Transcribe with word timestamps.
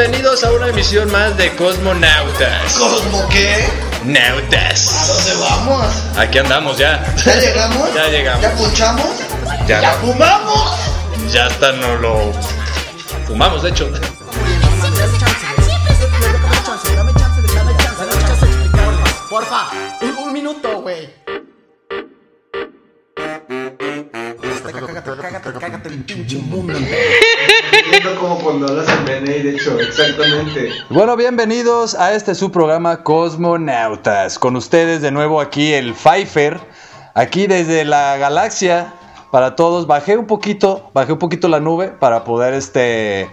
Bienvenidos 0.00 0.42
a 0.44 0.52
una 0.52 0.68
emisión 0.68 1.12
más 1.12 1.36
de 1.36 1.54
Cosmonautas. 1.56 2.72
¿Cosmo 2.72 3.28
qué? 3.28 3.66
¿A 4.00 4.04
Nautas. 4.06 5.06
dónde 5.06 5.34
vamos? 5.34 5.86
Aquí 6.16 6.38
andamos 6.38 6.78
ya. 6.78 7.04
¿Ya 7.22 7.36
llegamos? 7.36 7.94
Ya 7.94 8.08
llegamos. 8.08 8.40
¿Ya 8.42 8.50
punchamos? 8.54 9.10
Ya. 9.68 9.82
¿Ya 9.82 9.92
fumamos? 9.96 10.78
Ya 11.30 11.44
hasta 11.44 11.72
no 11.72 11.96
lo 11.96 12.32
fumamos, 13.26 13.62
de 13.62 13.68
hecho. 13.68 13.90
Porfa, 19.28 19.68
un, 20.00 20.16
un 20.16 20.32
minuto, 20.32 20.80
güey. 20.80 21.10
Cágate, 24.62 25.10
cágate, 25.20 25.52
cágate 25.60 25.88
el 25.90 26.04
pinche 26.04 26.36
mundo. 26.38 26.72
Siento 26.78 27.19
como 28.20 28.38
cuando 28.38 28.66
hablas 28.66 28.86
en 28.88 29.24
de 29.24 29.50
hecho, 29.50 29.80
exactamente. 29.80 30.70
Bueno, 30.90 31.16
bienvenidos 31.16 31.94
a 31.94 32.14
este 32.14 32.34
su 32.34 32.52
programa 32.52 33.02
Cosmonautas. 33.02 34.38
Con 34.38 34.56
ustedes 34.56 35.00
de 35.00 35.10
nuevo 35.10 35.40
aquí 35.40 35.72
el 35.72 35.94
Pfeiffer, 35.94 36.60
aquí 37.14 37.46
desde 37.46 37.86
la 37.86 38.18
galaxia 38.18 38.92
para 39.30 39.56
todos. 39.56 39.86
Bajé 39.86 40.18
un 40.18 40.26
poquito, 40.26 40.90
bajé 40.92 41.14
un 41.14 41.18
poquito 41.18 41.48
la 41.48 41.60
nube 41.60 41.88
para 41.88 42.24
poder 42.24 42.52
este 42.52 43.30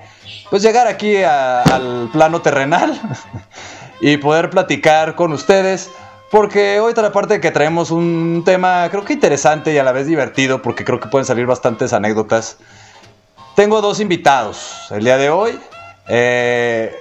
pues 0.49 0.63
llegar 0.63 0.87
aquí 0.87 1.17
al 1.17 2.09
plano 2.13 2.41
terrenal 2.41 2.99
y 4.01 4.15
poder 4.17 4.49
platicar 4.49 5.15
con 5.15 5.33
ustedes. 5.33 5.91
Porque 6.31 6.79
hoy 6.79 6.93
trae 6.93 7.11
parte 7.11 7.41
que 7.41 7.51
traemos 7.51 7.91
un 7.91 8.43
tema 8.45 8.87
creo 8.89 9.03
que 9.03 9.13
interesante 9.13 9.73
y 9.73 9.77
a 9.77 9.83
la 9.83 9.91
vez 9.91 10.07
divertido 10.07 10.61
porque 10.61 10.85
creo 10.85 10.99
que 10.99 11.09
pueden 11.09 11.25
salir 11.25 11.45
bastantes 11.45 11.91
anécdotas. 11.91 12.57
Tengo 13.57 13.81
dos 13.81 13.99
invitados 13.99 14.85
el 14.91 15.03
día 15.03 15.17
de 15.17 15.31
hoy. 15.31 15.59
Eh, 16.07 16.95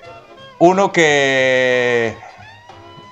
uno 0.59 0.91
que. 0.91 2.17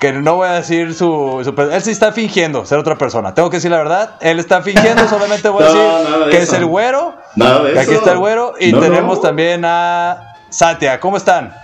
Que 0.01 0.15
no 0.15 0.37
voy 0.37 0.49
a 0.49 0.53
decir 0.53 0.95
su, 0.95 1.43
su 1.45 1.63
Él 1.71 1.83
sí 1.83 1.91
está 1.91 2.11
fingiendo 2.11 2.65
ser 2.65 2.79
otra 2.79 2.97
persona. 2.97 3.35
Tengo 3.35 3.51
que 3.51 3.59
decir 3.59 3.71
la 3.71 3.77
verdad. 3.77 4.17
Él 4.23 4.39
está 4.39 4.63
fingiendo. 4.63 5.07
Solamente 5.09 5.51
voy 5.51 5.63
a 5.63 5.67
decir 5.73 6.25
de 6.25 6.31
que 6.31 6.37
eso. 6.39 6.53
es 6.55 6.59
el 6.59 6.65
güero. 6.65 7.15
Nada 7.37 7.63
de 7.65 7.75
que 7.75 7.81
aquí 7.81 7.93
está 7.93 8.13
el 8.13 8.19
güero. 8.19 8.55
Y 8.59 8.73
No, 8.73 8.81
tenemos 8.81 9.17
no. 9.17 9.21
también 9.21 9.63
a 9.67 10.37
Satia. 10.49 10.99
¿Cómo 10.99 11.19
están? 11.19 11.55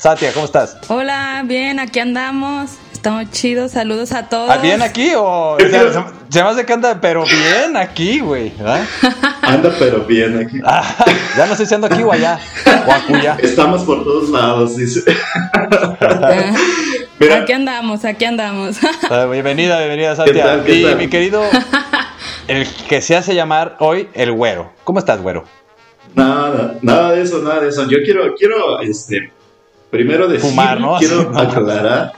Satia, 0.00 0.32
¿cómo 0.32 0.46
estás? 0.46 0.78
Hola, 0.88 1.42
bien, 1.44 1.78
aquí 1.78 2.00
andamos. 2.00 2.70
Estamos 2.90 3.30
chidos. 3.32 3.72
Saludos 3.72 4.12
a 4.12 4.30
todos. 4.30 4.48
¿Ah, 4.48 4.56
¿Bien 4.56 4.80
aquí 4.80 5.12
o.? 5.14 5.56
o 5.56 5.60
sea, 5.60 5.92
se, 6.30 6.42
me 6.42 6.48
hace 6.48 6.64
que 6.64 6.72
anda, 6.72 6.98
pero 7.02 7.22
bien 7.26 7.76
aquí, 7.76 8.20
güey. 8.20 8.50
Anda, 9.42 9.70
pero 9.78 10.06
bien 10.06 10.38
aquí. 10.38 10.58
Ah, 10.64 11.04
ya 11.36 11.44
no 11.44 11.54
sé 11.54 11.66
si 11.66 11.74
ando 11.74 11.86
aquí 11.86 12.02
o 12.02 12.10
allá. 12.10 12.40
O 12.86 12.90
acuya. 12.90 13.36
Estamos 13.42 13.82
por 13.82 14.02
todos 14.02 14.30
lados, 14.30 14.74
dice. 14.74 15.02
Mira, 17.18 17.42
Aquí 17.42 17.52
andamos, 17.52 18.02
aquí 18.06 18.24
andamos. 18.24 18.78
Ah, 19.10 19.26
Bienvenida, 19.30 19.76
bienvenida, 19.80 20.16
Satia. 20.16 20.32
¿Qué 20.32 20.40
tal, 20.40 20.64
qué 20.64 20.80
y 20.80 20.94
mi 20.94 21.08
querido, 21.08 21.42
el 22.48 22.66
que 22.88 23.02
se 23.02 23.16
hace 23.16 23.34
llamar 23.34 23.76
hoy 23.80 24.08
el 24.14 24.32
güero. 24.32 24.72
¿Cómo 24.84 24.98
estás, 24.98 25.20
güero? 25.20 25.44
nada, 26.14 26.78
nada 26.80 27.12
de 27.12 27.20
eso, 27.20 27.42
nada 27.42 27.60
de 27.60 27.68
eso. 27.68 27.86
Yo 27.86 27.98
quiero, 28.02 28.34
quiero, 28.34 28.80
este, 28.80 29.30
primero 29.90 30.28
decir, 30.28 30.48
Fumar, 30.50 30.80
¿no? 30.80 30.96
quiero 30.98 31.32
aclarar. 31.38 32.12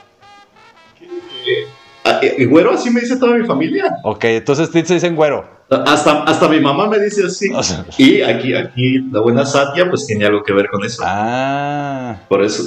que, 0.98 1.66
ah, 2.04 2.20
eh, 2.22 2.46
güero, 2.46 2.72
así 2.72 2.90
me 2.90 3.00
dice 3.00 3.16
toda 3.16 3.34
mi 3.36 3.46
familia. 3.46 3.96
Ok, 4.04 4.24
entonces 4.24 4.70
te 4.70 4.82
dicen 4.82 5.16
güero. 5.16 5.62
Hasta, 5.70 6.24
hasta 6.24 6.48
mi 6.48 6.60
mamá 6.60 6.86
me 6.86 6.98
dice 6.98 7.24
así. 7.24 7.50
O 7.54 7.62
sea- 7.62 7.86
Y 7.96 8.20
aquí, 8.20 8.54
aquí, 8.54 8.98
la 9.10 9.20
buena 9.20 9.46
Satya, 9.46 9.88
pues 9.88 10.04
tiene 10.06 10.26
algo 10.26 10.42
que 10.42 10.52
ver 10.52 10.68
con 10.68 10.84
eso. 10.84 11.02
Ah, 11.04 12.16
Por 12.28 12.42
eso. 12.44 12.62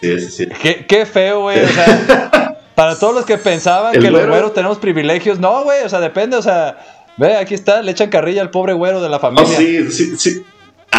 Sí, 0.00 0.18
sí, 0.20 0.30
sí. 0.30 0.46
qué, 0.62 0.86
qué 0.86 1.04
feo, 1.04 1.42
güey. 1.42 1.62
O 1.62 1.68
sea, 1.68 2.56
para 2.74 2.98
todos 2.98 3.14
los 3.14 3.26
que 3.26 3.36
pensaban 3.36 3.94
El 3.94 4.00
que 4.00 4.10
los 4.10 4.20
güero. 4.20 4.32
güeros 4.32 4.54
tenemos 4.54 4.78
privilegios, 4.78 5.38
no, 5.38 5.62
güey. 5.62 5.82
O 5.84 5.90
sea, 5.90 6.00
depende, 6.00 6.38
o 6.38 6.42
sea, 6.42 6.78
ve, 7.18 7.36
aquí 7.36 7.52
está, 7.52 7.82
le 7.82 7.90
echan 7.92 8.08
carrilla 8.08 8.40
al 8.40 8.50
pobre 8.50 8.72
güero 8.72 9.02
de 9.02 9.10
la 9.10 9.18
Oh, 9.18 9.20
familia. 9.20 9.58
sí, 9.58 9.90
sí, 9.92 10.16
sí. 10.16 10.42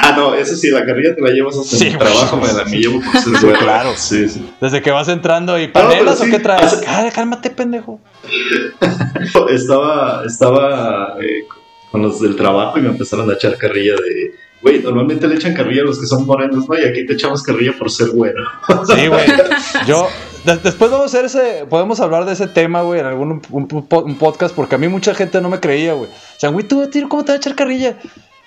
Ah, 0.04 0.14
no, 0.18 0.34
eso 0.34 0.56
sí, 0.56 0.70
la 0.72 0.86
carrilla 0.86 1.14
te 1.16 1.22
la 1.22 1.30
llevas 1.30 1.58
hasta 1.58 1.76
Sí, 1.78 1.88
el 1.88 1.98
trabajo, 1.98 2.38
me 2.38 2.52
la 2.52 2.66
me 2.66 2.78
llevo 2.78 3.00
por 3.02 3.22
ser 3.40 3.54
claro. 3.58 3.92
Sí, 3.96 4.28
sí. 4.30 4.52
Desde 4.60 4.82
que 4.82 4.90
vas 4.92 5.08
entrando 5.10 5.60
y 5.60 5.68
panelas 5.68 6.20
o 6.22 6.24
sí, 6.26 6.32
qué 6.32 6.40
traes. 6.40 6.64
hace- 6.74 6.86
Cá- 6.86 7.12
Cálmate, 7.14 7.50
pendejo. 7.52 8.00
Estaba, 9.50 10.24
estaba 10.26 11.16
eh, 11.22 11.44
con 11.92 12.02
los 12.02 12.20
del 12.22 12.36
trabajo 12.36 12.80
y 12.80 12.82
me 12.82 12.90
empezaron 12.90 13.30
a 13.30 13.34
echar 13.34 13.58
carrilla 13.58 13.94
de. 13.94 14.32
Güey, 14.62 14.80
normalmente 14.80 15.28
le 15.28 15.36
echan 15.36 15.54
carrilla 15.56 15.82
a 15.82 15.86
los 15.86 16.00
que 16.00 16.06
son 16.06 16.26
morenos, 16.26 16.70
¿no? 16.70 16.78
Y 16.78 16.84
aquí 16.84 17.06
te 17.06 17.14
echamos 17.14 17.42
carrilla 17.42 17.74
por 17.78 17.90
ser 17.92 18.10
güero. 18.10 18.44
Sí, 18.86 19.08
güey. 19.08 19.26
Yo, 19.88 20.08
de- 20.46 20.58
después 20.58 20.92
vamos 20.92 21.14
a 21.14 21.18
hacer 21.20 21.26
ese, 21.26 21.66
podemos 21.68 22.00
hablar 22.00 22.26
de 22.26 22.34
ese 22.34 22.48
tema, 22.48 22.82
güey, 22.82 23.00
en 23.00 23.08
algún 23.08 23.42
un, 23.50 23.68
un 23.72 23.88
po- 23.88 24.04
un 24.04 24.18
podcast, 24.18 24.54
porque 24.56 24.76
a 24.76 24.78
mí 24.78 24.88
mucha 24.88 25.14
gente 25.16 25.42
no 25.42 25.50
me 25.50 25.60
creía, 25.60 25.94
güey. 25.94 26.10
O 26.10 26.40
sea, 26.40 26.50
güey, 26.50 26.68
tú, 26.68 26.88
tío, 26.90 27.10
¿cómo 27.10 27.24
te 27.24 27.32
va 27.32 27.36
a 27.36 27.38
echar 27.38 27.56
carrilla? 27.56 27.98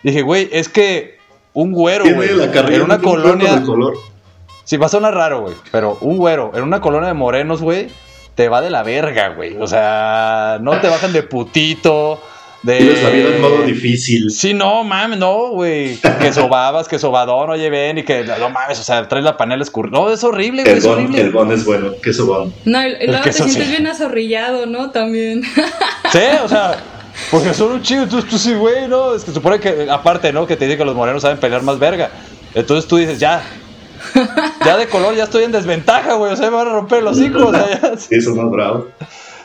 Dije, 0.02 0.22
güey, 0.22 0.48
es 0.52 0.68
que 0.68 1.18
un 1.54 1.72
güero, 1.72 2.04
güey, 2.14 2.28
en 2.30 2.82
una 2.82 2.98
colonia, 2.98 3.62
color. 3.62 3.94
sí, 4.64 4.76
va 4.76 4.86
a 4.86 4.90
sonar 4.90 5.14
raro, 5.14 5.40
güey, 5.40 5.54
pero 5.72 5.96
un 6.02 6.18
güero, 6.18 6.52
en 6.54 6.62
una 6.62 6.80
colonia 6.80 7.08
de 7.08 7.14
morenos, 7.14 7.62
güey, 7.62 7.88
te 8.34 8.48
va 8.48 8.60
de 8.60 8.68
la 8.70 8.82
verga, 8.82 9.28
güey. 9.30 9.56
O 9.58 9.66
sea, 9.66 10.58
no 10.60 10.78
te 10.80 10.88
bajan 10.88 11.12
de 11.12 11.22
putito, 11.22 12.20
de... 12.64 12.78
Tienes 12.78 13.02
la 13.02 13.10
vida 13.10 13.28
en 13.28 13.40
modo 13.42 13.62
difícil. 13.62 14.30
Sí, 14.30 14.54
no, 14.54 14.82
mames, 14.82 15.18
no, 15.18 15.50
güey. 15.50 15.96
Que 16.20 16.32
sobabas, 16.32 16.88
que 16.88 16.98
sobadón, 16.98 17.50
oye, 17.50 17.70
ven, 17.70 17.98
y 17.98 18.02
que 18.02 18.24
no 18.24 18.50
mames, 18.50 18.80
o 18.80 18.82
sea, 18.82 19.06
traes 19.06 19.24
la 19.24 19.36
panela 19.36 19.62
escurrida. 19.62 19.96
No, 19.98 20.10
es 20.10 20.24
horrible, 20.24 20.62
güey, 20.62 20.72
El 20.72 20.78
es 20.78 20.84
bon, 20.84 20.94
horrible. 20.94 21.20
el 21.20 21.30
bon 21.30 21.52
es 21.52 21.64
bueno, 21.64 21.92
queso 22.02 22.26
bon. 22.26 22.52
No, 22.64 22.82
y, 22.82 22.90
y 22.90 22.94
El 23.00 23.06
luego 23.10 23.22
te 23.24 23.32
sientes 23.32 23.62
sí. 23.64 23.70
bien 23.70 23.86
azorrillado, 23.86 24.66
¿no? 24.66 24.90
También. 24.90 25.42
Sí, 26.10 26.20
o 26.42 26.48
sea, 26.48 26.76
porque 27.30 27.54
son 27.54 27.72
un 27.72 27.82
chido, 27.82 28.06
tú, 28.08 28.22
tú 28.22 28.38
sí, 28.38 28.54
güey, 28.54 28.88
¿no? 28.88 29.14
Es 29.14 29.24
que 29.24 29.32
supone 29.32 29.60
que, 29.60 29.88
aparte, 29.90 30.32
¿no? 30.32 30.46
Que 30.46 30.56
te 30.56 30.64
dice 30.66 30.76
que 30.78 30.84
los 30.84 30.94
morenos 30.94 31.22
saben 31.22 31.38
pelear 31.38 31.62
más 31.62 31.78
verga. 31.78 32.10
Entonces 32.54 32.88
tú 32.88 32.96
dices, 32.96 33.18
ya. 33.18 33.42
Ya 34.64 34.76
de 34.76 34.86
color, 34.88 35.14
ya 35.14 35.24
estoy 35.24 35.44
en 35.44 35.52
desventaja, 35.52 36.14
güey. 36.14 36.32
O 36.32 36.36
sea, 36.36 36.50
me 36.50 36.56
van 36.56 36.68
a 36.68 36.72
romper 36.72 37.02
los 37.02 37.18
hijos. 37.18 37.54
Sí, 37.98 38.20
son 38.20 38.36
más 38.36 38.50
bravos. 38.50 38.84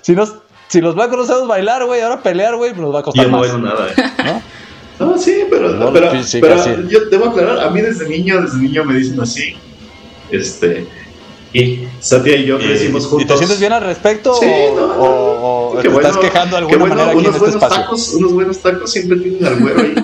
si, 0.02 0.14
nos, 0.16 0.34
si 0.68 0.82
los 0.82 0.96
blancos 0.96 1.18
no 1.18 1.26
sabemos 1.26 1.48
bailar, 1.48 1.86
güey, 1.86 2.02
ahora 2.02 2.22
pelear, 2.22 2.56
güey, 2.56 2.72
pues 2.72 2.82
nos 2.82 2.94
va 2.94 3.00
a 3.00 3.04
costar 3.04 3.26
yo 3.26 3.32
no 3.32 3.38
más. 3.40 3.52
bailo 3.52 3.66
nada, 3.66 3.88
eh. 3.88 4.42
¿no? 5.00 5.08
No, 5.12 5.18
sí, 5.18 5.46
pero, 5.50 5.70
No, 5.70 5.94
pero, 5.94 6.12
sí, 6.12 6.24
sí, 6.24 6.40
pero 6.42 6.58
casi. 6.58 6.72
yo 6.90 7.06
debo 7.10 7.28
aclarar, 7.30 7.60
a 7.62 7.70
mí 7.70 7.80
desde 7.80 8.10
niño, 8.10 8.42
desde 8.42 8.58
niño 8.58 8.84
me 8.84 8.96
dicen 8.96 9.20
así. 9.22 9.56
Este. 10.30 10.86
Y 11.52 11.88
Satya 12.00 12.36
y 12.36 12.46
yo 12.46 12.58
crecimos 12.60 13.04
¿Y, 13.04 13.06
¿Y 13.06 13.10
juntos. 13.10 13.28
te 13.28 13.38
sientes 13.38 13.60
bien 13.60 13.74
al 13.74 13.82
respecto? 13.84 14.34
Sí, 14.36 14.46
o, 14.46 14.76
no, 14.76 14.88
no. 14.88 14.94
o- 15.04 15.70
o 15.72 15.76
Qué 15.78 15.84
te 15.84 15.90
bueno, 15.90 16.08
estás 16.10 16.22
quejando 16.24 16.56
de 16.56 16.58
alguna 16.62 16.78
bueno, 16.80 16.96
manera 16.96 17.12
aquí 17.12 17.20
en 17.20 17.26
este 17.26 17.40
buenos 17.40 17.56
espacio? 17.56 17.82
Tacos, 17.84 18.14
unos 18.16 18.34
buenos 18.34 18.60
tacos 18.60 18.92
siempre 18.92 19.18
tienen 19.20 19.46
al 19.46 19.56
güero 19.60 19.80
ahí. 19.82 19.96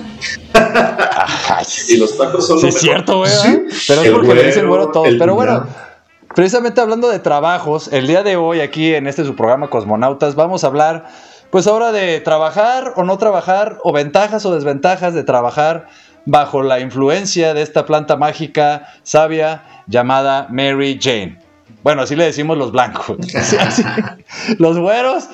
Ay, 0.53 1.65
Y 1.89 1.97
los 1.97 2.17
tacos 2.17 2.47
son 2.47 2.57
Sí, 2.59 2.63
lo 2.63 2.69
es 2.69 2.77
cierto, 2.79 3.17
güey. 3.17 3.31
Sí. 3.31 3.61
Pero 3.87 4.01
es 4.01 4.09
porque 4.11 4.33
le 4.35 4.43
dicen 4.45 4.67
güero, 4.67 4.85
güero 4.85 4.89
a 4.89 4.91
todos. 4.91 5.07
el 5.07 5.17
Pero 5.17 5.35
bueno, 5.35 5.67
precisamente 6.33 6.81
hablando 6.81 7.09
de 7.09 7.19
trabajos, 7.19 7.89
el 7.91 8.07
día 8.07 8.23
de 8.23 8.35
hoy 8.37 8.61
aquí 8.61 8.93
en 8.95 9.07
este 9.07 9.23
su 9.25 9.35
programa 9.35 9.69
Cosmonautas 9.69 10.35
vamos 10.35 10.63
a 10.63 10.67
hablar, 10.67 11.05
pues 11.51 11.67
ahora 11.67 11.91
de 11.91 12.19
trabajar 12.21 12.93
o 12.95 13.03
no 13.03 13.17
trabajar, 13.17 13.77
o 13.83 13.91
ventajas 13.93 14.45
o 14.45 14.53
desventajas 14.53 15.13
de 15.13 15.23
trabajar 15.23 15.87
bajo 16.25 16.63
la 16.63 16.79
influencia 16.79 17.53
de 17.53 17.61
esta 17.61 17.85
planta 17.85 18.17
mágica 18.17 18.87
sabia 19.03 19.83
llamada 19.87 20.47
Mary 20.49 20.97
Jane. 21.01 21.39
Bueno, 21.85 22.01
así 22.01 22.15
le 22.15 22.25
decimos 22.25 22.57
los 22.57 22.71
blancos. 22.71 23.15
Así- 23.35 23.57
así. 23.57 23.83
Los 24.57 24.79
güeros 24.79 25.25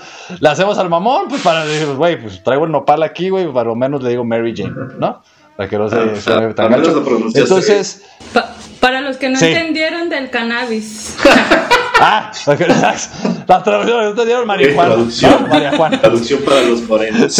le 0.41 0.49
hacemos 0.49 0.77
al 0.77 0.89
mamón, 0.89 1.29
pues 1.29 1.41
para 1.41 1.65
decir, 1.65 1.87
güey, 1.95 2.21
pues 2.21 2.43
traigo 2.43 2.65
el 2.65 2.71
nopal 2.73 3.03
aquí, 3.03 3.29
güey, 3.29 3.47
para 3.53 3.69
lo 3.69 3.75
menos 3.77 4.03
le 4.03 4.09
digo 4.09 4.25
Mary 4.25 4.53
Jane, 4.55 4.73
¿no? 4.99 5.23
Para 5.55 5.69
que 5.69 5.77
no 5.77 5.87
se 5.89 5.95
Ah, 5.95 6.15
suene 6.19 6.47
ah, 6.47 6.53
tan 6.53 6.73
Entonces, 7.33 8.03
Pa- 8.33 8.53
para 8.81 8.99
los 8.99 9.15
que 9.15 9.29
no 9.29 9.39
Sí. 9.39 9.45
entendieron 9.45 10.09
del 10.09 10.29
cannabis. 10.29 11.15
ah, 12.01 12.31
porque- 12.45 12.67
la 12.67 13.63
traducción, 13.63 14.03
no 14.03 14.13
te 14.13 14.25
dieron 14.25 14.49
Eh, 14.59 14.73
traducción. 14.75 15.49
María 15.49 15.75
Juana. 15.77 15.99
Traducción 16.01 16.41
para 16.43 16.61
los 16.61 16.81
morenos. 16.83 17.39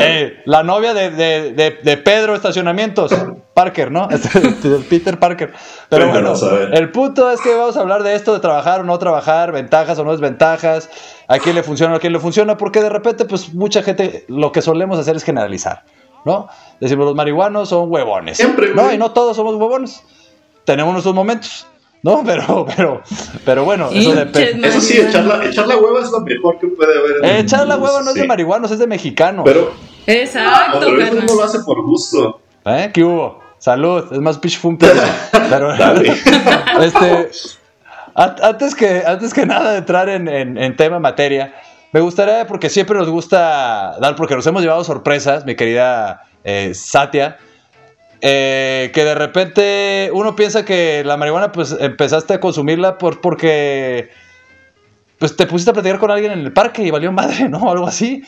Eh, 0.00 0.40
la 0.46 0.62
novia 0.62 0.94
de, 0.94 1.10
de, 1.10 1.52
de, 1.52 1.78
de 1.82 1.96
Pedro 1.98 2.34
Estacionamientos, 2.34 3.12
Parker, 3.54 3.90
¿no? 3.90 4.08
Este, 4.10 4.40
de 4.68 4.78
Peter 4.78 5.18
Parker. 5.18 5.52
Pero 5.88 6.08
bueno, 6.08 6.34
el 6.72 6.90
punto 6.90 7.30
es 7.30 7.40
que 7.40 7.54
vamos 7.54 7.76
a 7.76 7.80
hablar 7.80 8.02
de 8.02 8.14
esto, 8.14 8.32
de 8.32 8.40
trabajar 8.40 8.80
o 8.80 8.84
no 8.84 8.98
trabajar, 8.98 9.52
ventajas 9.52 9.98
o 9.98 10.04
no 10.04 10.12
desventajas, 10.12 10.88
a 11.28 11.38
quién 11.38 11.54
le 11.54 11.62
funciona 11.62 11.92
o 11.92 11.96
a 11.96 12.00
quién 12.00 12.12
le 12.12 12.20
funciona, 12.20 12.56
porque 12.56 12.80
de 12.80 12.88
repente, 12.88 13.24
pues 13.26 13.52
mucha 13.54 13.82
gente, 13.82 14.24
lo 14.28 14.50
que 14.50 14.62
solemos 14.62 14.98
hacer 14.98 15.14
es 15.16 15.24
generalizar, 15.24 15.84
¿no? 16.24 16.48
Decimos, 16.80 17.04
los 17.06 17.14
marihuanos 17.14 17.68
son 17.68 17.90
huevones. 17.92 18.38
Siempre, 18.38 18.74
No, 18.74 18.92
y 18.92 18.98
no 18.98 19.10
todos 19.12 19.36
somos 19.36 19.54
huevones. 19.56 20.02
Tenemos 20.64 20.92
nuestros 20.92 21.14
momentos. 21.14 21.66
No, 22.04 22.22
pero, 22.24 22.66
pero, 22.76 23.00
pero 23.44 23.64
bueno, 23.64 23.88
eso 23.92 24.12
depende. 24.12 24.66
Eso 24.68 24.80
sí, 24.80 24.98
echar 24.98 25.24
la, 25.24 25.44
echar 25.44 25.68
la 25.68 25.76
hueva 25.76 26.00
es 26.00 26.10
lo 26.10 26.20
mejor 26.20 26.58
que 26.58 26.66
puede 26.66 26.98
haber. 26.98 27.16
en 27.18 27.24
Eh, 27.24 27.38
el 27.38 27.44
echar 27.44 27.66
la 27.66 27.76
hueva 27.76 28.02
no 28.02 28.08
es 28.10 28.14
de 28.16 28.26
marihuanos, 28.26 28.70
es 28.72 28.78
de 28.80 28.86
mexicanos. 28.88 29.44
Pero, 29.44 29.72
Exacto, 30.06 30.80
pero 30.80 31.22
no 31.22 31.34
lo 31.34 31.44
hace 31.44 31.60
por 31.60 31.80
gusto. 31.84 32.40
¿Eh? 32.64 32.90
¿Qué 32.92 33.04
hubo? 33.04 33.40
Salud, 33.58 34.12
es 34.12 34.18
más 34.18 34.40
un 34.64 34.76
pedo. 34.76 35.00
Pero, 35.48 35.72
este, 36.80 37.30
an- 38.16 38.36
antes 38.42 38.74
que, 38.74 39.02
antes 39.06 39.32
que 39.32 39.46
nada 39.46 39.70
de 39.72 39.78
entrar 39.78 40.08
en, 40.08 40.26
en- 40.26 40.58
en 40.58 40.76
tema 40.76 40.98
materia, 40.98 41.54
me 41.92 42.00
gustaría, 42.00 42.46
porque 42.48 42.68
siempre 42.68 42.98
nos 42.98 43.08
gusta 43.08 43.96
dar, 44.00 44.16
porque 44.16 44.34
nos 44.34 44.44
hemos 44.48 44.62
llevado 44.62 44.82
sorpresas, 44.82 45.44
mi 45.44 45.54
querida 45.54 46.22
eh, 46.42 46.72
Satia, 46.74 47.36
eh, 48.24 48.92
que 48.94 49.04
de 49.04 49.16
repente 49.16 50.10
uno 50.14 50.36
piensa 50.36 50.64
que 50.64 51.02
la 51.04 51.16
marihuana, 51.16 51.50
pues 51.50 51.76
empezaste 51.78 52.34
a 52.34 52.40
consumirla 52.40 52.96
por, 52.96 53.20
porque 53.20 54.10
pues 55.18 55.36
te 55.36 55.46
pusiste 55.46 55.70
a 55.70 55.74
platicar 55.74 55.98
con 55.98 56.12
alguien 56.12 56.32
en 56.32 56.38
el 56.38 56.52
parque 56.52 56.84
y 56.84 56.90
valió 56.90 57.10
madre, 57.10 57.48
¿no? 57.50 57.70
Algo 57.70 57.86
así. 57.86 58.22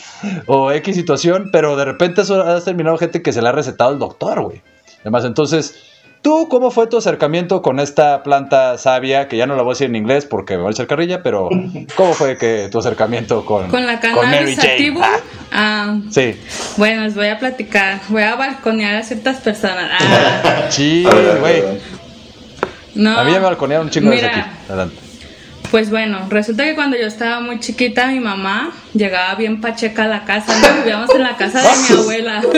O 0.47 0.73
X 0.73 0.97
situación, 0.97 1.51
pero 1.53 1.77
de 1.77 1.85
repente 1.85 2.23
has 2.23 2.65
terminado 2.65 2.99
gente 2.99 3.23
que 3.23 3.33
se 3.33 3.41
le 3.41 3.49
ha 3.49 3.53
recetado 3.53 3.93
el 3.93 4.01
doctor, 4.01 4.43
güey. 4.43 4.63
Además, 5.03 5.25
entonces, 5.25 5.94
¿tú 6.25 6.49
cómo 6.49 6.71
fue 6.71 6.87
tu 6.87 6.97
acercamiento 6.97 7.61
con 7.61 7.79
esta 7.79 8.23
planta 8.23 8.79
sabia? 8.79 9.29
Que 9.29 9.37
ya 9.37 9.47
no 9.47 9.57
la 9.57 9.63
voy 9.63 9.73
a 9.73 9.75
decir 9.75 9.89
en 9.89 9.95
inglés 9.97 10.25
porque 10.25 10.57
me 10.57 10.63
va 10.63 10.71
a 10.71 10.73
echar 10.73 10.87
carrilla, 10.87 11.23
pero 11.23 11.51
¿cómo 11.95 12.15
fue 12.15 12.39
que 12.39 12.69
tu 12.73 12.79
acercamiento 12.79 13.45
con, 13.45 13.69
Con 13.69 13.87
la 13.87 13.93
Mary 13.93 14.15
cannabis 14.15 14.57
Jane? 14.57 14.71
sativa. 14.71 15.07
Ah, 15.07 15.21
ah, 15.53 16.01
sí. 16.11 16.35
bueno, 16.79 17.03
les 17.03 17.15
voy 17.15 17.29
a 17.29 17.39
platicar. 17.39 18.01
Voy 18.09 18.23
a 18.23 18.35
balconear 18.37 18.97
a 18.97 19.03
ciertas 19.03 19.37
personas. 19.41 19.91
Ah, 20.01 20.63
Sí, 20.71 21.07
güey. 21.41 21.63
no. 22.95 23.19
A 23.19 23.25
mí 23.25 23.31
ya 23.33 23.39
me 23.39 23.45
balconearon 23.45 23.87
un 23.87 23.91
chingo 23.93 24.11
de 24.11 24.17
Mira, 24.17 24.29
aquí. 24.29 24.41
Adelante. 24.69 24.97
Pues 25.71 25.91
bueno, 25.91 26.27
resulta 26.31 26.65
que 26.65 26.75
cuando 26.75 26.97
yo 26.97 27.07
estaba 27.07 27.41
muy 27.41 27.61
chiquita, 27.61 28.07
mi 28.07 28.21
mamá 28.21 28.73
llegaba 28.95 29.35
bien 29.35 29.61
pacheca 29.61 30.05
a 30.05 30.09
la 30.09 30.25
casa. 30.25 30.59
¿no? 30.59 30.77
Vivíamos 30.79 31.11
en 31.15 31.23
la 31.23 31.37
casa 31.37 31.61
de 31.61 31.69
mi 31.95 32.01
abuela. 32.01 32.43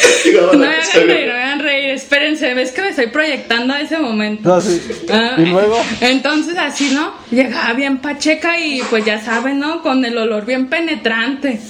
No 0.52 0.58
me 0.58 0.66
hagan 0.66 1.06
reír, 1.06 1.26
no 1.28 1.32
me 1.34 1.42
hagan 1.42 1.60
reír. 1.60 1.90
Espérense, 1.90 2.54
ves 2.54 2.72
que 2.72 2.82
me 2.82 2.88
estoy 2.88 3.08
proyectando 3.08 3.74
a 3.74 3.80
ese 3.80 3.98
momento. 3.98 4.48
No, 4.48 4.60
sí. 4.60 4.80
Ah, 5.10 5.34
Y 5.38 5.46
luego. 5.46 5.80
Entonces 6.00 6.56
así, 6.58 6.90
¿no? 6.90 7.12
Llegaba 7.30 7.72
bien 7.74 7.98
pacheca 7.98 8.58
y 8.58 8.82
pues 8.88 9.04
ya 9.04 9.20
saben, 9.20 9.58
¿no? 9.58 9.82
Con 9.82 10.04
el 10.04 10.16
olor 10.16 10.46
bien 10.46 10.68
penetrante. 10.68 11.60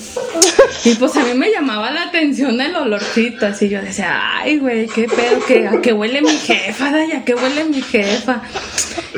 Y 0.84 0.94
pues 0.94 1.16
a 1.16 1.24
mí 1.24 1.34
me 1.34 1.50
llamaba 1.50 1.90
la 1.90 2.04
atención 2.04 2.60
el 2.60 2.74
olorcito, 2.74 3.46
así 3.46 3.68
yo 3.68 3.80
decía, 3.80 4.20
ay, 4.38 4.58
güey, 4.58 4.86
qué 4.86 5.04
pedo, 5.04 5.44
que, 5.46 5.66
a 5.68 5.80
qué 5.80 5.92
huele 5.92 6.22
mi 6.22 6.36
jefa, 6.36 6.90
Daya, 6.90 7.18
a 7.18 7.24
qué 7.24 7.34
huele 7.34 7.64
mi 7.64 7.82
jefa. 7.82 8.42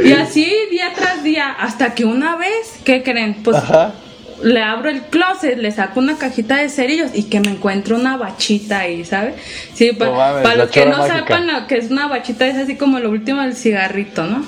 Y 0.02 0.12
así 0.12 0.50
día 0.70 0.92
tras 0.94 1.22
día, 1.22 1.50
hasta 1.50 1.94
que 1.94 2.04
una 2.04 2.36
vez, 2.36 2.74
¿qué 2.84 3.02
creen? 3.02 3.34
Pues 3.42 3.56
Ajá. 3.56 3.94
Le 4.42 4.62
abro 4.62 4.90
el 4.90 5.02
closet, 5.02 5.56
le 5.58 5.70
saco 5.70 6.00
una 6.00 6.18
cajita 6.18 6.56
de 6.56 6.68
cerillos 6.68 7.10
y 7.14 7.24
que 7.24 7.40
me 7.40 7.50
encuentro 7.50 7.96
una 7.96 8.16
bachita 8.16 8.80
ahí, 8.80 9.04
¿sabes? 9.04 9.34
Sí, 9.74 9.92
mames, 9.98 10.42
para 10.42 10.56
los 10.56 10.70
que 10.70 10.86
no 10.86 10.98
mágica. 10.98 11.18
sepan 11.18 11.46
lo 11.46 11.66
que 11.66 11.78
es 11.78 11.90
una 11.90 12.08
bachita, 12.08 12.46
es 12.46 12.56
así 12.56 12.76
como 12.76 12.98
lo 12.98 13.10
último 13.10 13.40
del 13.42 13.54
cigarrito, 13.54 14.24
¿no? 14.26 14.44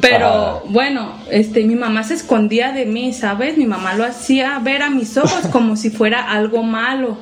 Pero 0.00 0.62
bueno, 0.68 1.12
este, 1.30 1.64
mi 1.64 1.74
mamá 1.74 2.04
se 2.04 2.14
escondía 2.14 2.72
de 2.72 2.86
mí, 2.86 3.12
¿sabes? 3.12 3.56
Mi 3.56 3.66
mamá 3.66 3.94
lo 3.94 4.04
hacía 4.04 4.58
ver 4.60 4.82
a 4.82 4.90
mis 4.90 5.16
ojos 5.16 5.46
como 5.50 5.76
si 5.76 5.90
fuera 5.90 6.30
algo 6.30 6.62
malo. 6.62 7.18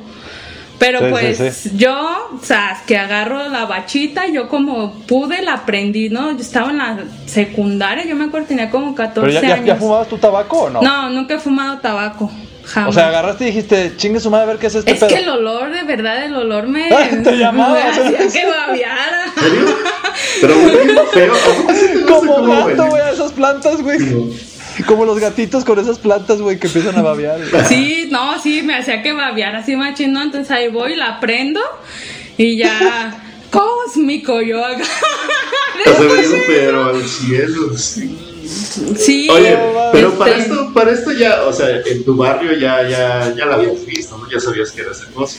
Pero 0.79 0.99
Sí, 0.99 1.05
pues 1.11 1.57
sí. 1.57 1.71
yo, 1.75 1.95
o 2.35 2.45
sea, 2.45 2.83
que 2.87 2.99
agarro 2.99 3.49
la 3.49 3.65
bachita, 3.65 4.27
yo 4.27 4.49
como 4.49 4.93
pude 5.07 5.41
la 5.43 5.55
aprendí, 5.55 6.11
¿no? 6.11 6.33
Yo 6.33 6.39
estaba 6.39 6.71
en 6.71 6.79
la 6.79 6.99
secundaria, 7.25 8.05
yo 8.05 8.15
me 8.15 8.25
acuerdo, 8.27 8.47
tenía 8.49 8.71
como 8.71 8.95
14 8.95 9.21
¿Pero 9.21 9.33
ya, 9.49 9.55
años. 9.55 9.67
ya 9.67 9.77
fumabas 9.77 10.09
tu 10.09 10.19
tabaco 10.19 10.65
o 10.65 10.71
no? 10.71 10.83
No, 10.83 11.09
nunca 11.11 11.35
he 11.35 11.39
fumado 11.39 11.79
tabaco, 11.79 12.31
jamás. 12.65 12.91
O 12.91 12.93
sea, 12.93 13.09
agarraste 13.09 13.45
y 13.45 13.47
dijiste, 13.49 13.95
chingue 13.97 14.21
su 14.21 14.31
madre 14.31 14.45
a 14.45 14.47
ver 14.49 14.59
qué 14.59 14.67
es 14.67 14.75
este 14.75 14.91
Es 14.93 14.99
pedo. 14.99 15.09
que 15.09 15.17
el 15.17 15.29
olor, 15.31 15.71
de 15.73 15.83
verdad, 15.85 16.25
el 16.25 16.35
olor 16.35 16.67
me, 16.69 16.89
Te 17.25 17.37
llamaba, 17.39 17.75
me 17.75 17.83
hacía 17.83 18.19
que 18.29 18.47
babeara. 18.47 19.25
¿En 19.37 19.43
serio? 19.43 19.67
Pero 20.41 20.55
bien 20.59 20.99
feo. 21.13 21.33
¿A 21.35 21.57
poco 21.57 21.73
sí 21.75 21.87
te 21.87 21.97
gusta 22.01 22.15
Como 22.17 22.35
cómo 22.37 22.67
gato, 22.67 22.87
güey, 22.89 23.03
a 23.03 23.11
esas 23.13 23.33
plantas, 23.33 23.81
güey. 23.81 23.99
Como 24.87 25.05
los 25.05 25.19
gatitos 25.19 25.65
con 25.65 25.79
esas 25.79 25.99
plantas, 25.99 26.41
güey, 26.41 26.59
que 26.59 26.67
empiezan 26.67 26.97
a 26.99 27.03
babear. 27.03 27.39
Sí, 27.69 28.09
no, 28.11 28.41
sí, 28.41 28.63
me 28.63 28.75
hacía 28.77 29.03
que 29.03 29.13
babeara 29.13 29.59
así 29.61 29.77
machín, 29.77 30.13
¿no? 30.13 30.23
Entonces 30.23 30.51
ahí 30.51 30.69
voy, 30.69 30.97
la 30.97 31.19
prendo 31.21 31.61
y 32.37 32.57
ya 32.59 33.23
cósmico 33.51 34.41
yo 34.43 34.65
acá. 34.65 34.85
Pero 36.47 36.85
al 36.87 37.03
cielo. 37.07 37.77
Sí. 37.77 38.19
Sí. 38.97 39.29
Oye, 39.29 39.59
pero 39.93 40.09
este, 40.09 40.19
para 40.19 40.37
esto, 40.37 40.71
para 40.73 40.91
esto 40.93 41.13
ya, 41.13 41.43
o 41.43 41.53
sea, 41.53 41.69
en 41.85 42.05
tu 42.05 42.15
barrio 42.17 42.53
ya, 42.53 42.89
ya, 42.89 43.35
ya 43.37 43.45
la 43.45 43.57
habías 43.57 43.85
visto, 43.85 44.17
¿no? 44.19 44.31
Ya 44.31 44.39
sabías 44.39 44.71
que 44.71 44.83
era 44.83 44.93
esa 44.93 45.07
cosa. 45.07 45.39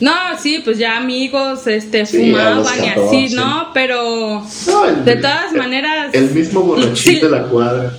No, 0.00 0.12
sí, 0.40 0.60
pues 0.64 0.78
ya 0.78 0.96
amigos, 0.96 1.66
este, 1.66 2.06
Sí, 2.06 2.30
fumaban 2.30 2.62
y 2.84 2.88
14. 2.90 3.06
así, 3.06 3.34
¿no? 3.34 3.70
Pero 3.74 4.44
No, 4.68 4.84
el- 4.86 5.04
de 5.04 5.16
todas 5.16 5.52
el- 5.52 5.58
maneras. 5.58 6.10
El 6.14 6.30
mismo 6.30 6.60
borrachín 6.62 7.14
Sí. 7.14 7.18
de 7.20 7.28
la 7.28 7.42
cuadra. 7.42 7.92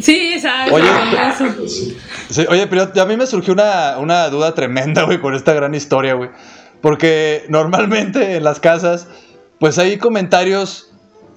Sí, 0.00 0.32
exacto. 0.34 0.74
Oye. 0.74 0.84
Sí, 2.30 2.46
oye, 2.48 2.66
pero 2.66 2.90
a 2.94 3.04
mí 3.06 3.16
me 3.16 3.26
surgió 3.26 3.52
una, 3.54 3.98
una 3.98 4.28
duda 4.28 4.54
tremenda, 4.54 5.02
güey, 5.04 5.20
con 5.20 5.34
esta 5.34 5.52
gran 5.54 5.74
historia, 5.74 6.14
güey. 6.14 6.30
Porque 6.80 7.44
normalmente 7.48 8.36
en 8.36 8.44
las 8.44 8.60
casas, 8.60 9.08
pues 9.58 9.78
hay 9.78 9.98
comentarios, 9.98 10.90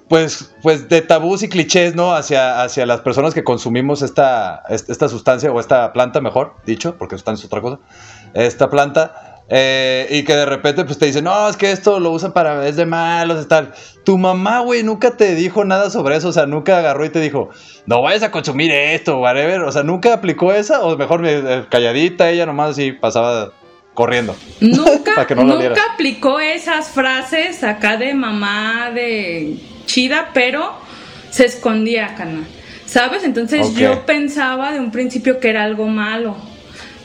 pues, 0.07 0.53
pues 0.61 0.87
de 0.89 1.01
tabús 1.01 1.43
y 1.43 1.49
clichés, 1.49 1.95
¿no? 1.95 2.13
Hacia, 2.13 2.61
hacia 2.63 2.85
las 2.85 3.01
personas 3.01 3.33
que 3.33 3.43
consumimos 3.43 4.01
esta, 4.01 4.63
est- 4.69 4.89
esta 4.89 5.09
sustancia 5.09 5.51
o 5.51 5.59
esta 5.59 5.91
planta, 5.91 6.21
mejor 6.21 6.55
dicho, 6.65 6.95
porque 6.97 7.15
sustancia 7.15 7.43
es 7.43 7.47
otra 7.47 7.61
cosa. 7.61 7.79
Esta 8.33 8.69
planta. 8.69 9.32
Eh, 9.49 10.07
y 10.09 10.23
que 10.23 10.35
de 10.35 10.45
repente 10.45 10.85
pues 10.85 10.97
te 10.97 11.05
dicen, 11.05 11.25
no, 11.25 11.49
es 11.49 11.57
que 11.57 11.71
esto 11.71 11.99
lo 11.99 12.11
usan 12.11 12.31
para, 12.31 12.67
es 12.67 12.75
de 12.75 12.85
malos, 12.85 13.39
es 13.39 13.47
tal. 13.47 13.73
Tu 14.03 14.17
mamá, 14.17 14.59
güey, 14.61 14.83
nunca 14.83 15.17
te 15.17 15.35
dijo 15.35 15.65
nada 15.65 15.89
sobre 15.89 16.15
eso, 16.15 16.29
o 16.29 16.33
sea, 16.33 16.45
nunca 16.45 16.77
agarró 16.77 17.05
y 17.05 17.09
te 17.09 17.19
dijo, 17.19 17.49
no 17.85 18.01
vayas 18.01 18.23
a 18.23 18.31
consumir 18.31 18.71
esto, 18.71 19.19
whatever. 19.19 19.61
O 19.61 19.71
sea, 19.71 19.83
nunca 19.83 20.13
aplicó 20.13 20.53
esa, 20.53 20.83
o 20.83 20.97
mejor 20.97 21.23
eh, 21.25 21.65
calladita, 21.69 22.29
ella 22.29 22.45
nomás 22.45 22.71
así 22.71 22.93
pasaba 22.93 23.51
corriendo. 23.93 24.35
Nunca, 24.61 25.11
Para 25.15 25.27
que 25.27 25.35
no 25.35 25.43
lo 25.43 25.61
nunca 25.61 25.81
aplicó 25.93 26.39
esas 26.39 26.89
frases 26.89 27.63
acá 27.63 27.97
de 27.97 28.13
mamá 28.13 28.91
de 28.93 29.57
chida, 29.85 30.31
pero 30.33 30.73
se 31.29 31.45
escondía, 31.45 32.15
canal. 32.15 32.45
¿Sabes? 32.85 33.23
Entonces 33.23 33.73
yo 33.75 34.05
pensaba 34.05 34.71
de 34.71 34.79
un 34.79 34.91
principio 34.91 35.39
que 35.39 35.49
era 35.49 35.63
algo 35.63 35.87
malo. 35.87 36.35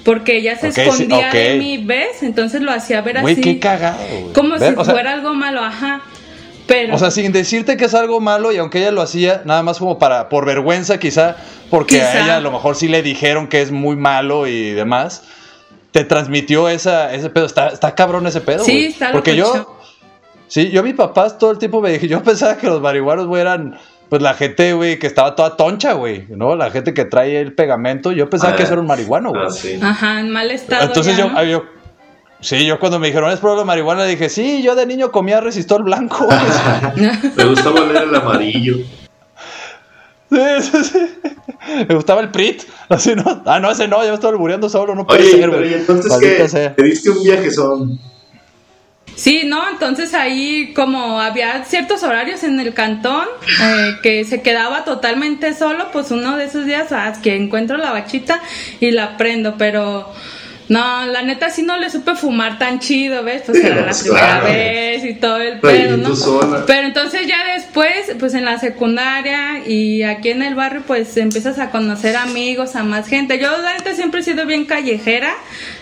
Porque 0.08 0.38
ella 0.38 0.56
se 0.56 0.68
Ok, 0.68 0.72
sí, 0.72 0.80
escondía 0.80 1.28
ok. 1.28 1.34
de 1.34 1.56
mí, 1.58 1.84
¿ves? 1.84 2.22
Entonces 2.22 2.62
lo 2.62 2.72
hacía 2.72 3.02
ver 3.02 3.18
así. 3.18 3.42
qué 3.42 3.58
cagado. 3.58 3.98
Como 4.32 4.58
Ver, 4.58 4.72
si 4.72 4.80
o 4.80 4.82
sea, 4.82 4.94
fuera 4.94 5.12
algo 5.12 5.34
malo, 5.34 5.62
ajá. 5.62 6.00
Pero. 6.66 6.94
O 6.94 6.98
sea, 6.98 7.10
sin 7.10 7.30
decirte 7.30 7.76
que 7.76 7.84
es 7.84 7.92
algo 7.92 8.18
malo 8.18 8.50
y 8.50 8.56
aunque 8.56 8.78
ella 8.78 8.90
lo 8.90 9.02
hacía, 9.02 9.42
nada 9.44 9.62
más 9.62 9.78
como 9.78 9.98
para, 9.98 10.30
por 10.30 10.46
vergüenza 10.46 10.98
quizá, 10.98 11.36
porque 11.68 12.00
a 12.00 12.24
ella 12.24 12.36
a 12.36 12.40
lo 12.40 12.50
mejor 12.50 12.74
sí 12.76 12.88
le 12.88 13.02
dijeron 13.02 13.48
que 13.48 13.60
es 13.60 13.70
muy 13.70 13.96
malo 13.96 14.46
y 14.46 14.70
demás, 14.70 15.24
te 15.90 16.04
transmitió 16.04 16.70
esa, 16.70 17.12
ese 17.12 17.28
pedo. 17.28 17.44
Está, 17.44 17.68
está 17.68 17.94
cabrón 17.94 18.26
ese 18.26 18.40
pedo. 18.40 18.64
Sí, 18.64 18.86
está 18.86 19.12
Porque 19.12 19.36
yo, 19.36 19.78
sí, 20.46 20.70
yo 20.70 20.80
a 20.80 20.84
mis 20.84 20.94
papás 20.94 21.36
todo 21.36 21.50
el 21.50 21.58
tiempo 21.58 21.82
me 21.82 21.90
dije, 21.90 22.08
yo 22.08 22.22
pensaba 22.24 22.56
que 22.56 22.66
los 22.66 22.80
marihuanos, 22.80 23.26
güey, 23.26 23.42
eran 23.42 23.78
pues 24.08 24.22
la 24.22 24.34
gente, 24.34 24.72
güey, 24.72 24.98
que 24.98 25.06
estaba 25.06 25.34
toda 25.36 25.56
toncha, 25.56 25.92
güey, 25.92 26.26
¿no? 26.30 26.56
La 26.56 26.70
gente 26.70 26.94
que 26.94 27.04
trae 27.04 27.40
el 27.40 27.52
pegamento, 27.54 28.12
yo 28.12 28.30
pensaba 28.30 28.52
Ah, 28.52 28.56
que 28.56 28.62
eso 28.62 28.72
era 28.72 28.80
un 28.80 28.86
marihuano, 28.88 29.30
güey. 29.30 29.42
Ah, 29.46 29.50
sí. 29.50 29.78
Ajá, 29.82 30.20
en 30.20 30.30
mal 30.30 30.50
estado. 30.50 30.84
Entonces 30.86 31.16
ya, 31.16 31.24
yo, 31.26 31.30
¿no? 31.32 31.38
ah, 31.38 31.44
yo, 31.44 31.64
sí, 32.40 32.64
yo 32.66 32.78
cuando 32.78 32.98
me 32.98 33.08
dijeron, 33.08 33.30
¿es 33.30 33.38
probable 33.40 33.64
marihuana? 33.64 34.04
Dije, 34.04 34.28
sí, 34.28 34.62
yo 34.62 34.74
de 34.74 34.86
niño 34.86 35.10
comía 35.12 35.40
resistor 35.40 35.82
blanco. 35.82 36.26
Me 37.36 37.44
gustaba 37.44 37.80
leer 37.80 38.04
el 38.04 38.14
amarillo. 38.14 38.76
Sí, 40.30 40.36
sí, 40.60 40.84
sí. 40.84 41.18
Me 41.88 41.94
gustaba 41.94 42.20
el 42.20 42.30
Prit. 42.30 42.62
Así, 42.88 43.14
¿no? 43.14 43.42
Ah, 43.46 43.60
no, 43.60 43.70
ese 43.70 43.88
no, 43.88 44.02
ya 44.02 44.08
me 44.10 44.14
estaba 44.14 44.32
albureando 44.32 44.68
solo, 44.68 44.94
no 44.94 45.06
puede 45.06 45.20
Oye, 45.22 45.30
ser, 45.30 45.40
pero 45.40 45.52
güey. 45.58 45.70
¿y 45.70 45.74
entonces 45.74 46.12
qué? 46.20 46.48
sea. 46.48 46.74
Te 46.74 46.82
diste 46.82 47.10
un 47.10 47.22
viaje 47.22 47.50
son. 47.50 47.98
Sí, 49.18 49.42
no, 49.44 49.68
entonces 49.68 50.14
ahí 50.14 50.72
como 50.76 51.20
había 51.20 51.64
ciertos 51.64 52.04
horarios 52.04 52.44
en 52.44 52.60
el 52.60 52.72
cantón 52.72 53.26
eh, 53.60 53.96
que 54.00 54.24
se 54.24 54.42
quedaba 54.42 54.84
totalmente 54.84 55.54
solo, 55.54 55.90
pues 55.90 56.12
uno 56.12 56.36
de 56.36 56.44
esos 56.44 56.64
días 56.66 56.92
ah, 56.92 57.12
que 57.20 57.34
encuentro 57.34 57.78
la 57.78 57.90
bachita 57.90 58.40
y 58.78 58.92
la 58.92 59.16
prendo, 59.16 59.56
pero 59.58 60.08
no, 60.68 61.06
la 61.06 61.22
neta 61.22 61.50
sí 61.50 61.62
no 61.62 61.76
le 61.78 61.88
supe 61.90 62.14
fumar 62.14 62.58
tan 62.58 62.78
chido, 62.80 63.22
¿ves? 63.24 63.42
Pues 63.46 63.58
Sí, 63.62 63.66
era 63.66 63.86
la 63.86 63.92
primera 63.92 64.26
claro. 64.40 64.44
vez 64.46 65.04
y 65.04 65.14
todo 65.14 65.38
el 65.38 65.60
pedo, 65.60 65.96
¿no? 65.96 66.64
Pero 66.66 66.86
entonces 66.86 67.26
ya 67.26 67.54
después, 67.54 68.12
pues 68.18 68.34
en 68.34 68.44
la 68.44 68.58
secundaria 68.58 69.62
y 69.66 70.02
aquí 70.02 70.30
en 70.30 70.42
el 70.42 70.54
barrio, 70.54 70.82
pues 70.86 71.16
empiezas 71.16 71.58
a 71.58 71.70
conocer 71.70 72.16
amigos, 72.16 72.76
a 72.76 72.82
más 72.82 73.08
gente. 73.08 73.38
Yo 73.38 73.50
la 73.58 73.74
neta 73.74 73.94
siempre 73.94 74.20
he 74.20 74.22
sido 74.22 74.46
bien 74.46 74.64
callejera, 74.66 75.32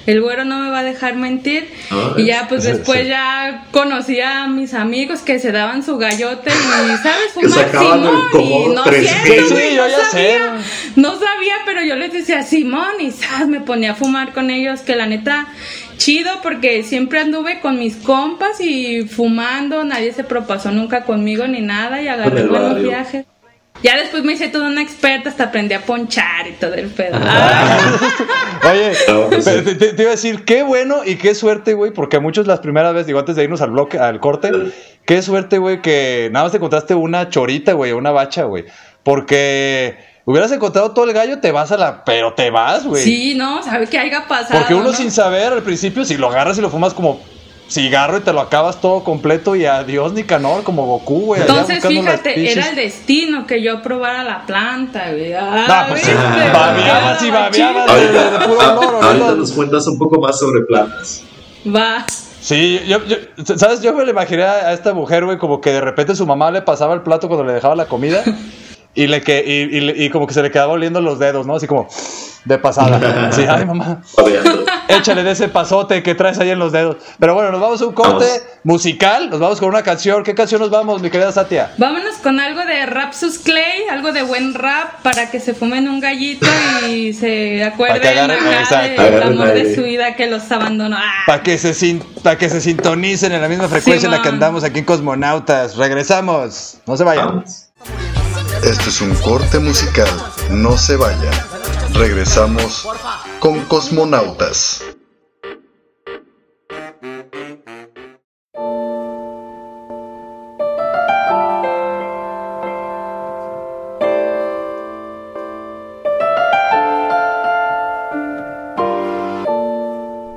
el 0.07 0.21
güero 0.23 0.45
no 0.45 0.59
me 0.61 0.71
va 0.71 0.81
a 0.81 0.85
dejar 0.85 1.16
mentir. 1.16 1.69
Ah, 1.90 2.14
y 2.16 2.26
ya 2.26 2.47
pues 2.49 2.64
después 2.64 3.00
sí. 3.02 3.09
ya 3.09 3.64
conocí 3.73 4.21
a 4.21 4.47
mis 4.47 4.73
amigos 4.75 5.21
que 5.21 5.38
se 5.38 5.50
daban 5.52 5.83
su 5.83 5.97
gallote 5.99 6.50
y 6.50 6.97
sabes 7.02 7.33
fumar 7.35 7.71
Simón 7.71 8.21
y 8.40 8.69
no 8.75 8.83
3000. 8.85 9.09
cierto, 9.09 9.57
Sí, 9.57 9.75
no 9.76 9.88
ya 9.88 9.97
sé. 9.99 10.11
sabía, 10.11 10.57
no 10.97 11.11
sabía, 11.12 11.55
pero 11.64 11.83
yo 11.83 11.97
les 11.97 12.12
decía 12.12 12.43
Simón 12.43 13.00
y 13.00 13.11
sabes 13.11 13.49
me 13.49 13.61
ponía 13.61 13.93
a 13.93 13.95
fumar 13.95 14.33
con 14.33 14.50
ellos 14.50 14.75
que 14.83 14.97
la 14.97 15.06
neta 15.06 15.47
chido 15.97 16.30
porque 16.42 16.83
siempre 16.83 17.21
anduve 17.21 17.61
con 17.61 17.78
mis 17.78 17.97
compas 17.97 18.61
y 18.61 19.06
fumando, 19.09 19.85
nadie 19.85 20.12
se 20.12 20.25
propasó 20.25 20.71
nunca 20.73 21.02
conmigo 21.04 21.47
ni 21.47 21.61
nada 21.61 22.02
y 22.02 22.09
agarré 22.09 22.45
buenos 22.47 22.73
barrio. 22.75 22.88
viajes. 22.88 23.26
Ya 23.83 23.95
después 23.99 24.25
me 24.25 24.33
hice 24.33 24.49
toda 24.49 24.68
una 24.71 24.80
experta, 24.80 25.28
hasta 25.28 25.45
aprendí 25.45 25.75
a 25.75 25.83
ponchar 25.83 26.47
y 26.49 26.52
todo 26.52 26.73
el 26.75 26.87
pedo. 26.88 27.18
Oye, 28.71 28.92
No, 29.09 29.26
pues, 29.28 29.45
te, 29.45 29.62
te- 29.75 29.92
te 29.92 30.02
iba 30.02 30.11
a 30.12 30.14
decir, 30.14 30.45
qué 30.47 30.62
bueno 30.62 31.02
y 31.04 31.16
qué 31.16 31.35
suerte, 31.35 31.75
güey, 31.75 31.90
porque 31.92 32.16
a 32.16 32.21
muchos 32.21 32.47
las 32.47 32.61
primeras 32.61 32.95
veces, 32.95 33.06
digo, 33.06 33.18
antes 33.18 33.37
de 33.37 33.45
irnos 33.45 33.61
al 33.61 33.71
bloque, 33.73 33.99
al 33.99 34.18
corte, 34.18 34.50
qué 35.04 35.21
suerte, 35.21 35.59
güey, 35.59 35.83
que 35.83 36.30
nada 36.33 36.47
más 36.47 36.52
te 36.52 36.56
encontraste 36.56 36.95
una 36.95 37.28
chorita, 37.28 37.75
güey, 37.75 37.92
una 37.92 38.12
bacha, 38.12 38.45
güey. 38.45 38.64
Porque 39.02 39.97
hubieras 40.26 40.52
encontrado 40.52 40.90
todo 40.90 41.06
el 41.06 41.12
gallo, 41.14 41.38
te 41.40 41.52
vas 41.52 41.73
a 41.73 41.78
la. 41.78 42.04
Pero 42.04 42.35
te 42.35 42.50
vas, 42.50 42.85
güey. 42.85 43.02
Sí, 43.02 43.35
no, 43.35 43.62
sabe 43.62 43.87
que 43.87 43.99
haya 43.99 44.26
pasado. 44.28 44.59
Porque 44.59 44.75
uno 44.75 44.90
¿no? 44.90 44.92
sin 44.92 45.11
saber 45.11 45.52
al 45.52 45.62
principio, 45.62 46.04
si 46.04 46.18
lo 46.18 46.28
agarras 46.28 46.59
y 46.59 46.61
lo 46.61 46.68
fumas 46.68 46.92
como 46.92 47.21
cigarro 47.68 48.18
y 48.18 48.21
te 48.21 48.33
lo 48.33 48.40
acabas 48.40 48.80
todo 48.80 49.02
completo 49.02 49.56
y 49.56 49.64
adiós 49.64 50.12
Nicanor, 50.12 50.62
como 50.62 50.87
Goku, 50.87 51.21
güey. 51.26 51.40
Entonces, 51.40 51.85
fíjate, 51.85 52.52
era 52.52 52.68
el 52.68 52.76
destino 52.76 53.47
que 53.47 53.62
yo 53.62 53.83
probara 53.83 54.23
la 54.23 54.45
planta, 54.47 55.11
güey. 55.11 55.33
Ah, 55.33 55.87
No, 55.88 55.92
pues 55.95 56.04
babeabas 56.52 57.23
y 57.23 57.30
babeabas. 57.30 57.87
De 57.87 58.47
puro 58.47 58.59
olor, 58.73 59.04
ahorita 59.04 59.35
nos 59.35 59.52
cuentas 59.52 59.87
un 59.87 59.99
poco 59.99 60.21
más 60.21 60.38
sobre 60.38 60.62
plantas. 60.62 61.23
Va. 61.66 62.04
Sí, 62.40 62.80
yo, 62.87 63.04
yo- 63.06 63.16
¿sabes? 63.56 63.80
Yo 63.83 63.92
me 63.95 64.04
lo 64.04 64.11
imaginé 64.12 64.45
a 64.45 64.68
a 64.68 64.73
esta 64.73 64.95
mujer, 64.95 65.25
güey, 65.25 65.37
como 65.38 65.61
que 65.61 65.71
de 65.73 65.80
repente 65.80 66.14
su 66.14 66.25
mamá 66.26 66.52
le 66.52 66.62
pasaba 66.62 66.95
el 66.95 67.00
plato 67.02 67.26
cuando 67.26 67.45
le 67.45 67.52
dejaba 67.52 67.75
la 67.75 67.87
comida 67.87 68.23
y, 68.97 69.07
le 69.07 69.23
que, 69.23 69.45
y, 69.47 69.76
y 69.76 69.81
le- 69.81 70.05
y 70.05 70.11
como 70.11 70.26
que 70.26 70.35
se 70.35 70.43
le 70.43 70.50
quedaba 70.50 70.73
oliendo 70.73 71.00
los 71.00 71.19
dedos, 71.19 71.47
¿no? 71.47 71.55
Así 71.57 71.67
como 71.67 71.88
de 72.45 72.59
pasada. 72.59 73.31
Sí, 73.33 73.45
ay, 73.49 73.65
mamá, 73.67 74.00
échale 74.88 75.23
de 75.25 75.33
ese 75.33 75.49
pasote 75.49 76.03
que 76.03 76.15
traes 76.15 76.38
ahí 76.38 76.50
en 76.50 76.59
los 76.59 76.73
dedos. 76.73 76.97
Pero 77.19 77.35
bueno, 77.35 77.50
nos 77.50 77.61
vamos 77.61 77.83
a 77.83 77.87
un 77.87 77.93
corte 77.93 78.25
Vamos. 78.25 78.43
musical, 78.65 79.31
nos 79.31 79.41
vamos 79.41 79.59
con 79.61 79.69
una 79.69 79.83
canción. 79.83 80.23
¿Qué 80.23 80.35
canción 80.35 80.61
nos 80.61 80.71
vamos, 80.71 81.03
mi 81.03 81.11
querida 81.11 81.33
Satia? 81.33 81.73
Vámonos 81.76 82.15
con 82.23 82.38
algo 82.41 82.65
de 82.65 82.87
Rapsus 82.87 83.38
Clay, 83.41 83.83
algo 83.91 84.12
de 84.12 84.23
buen 84.23 84.55
rap 84.55 85.03
para 85.03 85.29
que 85.31 85.41
se 85.41 85.55
fumen 85.55 85.88
un 85.88 86.00
gallito 86.00 86.47
y 86.88 87.12
se 87.12 87.65
acuerden 87.65 87.97
acá 87.99 88.83
del 88.83 89.23
amor 89.23 89.53
de 89.53 89.75
su 89.75 89.83
vida 89.83 90.15
que 90.17 90.26
los 90.29 90.50
abandonó. 90.53 90.97
Ah, 90.99 91.25
Para 91.26 91.43
que, 91.43 91.59
se 91.59 91.75
sin- 91.75 92.00
pa' 92.23 92.37
que 92.37 92.49
se 92.49 92.61
sintonicen 92.61 93.33
en 93.33 93.43
la 93.43 93.49
misma 93.49 93.69
frecuencia 93.69 94.07
en 94.07 94.12
la 94.12 94.23
que 94.23 94.29
andamos 94.29 94.62
aquí 94.65 94.79
en 94.79 94.85
Cosmonautas. 94.85 95.76
Regresamos. 95.76 96.79
No 96.87 96.97
se 96.97 97.05
vayan. 97.05 97.26
Vamos. 97.26 97.62
Esto 98.62 98.88
es 98.88 99.00
un 99.00 99.14
corte 99.16 99.58
musical. 99.58 100.08
No 100.50 100.76
se 100.76 100.96
vayan. 100.96 101.34
Regresamos 101.92 102.86
con 103.40 103.60
Cosmonautas. 103.64 104.82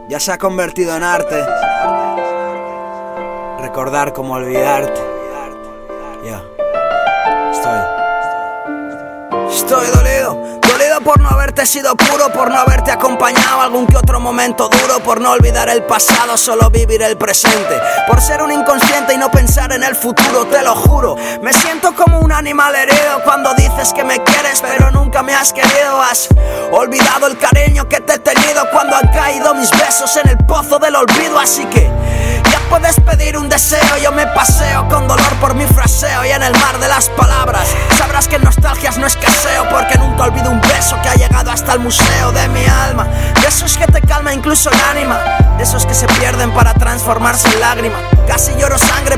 ya 0.10 0.20
se 0.20 0.32
ha 0.32 0.38
convertido 0.40 0.96
en 0.98 1.04
arte. 1.04 1.46
Recordar 3.60 4.12
como 4.12 4.34
olvidarte. 4.34 5.09
Estoy 9.70 9.86
dolido. 9.92 10.60
Dolido 10.68 11.00
por 11.02 11.20
no 11.22 11.30
haberte 11.30 11.64
sido 11.68 11.96
puro, 11.96 12.34
por 12.34 12.50
no 12.50 12.58
haberte 12.58 12.90
acompañado 12.90 13.62
algún 13.62 13.86
que 13.86 13.98
otro 13.98 14.20
momento 14.20 14.68
duro, 14.68 15.00
por 15.04 15.22
no 15.22 15.30
olvidar 15.30 15.70
el 15.70 15.84
pasado, 15.84 16.38
solo 16.38 16.72
vivir 16.72 17.04
el 17.04 17.18
presente. 17.18 17.80
Por 18.08 18.20
ser 18.20 18.42
un 18.42 18.52
inconsciente 18.52 19.14
y 19.14 19.18
no 19.18 19.30
pensar 19.30 19.72
en 19.72 19.84
el 19.84 19.96
futuro, 19.96 20.48
te 20.48 20.64
lo 20.64 20.74
juro. 20.74 21.18
Me 21.44 21.54
siento 21.54 21.94
como 21.94 22.20
un 22.20 22.32
animal 22.32 22.74
herido 22.74 23.22
cuando 23.24 23.54
dices 23.54 23.94
que 23.94 24.04
me 24.04 24.24
quieres, 24.24 24.60
pero 24.60 24.90
nunca 24.90 25.22
me 25.22 25.36
has 25.36 25.54
querido. 25.54 26.02
Has 26.02 26.30
olvidado 26.72 27.28
el 27.28 27.38
cariño 27.38 27.88
que 27.88 28.02
te 28.02 28.14
he 28.14 28.20
tenido 28.20 28.68
cuando 28.72 28.96
han 28.96 29.10
caído 29.10 29.54
mis 29.54 29.70
besos 29.70 30.18
en 30.18 30.30
el 30.30 30.38
pozo 30.48 30.80
del 30.80 30.96
olvido, 30.96 31.38
así 31.38 31.64
que. 31.66 31.99
Puedes 32.70 33.00
pedir 33.00 33.36
un 33.36 33.50
deseo, 33.50 33.98
yo 34.02 34.12
me 34.12 34.28
paseo 34.28 34.88
con 34.88 35.08
dolor 35.08 35.34
por 35.42 35.56
mi 35.56 35.66
fraseo 35.66 36.24
y 36.24 36.30
en 36.30 36.44
el 36.44 36.54
mar 36.54 36.80
de 36.80 36.88
las 36.88 37.10
palabras. 37.10 37.68
Sabrás 37.98 38.28
que 38.28 38.38
nostalgias 38.38 38.98
no 38.98 39.08
escaseo 39.08 39.68
porque 39.70 39.98
nunca 39.98 40.24
olvido 40.24 40.52
un 40.52 40.62
beso 40.62 40.96
que 41.02 41.10
ha 41.10 41.16
llegado 41.16 41.52
hasta 41.52 41.74
el 41.74 41.80
museo 41.80 42.32
de 42.32 42.48
mi 42.50 42.66
alma. 42.66 43.08
De 43.42 43.48
esos 43.48 43.76
que 43.78 43.88
te 43.88 44.02
calma 44.02 44.34
incluso 44.34 44.70
el 44.70 44.80
ánima, 44.82 45.20
de 45.58 45.64
esos 45.64 45.86
que 45.86 45.94
se 45.94 46.08
pierden 46.08 46.52
para 46.52 46.74
transformarse 46.76 47.48
en 47.50 47.60
lágrima. 47.60 47.98
Casi 48.28 48.56
lloro 48.56 48.78
sangre 48.78 49.18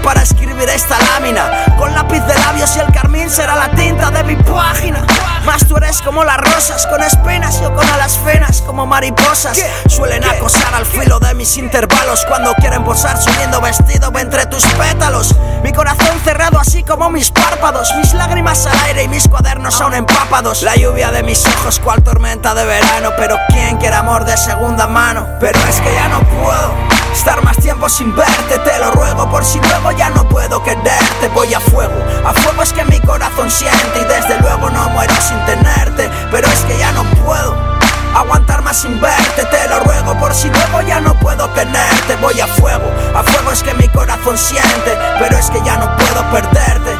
como 6.11 6.25
las 6.25 6.39
rosas, 6.39 6.87
con 6.87 7.01
espinas, 7.01 7.61
yo 7.61 7.73
con 7.73 7.89
alas 7.89 8.19
finas, 8.19 8.61
como 8.63 8.85
mariposas. 8.85 9.57
Suelen 9.87 10.21
acosar 10.25 10.75
al 10.75 10.85
filo 10.85 11.19
de 11.19 11.33
mis 11.35 11.55
intervalos 11.55 12.25
cuando 12.25 12.53
quieren 12.55 12.83
posar 12.83 13.17
subiendo 13.17 13.61
vestido 13.61 14.11
entre 14.19 14.45
tus 14.47 14.65
pétalos. 14.73 15.33
Mi 15.63 15.71
corazón 15.71 16.19
cerrado 16.25 16.59
así 16.59 16.83
como 16.83 17.09
mis 17.09 17.31
párpados, 17.31 17.95
mis 17.95 18.13
lágrimas 18.13 18.65
al 18.65 18.77
aire 18.87 19.03
y 19.03 19.07
mis 19.07 19.29
cuadernos 19.29 19.79
aún 19.79 19.93
empapados. 19.93 20.63
La 20.63 20.75
lluvia 20.75 21.11
de 21.11 21.23
mis 21.23 21.45
ojos 21.45 21.79
cual 21.79 22.03
tormenta 22.03 22.53
de 22.55 22.65
verano, 22.65 23.11
pero 23.15 23.37
¿quién 23.47 23.77
quiere 23.77 23.95
amor 23.95 24.25
de 24.25 24.35
segunda 24.35 24.87
mano? 24.87 25.25
Pero 25.39 25.57
es 25.61 25.79
que 25.79 25.93
ya 25.93 26.09
no 26.09 26.19
puedo. 26.23 26.90
Estar 27.13 27.43
más 27.43 27.57
tiempo 27.57 27.87
sin 27.89 28.15
verte, 28.15 28.57
te 28.59 28.79
lo 28.79 28.91
ruego 28.91 29.29
por 29.29 29.43
si 29.43 29.59
luego 29.59 29.91
ya 29.91 30.09
no 30.09 30.27
puedo 30.27 30.63
quererte. 30.63 31.27
Voy 31.33 31.53
a 31.53 31.59
fuego, 31.59 31.93
a 32.25 32.33
fuego 32.33 32.63
es 32.63 32.73
que 32.73 32.83
mi 32.85 32.99
corazón 32.99 33.49
siente 33.51 33.99
y 33.99 34.05
desde 34.05 34.39
luego 34.39 34.69
no 34.69 34.89
muero 34.89 35.13
sin 35.15 35.37
tenerte. 35.45 36.09
Pero 36.31 36.47
es 36.47 36.61
que 36.61 36.77
ya 36.77 36.91
no 36.93 37.03
puedo 37.23 37.55
aguantar 38.15 38.61
más 38.61 38.77
sin 38.77 38.99
verte, 38.99 39.45
te 39.45 39.69
lo 39.69 39.79
ruego 39.81 40.17
por 40.19 40.33
si 40.33 40.49
luego 40.49 40.81
ya 40.81 40.99
no 40.99 41.13
puedo 41.19 41.47
tenerte. 41.49 42.15
Voy 42.21 42.39
a 42.39 42.47
fuego, 42.47 42.89
a 43.15 43.23
fuego 43.23 43.51
es 43.51 43.63
que 43.63 43.73
mi 43.75 43.87
corazón 43.89 44.37
siente, 44.37 44.97
pero 45.19 45.37
es 45.37 45.49
que 45.49 45.61
ya 45.63 45.77
no 45.77 45.95
puedo 45.97 46.31
perderte. 46.31 46.95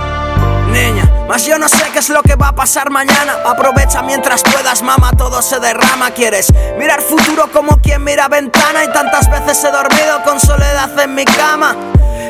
Niña, 0.71 1.10
mas 1.31 1.45
yo 1.45 1.57
no 1.57 1.69
sé 1.69 1.81
qué 1.93 1.99
es 1.99 2.09
lo 2.09 2.21
que 2.23 2.35
va 2.35 2.49
a 2.49 2.51
pasar 2.51 2.89
mañana. 2.89 3.37
Aprovecha 3.45 4.01
mientras 4.01 4.43
puedas, 4.43 4.81
mamá, 4.81 5.11
todo 5.17 5.41
se 5.41 5.61
derrama. 5.61 6.11
Quieres 6.11 6.51
mirar 6.77 7.01
futuro 7.01 7.49
como 7.53 7.77
quien 7.77 8.03
mira 8.03 8.27
ventana. 8.27 8.83
Y 8.83 8.91
tantas 8.91 9.31
veces 9.31 9.63
he 9.63 9.71
dormido 9.71 10.21
con 10.25 10.41
soledad 10.41 10.99
en 10.99 11.15
mi 11.15 11.23
cama. 11.23 11.73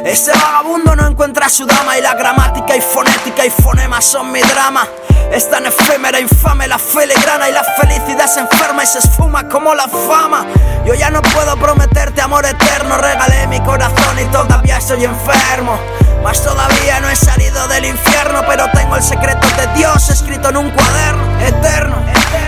Ese 0.06 0.32
vagabundo 0.32 0.96
no 0.96 1.08
encuentra 1.08 1.50
su 1.50 1.66
dama 1.66 1.98
y 1.98 2.02
la 2.04 2.14
gramática 2.14 2.76
y 2.76 2.82
fonética 2.82 3.44
y 3.44 3.50
fonemas 3.50 4.06
son 4.06 4.32
mi 4.32 4.42
drama. 4.42 4.88
Es 5.32 5.50
tan 5.50 5.66
efímera, 5.66 6.20
infame 6.20 6.68
la 6.68 6.78
filigrana 6.78 7.50
y 7.50 7.54
la 7.54 7.64
felicidad 7.64 8.28
se 8.28 8.42
enferma 8.42 8.84
y 8.84 8.86
se 8.86 9.00
esfuma 9.00 9.50
como 9.50 9.74
la 9.74 9.88
fama. 9.88 10.46
Yo 10.86 10.94
ya 10.94 11.10
no 11.10 11.24
puedo 11.24 11.58
prometerte 11.58 12.22
amor 12.22 12.46
eterno, 12.46 12.98
regalé 12.98 13.48
mi 13.48 13.60
corazón 13.62 14.20
y 14.20 14.26
todavía 14.26 14.78
estoy 14.78 15.06
enfermo. 15.06 15.80
Mas 16.24 16.44
todavía 16.44 17.00
no 17.00 17.10
he 17.10 17.16
salido 17.16 17.68
del 17.68 17.86
infierno, 17.86 18.42
pero 18.48 18.70
tengo 18.74 18.96
el 18.96 19.04
secreto 19.04 19.48
de 19.58 19.68
Dios 19.76 20.10
escrito 20.10 20.50
en 20.50 20.58
un 20.58 20.72
cuaderno 20.72 21.40
eterno. 21.40 21.96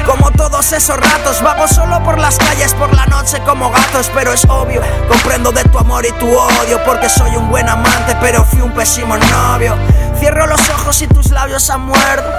Como 0.06 0.32
todos 0.32 0.72
esos 0.74 0.98
ratos, 0.98 1.42
vago 1.42 1.68
solo 1.68 2.04
por 2.04 2.20
las 2.20 2.38
calles 2.38 2.74
por 2.74 2.94
la 2.94 3.06
noche 3.06 3.40
como 3.46 3.72
gatos, 3.72 4.12
pero 4.14 4.34
es 4.34 4.46
obvio, 4.46 4.82
comprendo 5.08 5.52
de 5.52 5.64
tu 5.64 5.80
amor 5.80 6.06
y 6.06 6.12
tu 6.14 6.28
odio, 6.28 6.84
porque 6.86 7.10
soy 7.10 7.36
un 7.36 7.50
buen 7.50 7.68
amante, 7.68 8.16
pero 8.22 8.44
fui 8.44 8.62
un 8.62 8.74
pésimo 8.74 9.18
novio. 9.18 9.76
Cierro 10.20 10.46
los 10.46 10.70
ojos 10.70 11.02
y 11.02 11.08
tus 11.08 11.32
labios 11.32 11.70
han 11.70 11.82
muerto. 11.82 12.30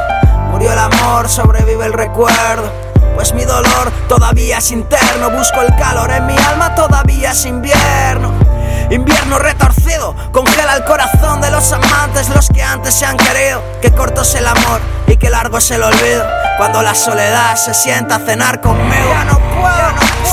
Murió 0.50 0.72
el 0.72 0.78
amor, 0.78 1.28
sobrevive 1.28 1.86
el 1.86 1.92
recuerdo. 1.92 2.70
Pues 3.14 3.32
mi 3.32 3.44
dolor 3.44 3.90
todavía 4.08 4.58
es 4.58 4.70
interno, 4.70 5.30
busco 5.30 5.62
el 5.62 5.74
calor 5.76 6.10
en 6.10 6.26
mi 6.26 6.36
alma, 6.36 6.74
todavía 6.74 7.30
es 7.30 7.44
invierno. 7.44 8.43
Invierno 8.90 9.38
retorcido, 9.38 10.14
congela 10.32 10.76
el 10.76 10.84
corazón 10.84 11.40
de 11.40 11.50
los 11.50 11.72
amantes, 11.72 12.28
los 12.28 12.48
que 12.48 12.62
antes 12.62 12.94
se 12.94 13.06
han 13.06 13.16
querido. 13.16 13.62
Que 13.80 13.90
corto 13.92 14.22
es 14.22 14.34
el 14.34 14.46
amor 14.46 14.80
y 15.06 15.16
que 15.16 15.30
largo 15.30 15.58
es 15.58 15.70
el 15.70 15.82
olvido. 15.82 16.24
Cuando 16.56 16.82
la 16.82 16.94
soledad 16.94 17.56
se 17.56 17.74
sienta 17.74 18.16
a 18.16 18.18
cenar 18.18 18.60
conmigo. 18.60 19.14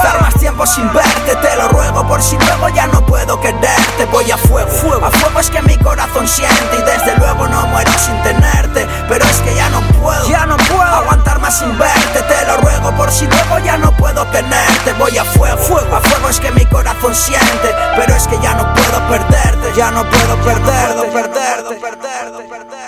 Estar 0.03 0.19
más 0.19 0.33
tiempo 0.33 0.65
sin 0.65 0.91
verte, 0.91 1.35
te 1.35 1.55
lo 1.57 1.67
ruego 1.67 2.07
por 2.07 2.23
si 2.23 2.35
luego 2.35 2.69
ya 2.69 2.87
no 2.87 3.05
puedo 3.05 3.39
quererte. 3.39 4.05
Voy 4.11 4.31
a 4.31 4.35
fuego, 4.35 4.67
fuego, 4.67 5.05
a 5.05 5.11
fuego 5.11 5.39
es 5.39 5.51
que 5.51 5.61
mi 5.61 5.77
corazón 5.77 6.27
siente 6.27 6.75
y 6.75 6.81
desde 6.81 7.15
luego 7.17 7.47
no 7.47 7.67
muero 7.67 7.91
sin 7.99 8.19
tenerte. 8.23 8.87
Pero 9.07 9.23
es 9.23 9.37
que 9.41 9.53
ya 9.53 9.69
no 9.69 9.79
puedo, 10.01 10.27
ya 10.27 10.47
no 10.47 10.57
puedo 10.57 10.81
aguantar 10.81 11.39
más 11.39 11.59
sin 11.59 11.77
verte, 11.77 12.19
te 12.19 12.47
lo 12.47 12.57
ruego 12.57 12.91
por 12.97 13.11
si 13.11 13.27
luego 13.27 13.59
ya 13.59 13.77
no 13.77 13.95
puedo 13.95 14.25
tenerte. 14.25 14.91
Voy 14.97 15.15
a 15.19 15.23
fuego, 15.23 15.57
fuego, 15.57 15.95
a 15.95 16.01
fuego 16.01 16.29
es 16.29 16.39
que 16.39 16.49
mi 16.49 16.65
corazón 16.65 17.13
siente, 17.13 17.69
pero 17.95 18.15
es 18.15 18.27
que 18.27 18.39
ya 18.39 18.55
no 18.55 18.73
puedo 18.73 19.07
perderte, 19.07 19.71
ya 19.75 19.91
no 19.91 20.03
puedo 20.09 20.35
perderte, 20.37 21.11
perderte, 21.11 21.75
perderte, 21.75 22.43
perderte. 22.49 22.80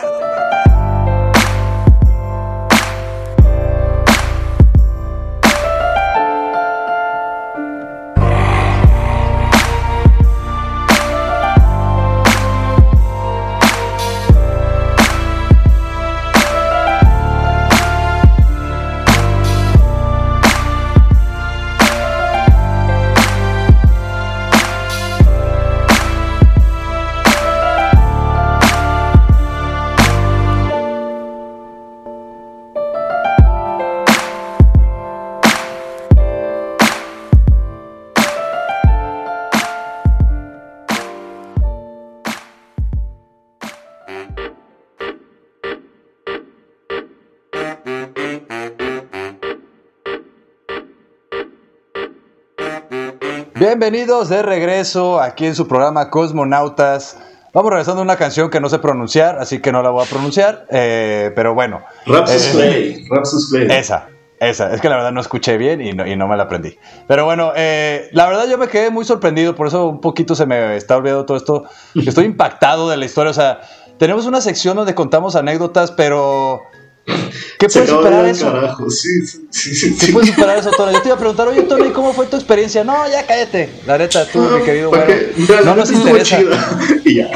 Bienvenidos 53.55 54.29
de 54.29 54.41
regreso 54.41 55.21
aquí 55.21 55.45
en 55.45 55.55
su 55.55 55.67
programa 55.67 56.09
Cosmonautas. 56.09 57.17
Vamos 57.53 57.69
regresando 57.69 58.01
a 58.01 58.03
una 58.03 58.15
canción 58.15 58.49
que 58.49 58.59
no 58.59 58.67
sé 58.67 58.79
pronunciar, 58.79 59.37
así 59.39 59.59
que 59.61 59.71
no 59.71 59.83
la 59.83 59.91
voy 59.91 60.03
a 60.03 60.09
pronunciar, 60.09 60.65
eh, 60.71 61.31
pero 61.35 61.53
bueno. 61.53 61.81
Rapsus 62.07 62.47
Eh, 62.47 62.51
Play. 62.53 63.05
Rapsus 63.09 63.51
Play. 63.51 63.67
Esa, 63.69 64.07
esa. 64.39 64.73
Es 64.73 64.81
que 64.81 64.89
la 64.89 64.95
verdad 64.95 65.11
no 65.11 65.21
escuché 65.21 65.57
bien 65.57 65.81
y 65.81 65.93
no, 65.93 66.07
y 66.07 66.15
no 66.15 66.27
me 66.27 66.35
la 66.35 66.43
aprendí. 66.43 66.77
Pero 67.07 67.25
bueno, 67.25 67.51
eh, 67.55 68.09
la 68.11 68.25
verdad 68.27 68.47
yo 68.49 68.57
me 68.57 68.67
quedé 68.67 68.89
muy 68.89 69.05
sorprendido, 69.05 69.53
por 69.55 69.67
eso 69.67 69.87
un 69.87 70.01
poquito 70.01 70.33
se 70.33 70.47
me 70.47 70.75
está 70.75 70.97
olvidando 70.97 71.25
todo 71.25 71.37
esto. 71.37 71.65
Estoy 71.95 72.25
impactado 72.25 72.89
de 72.89 72.97
la 72.97 73.05
historia, 73.05 73.29
o 73.29 73.35
sea, 73.35 73.61
tenemos 73.99 74.25
una 74.25 74.41
sección 74.41 74.75
donde 74.75 74.95
contamos 74.95 75.35
anécdotas, 75.35 75.91
pero... 75.91 76.61
¿Qué 77.05 77.69
Se 77.69 77.81
puede 77.81 77.91
acabó 77.91 78.03
de 78.03 78.09
superar 78.09 78.25
eso? 78.25 78.51
carajo. 78.51 78.89
Sí, 78.89 79.09
sí, 79.25 79.39
sí. 79.51 79.75
sí, 79.75 79.97
¿Qué 79.99 80.05
sí. 80.07 80.11
puede 80.13 80.27
superar 80.27 80.57
eso, 80.57 80.71
Tony? 80.71 80.93
Yo 80.93 81.01
te 81.01 81.07
iba 81.09 81.15
a 81.15 81.19
preguntar, 81.19 81.47
oye, 81.47 81.61
Tony, 81.63 81.89
¿cómo 81.91 82.13
fue 82.13 82.25
tu 82.27 82.37
experiencia? 82.37 82.83
No, 82.83 83.09
ya 83.09 83.25
cállate. 83.25 83.69
La 83.85 83.97
neta, 83.97 84.25
tú, 84.25 84.39
mi 84.39 84.63
querido. 84.63 84.91
Mira, 85.35 85.61
la 85.61 85.61
No 85.61 85.75
nos 85.75 85.91
interesa. 85.91 86.39
y 87.05 87.15
ya. 87.15 87.29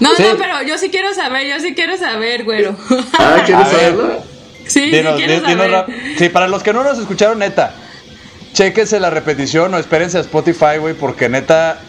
No, 0.00 0.10
sí. 0.16 0.22
no, 0.22 0.36
pero 0.38 0.62
yo 0.66 0.76
sí 0.78 0.90
quiero 0.90 1.14
saber, 1.14 1.46
yo 1.48 1.60
sí 1.60 1.74
quiero 1.74 1.96
saber, 1.96 2.44
güero. 2.44 2.76
Ah, 3.18 3.42
¿quieres 3.46 3.68
saberla? 3.68 4.18
sí, 4.66 4.80
Dinos, 4.90 5.18
sí 5.18 5.26
dinos 5.26 5.42
saber. 5.42 5.84
Sí, 6.18 6.28
para 6.28 6.48
los 6.48 6.62
que 6.62 6.72
no 6.72 6.84
nos 6.84 6.98
escucharon, 6.98 7.38
neta, 7.38 7.74
chéquense 8.52 9.00
la 9.00 9.10
repetición 9.10 9.72
o 9.74 9.78
espérense 9.78 10.18
a 10.18 10.20
Spotify, 10.20 10.78
güey, 10.78 10.94
porque 10.94 11.28
neta, 11.28 11.80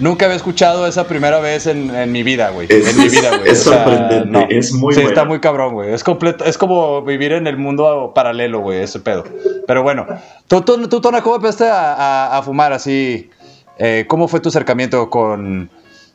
nunca 0.00 0.24
había 0.24 0.36
escuchado 0.36 0.86
esa 0.86 1.06
primera 1.06 1.38
vez 1.38 1.66
en, 1.66 1.94
en 1.94 2.10
mi 2.10 2.22
vida, 2.24 2.50
güey. 2.50 2.66
Es- 2.68 2.88
En 2.88 2.98
mi 2.98 3.08
vida, 3.08 3.36
güey. 3.38 3.50
es 3.50 3.62
sorprendente, 3.62 4.46
es 4.58 4.72
muy 4.72 4.94
Sí, 4.94 5.00
buena. 5.00 5.08
está 5.14 5.24
muy 5.24 5.38
cabrón, 5.40 5.74
güey. 5.74 5.92
Es 5.92 6.02
completo, 6.02 6.44
es 6.44 6.58
como 6.58 7.02
vivir 7.02 7.32
en 7.32 7.46
el 7.46 7.56
mundo 7.56 8.12
paralelo, 8.14 8.58
güey, 8.60 8.80
ese 8.82 8.98
pedo. 9.00 9.24
Pero 9.66 9.82
bueno, 9.82 10.06
tú, 10.48 10.62
tú, 10.62 10.88
tú, 10.88 11.00
Tona, 11.00 11.22
¿cómo 11.22 11.36
empezaste 11.36 11.68
a, 11.68 11.92
a- 11.94 12.38
a 12.38 12.42
fumar 12.42 12.72
así? 12.72 13.30
Eh, 13.78 14.04
¿Cómo 14.08 14.26
fue 14.28 14.40
tu 14.40 14.48
acercamiento 14.48 15.08
con...? 15.08 15.70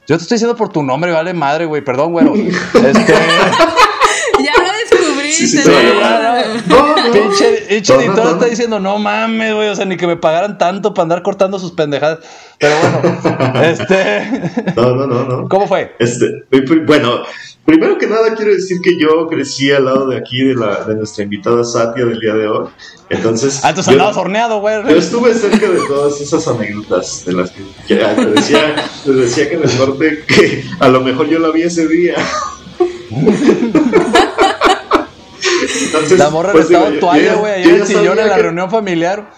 Yo 0.08 0.18
te 0.18 0.22
estoy 0.22 0.36
diciendo 0.36 0.56
por 0.56 0.70
tu 0.70 0.84
nombre, 0.84 1.12
vale 1.12 1.34
madre, 1.34 1.65
güey, 1.65 1.82
perdón, 1.84 2.12
güero. 2.12 2.34
Este... 2.75 3.13
Sí, 5.38 5.48
sí, 5.48 5.58
¿no? 5.58 5.63
sí, 5.63 5.71
no, 6.67 6.78
No, 6.78 6.95
no. 7.08 7.12
Pinche, 7.13 7.76
editor 7.76 8.02
está 8.02 8.45
diciendo, 8.45 8.80
no 8.80 8.98
mames, 8.98 9.54
güey, 9.54 9.69
o 9.69 9.76
sea, 9.76 9.86
ni 9.86 9.98
que 9.98 10.08
me 10.08 10.17
pagaran 10.17 10.58
tanto 10.58 10.93
para 10.93 11.04
andar 11.04 11.21
cortando 11.24 11.60
sus 11.60 11.71
pendejadas. 11.71 12.19
Pero 12.60 12.76
bueno, 12.80 13.62
este, 13.63 14.52
No, 14.76 14.95
no, 14.95 15.08
no, 15.08 15.24
no. 15.24 15.50
¿cómo 15.50 15.67
fue? 15.67 15.95
Este, 16.00 16.26
bueno, 16.86 17.21
primero 17.65 17.98
que 17.98 18.08
nada 18.08 18.34
quiero 18.36 18.54
decir 18.54 18.78
que 18.82 18.98
yo 19.00 19.28
crecí 19.28 19.71
al 19.71 19.86
lado 19.86 20.08
de 20.08 20.17
aquí 20.17 20.43
de, 20.43 20.56
la, 20.56 20.84
de 20.86 20.95
nuestra 20.95 21.24
invitada 21.24 21.63
Satia 21.63 22.06
del 22.06 22.19
día 22.19 22.34
de 22.34 22.48
hoy. 22.48 22.67
Entonces, 23.10 23.60
Ah, 23.63 23.69
entonces 23.69 23.93
yo, 23.93 24.00
andabas 24.00 24.17
horneado, 24.17 24.60
güey. 24.62 24.82
yo 24.89 24.95
estuve 24.98 25.34
cerca 25.34 25.69
de 25.69 25.80
todas 25.88 26.19
esas 26.21 26.48
anécdotas 26.48 27.24
de 27.26 27.34
las 27.34 27.52
que 27.52 27.95
ya 27.95 28.15
te 28.15 28.26
decía, 28.26 28.76
te 29.04 29.12
decía 29.12 29.50
que 29.50 29.56
en 29.56 29.63
el 29.63 29.78
norte 29.78 30.24
que 30.28 30.63
a 30.80 30.88
lo 30.88 31.02
mejor 31.02 31.28
yo 31.28 31.39
la 31.39 31.50
vi 31.52 31.63
ese 31.63 31.88
día. 31.88 32.15
Entonces, 36.06 36.20
La 36.20 36.30
morra 36.30 36.52
pues, 36.52 36.65
estaba 36.65 36.88
en 36.88 37.00
toalla, 37.00 37.34
güey, 37.36 37.54
allá 37.54 37.63
en 37.70 37.76
el 37.76 37.86
sillón 37.88 38.20
en 38.20 38.28
la 38.28 38.36
que- 38.36 38.41
reunión 38.44 38.70
familiar. 38.72 39.32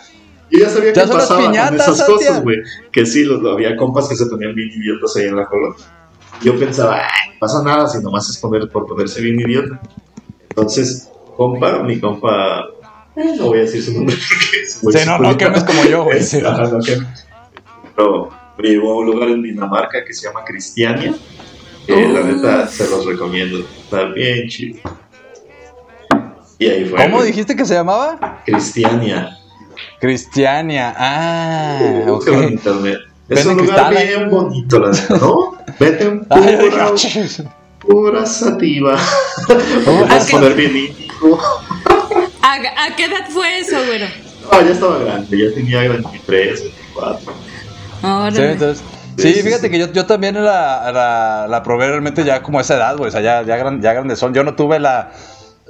Yo 0.49 0.59
ya 0.59 0.69
sabía 0.69 0.93
Ya 0.93 1.03
que 1.05 1.09
pasaban 1.11 1.75
esas 1.75 2.03
cosas, 2.03 2.41
güey. 2.41 2.57
Que 2.91 3.05
sí, 3.05 3.23
los, 3.25 3.43
había 3.51 3.75
compas 3.75 4.07
que 4.07 4.15
se 4.15 4.25
ponían 4.27 4.55
bien 4.55 4.69
idiotas 4.69 5.15
ahí 5.17 5.25
en 5.25 5.35
la 5.35 5.45
colonia. 5.45 5.77
Yo 6.41 6.57
pensaba, 6.57 6.95
"Ay, 6.97 7.31
no 7.33 7.39
pasa 7.39 7.63
nada 7.63 7.87
si 7.89 7.99
nomás 8.01 8.29
es 8.29 8.37
poner, 8.37 8.69
por 8.69 8.85
ponerse 8.85 9.21
bien 9.21 9.39
idiota. 9.41 9.79
Entonces, 10.49 11.09
compa, 11.35 11.83
mi 11.83 11.99
compa, 11.99 12.61
eh, 13.15 13.33
no 13.37 13.47
voy 13.47 13.59
a 13.59 13.61
decir 13.63 13.83
su 13.83 13.93
nombre 13.93 14.15
porque 14.81 14.97
Sí, 14.99 15.05
no, 15.05 15.19
no, 15.19 15.37
que 15.37 15.49
no 15.49 15.55
es 15.55 15.63
como 15.65 15.83
yo, 15.85 16.03
güey. 16.05 16.21
Sí. 16.23 16.39
no 16.41 16.79
quemes. 16.79 17.27
Pero 17.95 18.29
me 18.57 18.69
llevó 18.69 18.93
a 18.93 18.97
un 18.99 19.05
lugar 19.07 19.29
en 19.29 19.41
Dinamarca 19.43 20.05
que 20.05 20.13
se 20.13 20.27
llama 20.27 20.43
Cristiania. 20.45 21.13
que 21.85 22.07
la 22.07 22.21
neta, 22.21 22.67
se 22.67 22.89
los 22.89 23.05
recomiendo. 23.05 23.59
Está 23.59 24.03
bien 24.05 24.47
chido. 24.47 24.79
Y 26.59 26.67
ahí 26.67 26.85
fue. 26.85 27.03
¿Cómo 27.03 27.23
dijiste 27.23 27.55
que 27.55 27.65
se 27.65 27.73
llamaba? 27.75 28.41
Cristiania. 28.45 29.37
Cristiania. 29.99 30.93
Ah, 30.97 31.79
ok. 32.03 32.07
Búscalo 32.07 32.43
en 32.43 32.53
internet. 32.53 32.97
Es 33.29 33.45
Venden 33.45 33.59
un 33.59 33.65
lugar 33.67 33.87
cristal, 33.89 33.97
¿eh? 34.07 34.17
bien 34.17 34.29
bonito, 34.29 34.79
la 34.79 34.91
neta, 34.91 35.17
¿no? 35.17 35.57
Vete 35.79 36.03
yo 36.29 36.41
dije, 36.41 36.69
pura, 36.69 36.91
pura 37.79 38.25
sativa. 38.25 38.95
Ok. 38.95 40.09
a 40.11 40.19
poner 40.31 40.53
bien. 40.55 40.95
¿A, 42.41 42.53
a 42.85 42.95
qué 42.95 43.05
edad 43.05 43.27
fue 43.29 43.59
eso, 43.59 43.75
güero? 43.85 44.05
No, 44.51 44.61
ya 44.61 44.71
estaba 44.71 44.97
grande, 44.99 45.37
ya 45.37 45.53
tenía 45.53 45.79
23, 45.89 46.61
24. 46.61 47.33
Ahora. 48.01 48.31
Sí, 48.35 48.41
entonces. 48.41 48.83
Sí, 49.17 49.33
fíjate 49.41 49.69
que 49.71 49.79
yo, 49.79 49.91
yo 49.91 50.05
también 50.05 50.35
la, 50.35 50.91
la, 50.93 51.47
la 51.49 51.63
probé 51.63 51.87
realmente 51.87 52.23
ya 52.23 52.41
como 52.43 52.59
a 52.59 52.61
esa 52.61 52.75
edad, 52.75 52.95
güey. 52.97 53.09
O 53.09 53.11
sea, 53.11 53.19
ya, 53.21 53.41
ya, 53.43 53.57
gran- 53.57 53.81
ya 53.81 53.93
grandes 53.93 54.19
son. 54.19 54.33
Yo 54.33 54.43
no 54.43 54.53
tuve 54.55 54.79
la, 54.79 55.11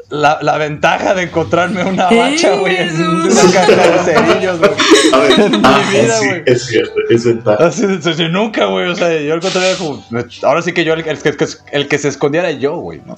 la, 0.10 0.40
la 0.42 0.58
ventaja 0.58 1.14
de 1.14 1.24
encontrarme 1.24 1.84
una 1.84 2.10
bacha, 2.10 2.56
güey, 2.56 2.78
en 2.78 3.02
una 3.02 3.42
caja 3.54 3.76
de 3.76 4.00
cerillos, 4.14 4.60
güey. 4.60 4.72
A 5.14 5.18
ver, 5.20 5.32
En 5.40 5.52
mi 5.52 5.62
ah, 5.64 5.90
vida, 5.92 6.18
sí, 6.20 6.28
güey. 6.28 6.44
es 6.46 6.66
cierto, 6.66 6.94
es 7.10 7.26
ventaja. 7.26 7.66
Así, 7.66 8.02
sí, 8.02 8.14
sí, 8.14 8.28
nunca, 8.30 8.66
güey. 8.66 8.88
O 8.88 8.96
sea, 8.96 9.20
yo 9.20 9.34
al 9.34 9.42
contrario, 9.42 9.78
como. 9.78 10.04
Ahora 10.44 10.62
sí 10.62 10.74
que 10.74 10.84
yo, 10.84 10.94
el, 10.94 11.08
el 11.08 11.18
que, 11.20 11.36
el 11.72 11.88
que 11.88 11.98
se 11.98 12.08
escondía 12.08 12.42
era 12.42 12.52
yo, 12.52 12.78
güey, 12.78 13.02
¿no? 13.06 13.18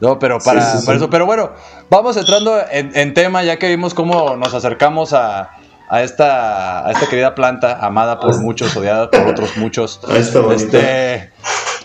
No, 0.00 0.18
pero 0.18 0.38
para, 0.38 0.60
Sí, 0.60 0.72
sí, 0.72 0.78
sí. 0.80 0.86
para 0.86 0.98
eso. 0.98 1.10
Pero 1.10 1.26
bueno, 1.26 1.52
vamos 1.90 2.16
entrando 2.16 2.60
en, 2.70 2.92
en 2.94 3.14
tema, 3.14 3.42
ya 3.42 3.58
que 3.58 3.68
vimos 3.68 3.94
cómo 3.94 4.36
nos 4.36 4.52
acercamos 4.54 5.12
a, 5.12 5.50
a 5.88 6.02
esta, 6.02 6.86
a 6.86 6.92
esta 6.92 7.06
querida 7.08 7.34
planta, 7.34 7.78
amada 7.80 8.20
por 8.20 8.38
muchos, 8.40 8.76
odiada 8.76 9.10
por 9.10 9.26
otros 9.28 9.56
muchos. 9.56 10.00
Está. 10.14 10.52
Este, 10.54 11.30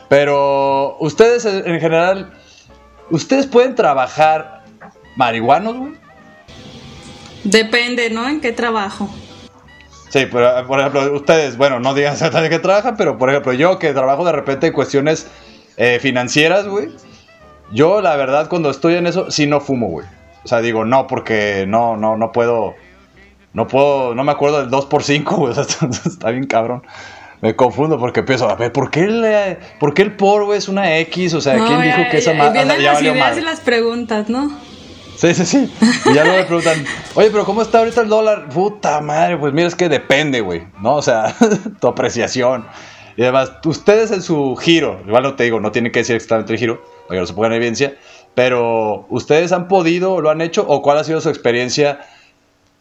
pero 0.07 0.97
ustedes 0.99 1.45
en 1.45 1.79
general, 1.79 2.31
ustedes 3.09 3.47
pueden 3.47 3.75
trabajar 3.75 4.63
marihuanos, 5.15 5.77
güey. 5.77 5.93
Depende, 7.43 8.09
¿no? 8.09 8.27
¿En 8.27 8.41
qué 8.41 8.51
trabajo? 8.51 9.09
Sí, 10.09 10.25
pero 10.31 10.65
por 10.67 10.79
ejemplo, 10.79 11.13
ustedes, 11.13 11.57
bueno, 11.57 11.79
no 11.79 11.93
digan 11.93 12.13
exactamente 12.13 12.55
qué 12.55 12.61
trabajan, 12.61 12.97
pero 12.97 13.17
por 13.17 13.29
ejemplo, 13.29 13.53
yo 13.53 13.79
que 13.79 13.93
trabajo 13.93 14.25
de 14.25 14.31
repente 14.31 14.67
en 14.67 14.73
cuestiones 14.73 15.27
eh, 15.77 15.99
financieras, 16.01 16.67
güey. 16.67 16.89
Yo, 17.71 18.01
la 18.01 18.15
verdad, 18.15 18.49
cuando 18.49 18.69
estoy 18.71 18.95
en 18.95 19.07
eso, 19.07 19.29
sí 19.29 19.45
no 19.45 19.61
fumo, 19.61 19.87
güey. 19.87 20.07
O 20.43 20.47
sea, 20.47 20.61
digo, 20.61 20.85
no, 20.85 21.07
porque 21.07 21.65
no, 21.67 21.97
no, 21.97 22.17
no 22.17 22.31
puedo. 22.31 22.75
No 23.51 23.67
puedo, 23.67 24.13
no 24.13 24.23
me 24.23 24.31
acuerdo 24.31 24.59
del 24.59 24.69
2x5, 24.69 25.23
güey. 25.37 25.51
O 25.51 25.63
sea, 25.63 25.89
está 26.05 26.31
bien 26.31 26.47
cabrón. 26.47 26.83
Me 27.41 27.55
confundo 27.55 27.97
porque 27.97 28.19
empiezo 28.19 28.49
a 28.49 28.55
ver, 28.55 28.71
¿por 28.73 28.91
qué 28.91 29.01
el, 29.01 29.57
¿por 29.79 29.93
qué 29.93 30.01
el 30.01 30.15
por, 30.15 30.43
güey, 30.45 30.57
es 30.57 30.67
una 30.67 30.97
X? 30.99 31.33
O 31.35 31.41
sea, 31.41 31.55
No, 31.55 31.65
¿quién 31.67 31.79
ya- 31.79 31.85
dijo 31.97 32.09
que 32.11 32.17
esa 32.17 32.33
ya- 32.33 32.37
madre 32.37 32.59
ya 32.59 32.65
las 32.65 32.93
valió 32.95 33.11
ideas 33.13 33.27
madre? 33.29 33.41
y 33.41 33.45
las 33.45 33.59
preguntas, 33.61 34.29
¿no? 34.29 34.51
Sí, 35.15 35.33
sí, 35.33 35.45
sí. 35.45 35.71
Y 36.05 36.13
ya 36.13 36.23
luego 36.23 36.39
me 36.39 36.45
preguntan, 36.45 36.85
oye, 37.15 37.29
pero 37.31 37.45
¿cómo 37.45 37.61
está 37.61 37.79
ahorita 37.79 38.01
el 38.01 38.09
dólar? 38.09 38.49
Puta 38.49 38.99
madre, 39.01 39.37
pues 39.37 39.53
mira, 39.53 39.67
es 39.67 39.75
que 39.75 39.87
depende, 39.89 40.41
güey, 40.41 40.63
¿no? 40.81 40.95
O 40.95 41.01
sea, 41.01 41.33
tu 41.79 41.87
apreciación. 41.87 42.65
Y 43.17 43.23
además, 43.23 43.51
ustedes 43.65 44.11
en 44.11 44.21
su 44.21 44.55
giro, 44.55 45.01
igual 45.05 45.23
no 45.23 45.35
te 45.35 45.43
digo, 45.45 45.59
no 45.59 45.71
tienen 45.71 45.91
que 45.91 45.99
decir 45.99 46.15
exactamente 46.15 46.53
el 46.53 46.59
giro, 46.59 46.81
para 47.07 47.17
que 47.17 47.21
no 47.21 47.25
se 47.25 47.33
pongan 47.33 47.51
en 47.51 47.57
evidencia, 47.57 47.95
pero 48.35 49.05
¿ustedes 49.09 49.51
han 49.51 49.67
podido, 49.67 50.21
lo 50.21 50.29
han 50.29 50.39
hecho, 50.41 50.65
o 50.67 50.81
cuál 50.81 50.97
ha 50.97 51.03
sido 51.03 51.19
su 51.19 51.27
experiencia 51.29 51.99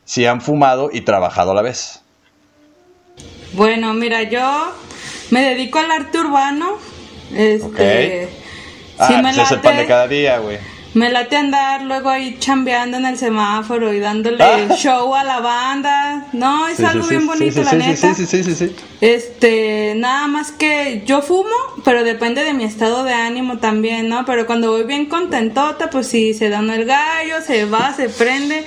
si 0.04 0.26
han 0.26 0.40
fumado 0.40 0.90
y 0.92 1.00
trabajado 1.00 1.50
a 1.52 1.54
la 1.54 1.62
vez? 1.62 2.02
Bueno, 3.52 3.94
mira, 3.94 4.22
yo 4.24 4.72
me 5.30 5.42
dedico 5.42 5.78
al 5.78 5.90
arte 5.90 6.18
urbano. 6.20 6.78
Este. 7.34 8.28
Ah, 8.98 9.06
sí 9.08 9.14
me 9.22 9.30
es 9.30 9.38
el 9.52 9.60
pan 9.60 9.72
de 9.76 9.82
late, 9.82 9.86
cada 9.86 10.08
día, 10.08 10.38
güey. 10.38 10.58
me 10.94 11.10
late 11.10 11.36
andar 11.36 11.82
luego 11.82 12.08
ahí 12.08 12.36
chambeando 12.40 12.96
en 12.96 13.06
el 13.06 13.16
semáforo 13.16 13.92
y 13.92 14.00
dándole 14.00 14.42
Ah. 14.42 14.74
show 14.76 15.14
a 15.14 15.22
la 15.22 15.38
banda. 15.40 16.26
No, 16.32 16.66
es 16.66 16.78
Sí, 16.78 16.84
algo 16.84 17.04
sí, 17.04 17.10
bien 17.10 17.26
bonito, 17.26 17.62
la 17.62 17.72
neta. 17.74 18.14
Sí, 18.14 18.26
sí, 18.26 18.42
sí, 18.42 18.42
sí, 18.42 18.54
sí. 18.68 18.76
Este, 19.00 19.92
nada 19.96 20.26
más 20.26 20.50
que 20.50 21.02
yo 21.06 21.22
fumo, 21.22 21.54
pero 21.84 22.02
depende 22.02 22.42
de 22.42 22.52
mi 22.54 22.64
estado 22.64 23.04
de 23.04 23.12
ánimo 23.14 23.58
también, 23.58 24.08
¿no? 24.08 24.24
Pero 24.24 24.46
cuando 24.46 24.72
voy 24.72 24.82
bien 24.84 25.06
contentota, 25.06 25.90
pues 25.90 26.08
sí, 26.08 26.34
se 26.34 26.48
da 26.48 26.58
uno 26.60 26.72
el 26.72 26.84
gallo, 26.86 27.36
se 27.46 27.64
va, 27.66 27.94
se 27.94 28.08
prende. 28.08 28.64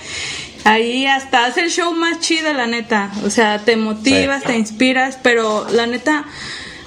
Ahí 0.64 1.06
hasta 1.08 1.46
hace 1.46 1.62
el 1.62 1.70
show 1.72 1.94
más 1.94 2.20
chido, 2.20 2.54
la 2.54 2.68
neta. 2.68 3.12
O 3.26 3.30
sea, 3.30 3.60
te 3.60 3.76
motivas, 3.78 4.42
Sí. 4.42 4.48
te 4.48 4.58
inspiras, 4.58 5.18
pero 5.22 5.66
la 5.72 5.88
neta, 5.88 6.26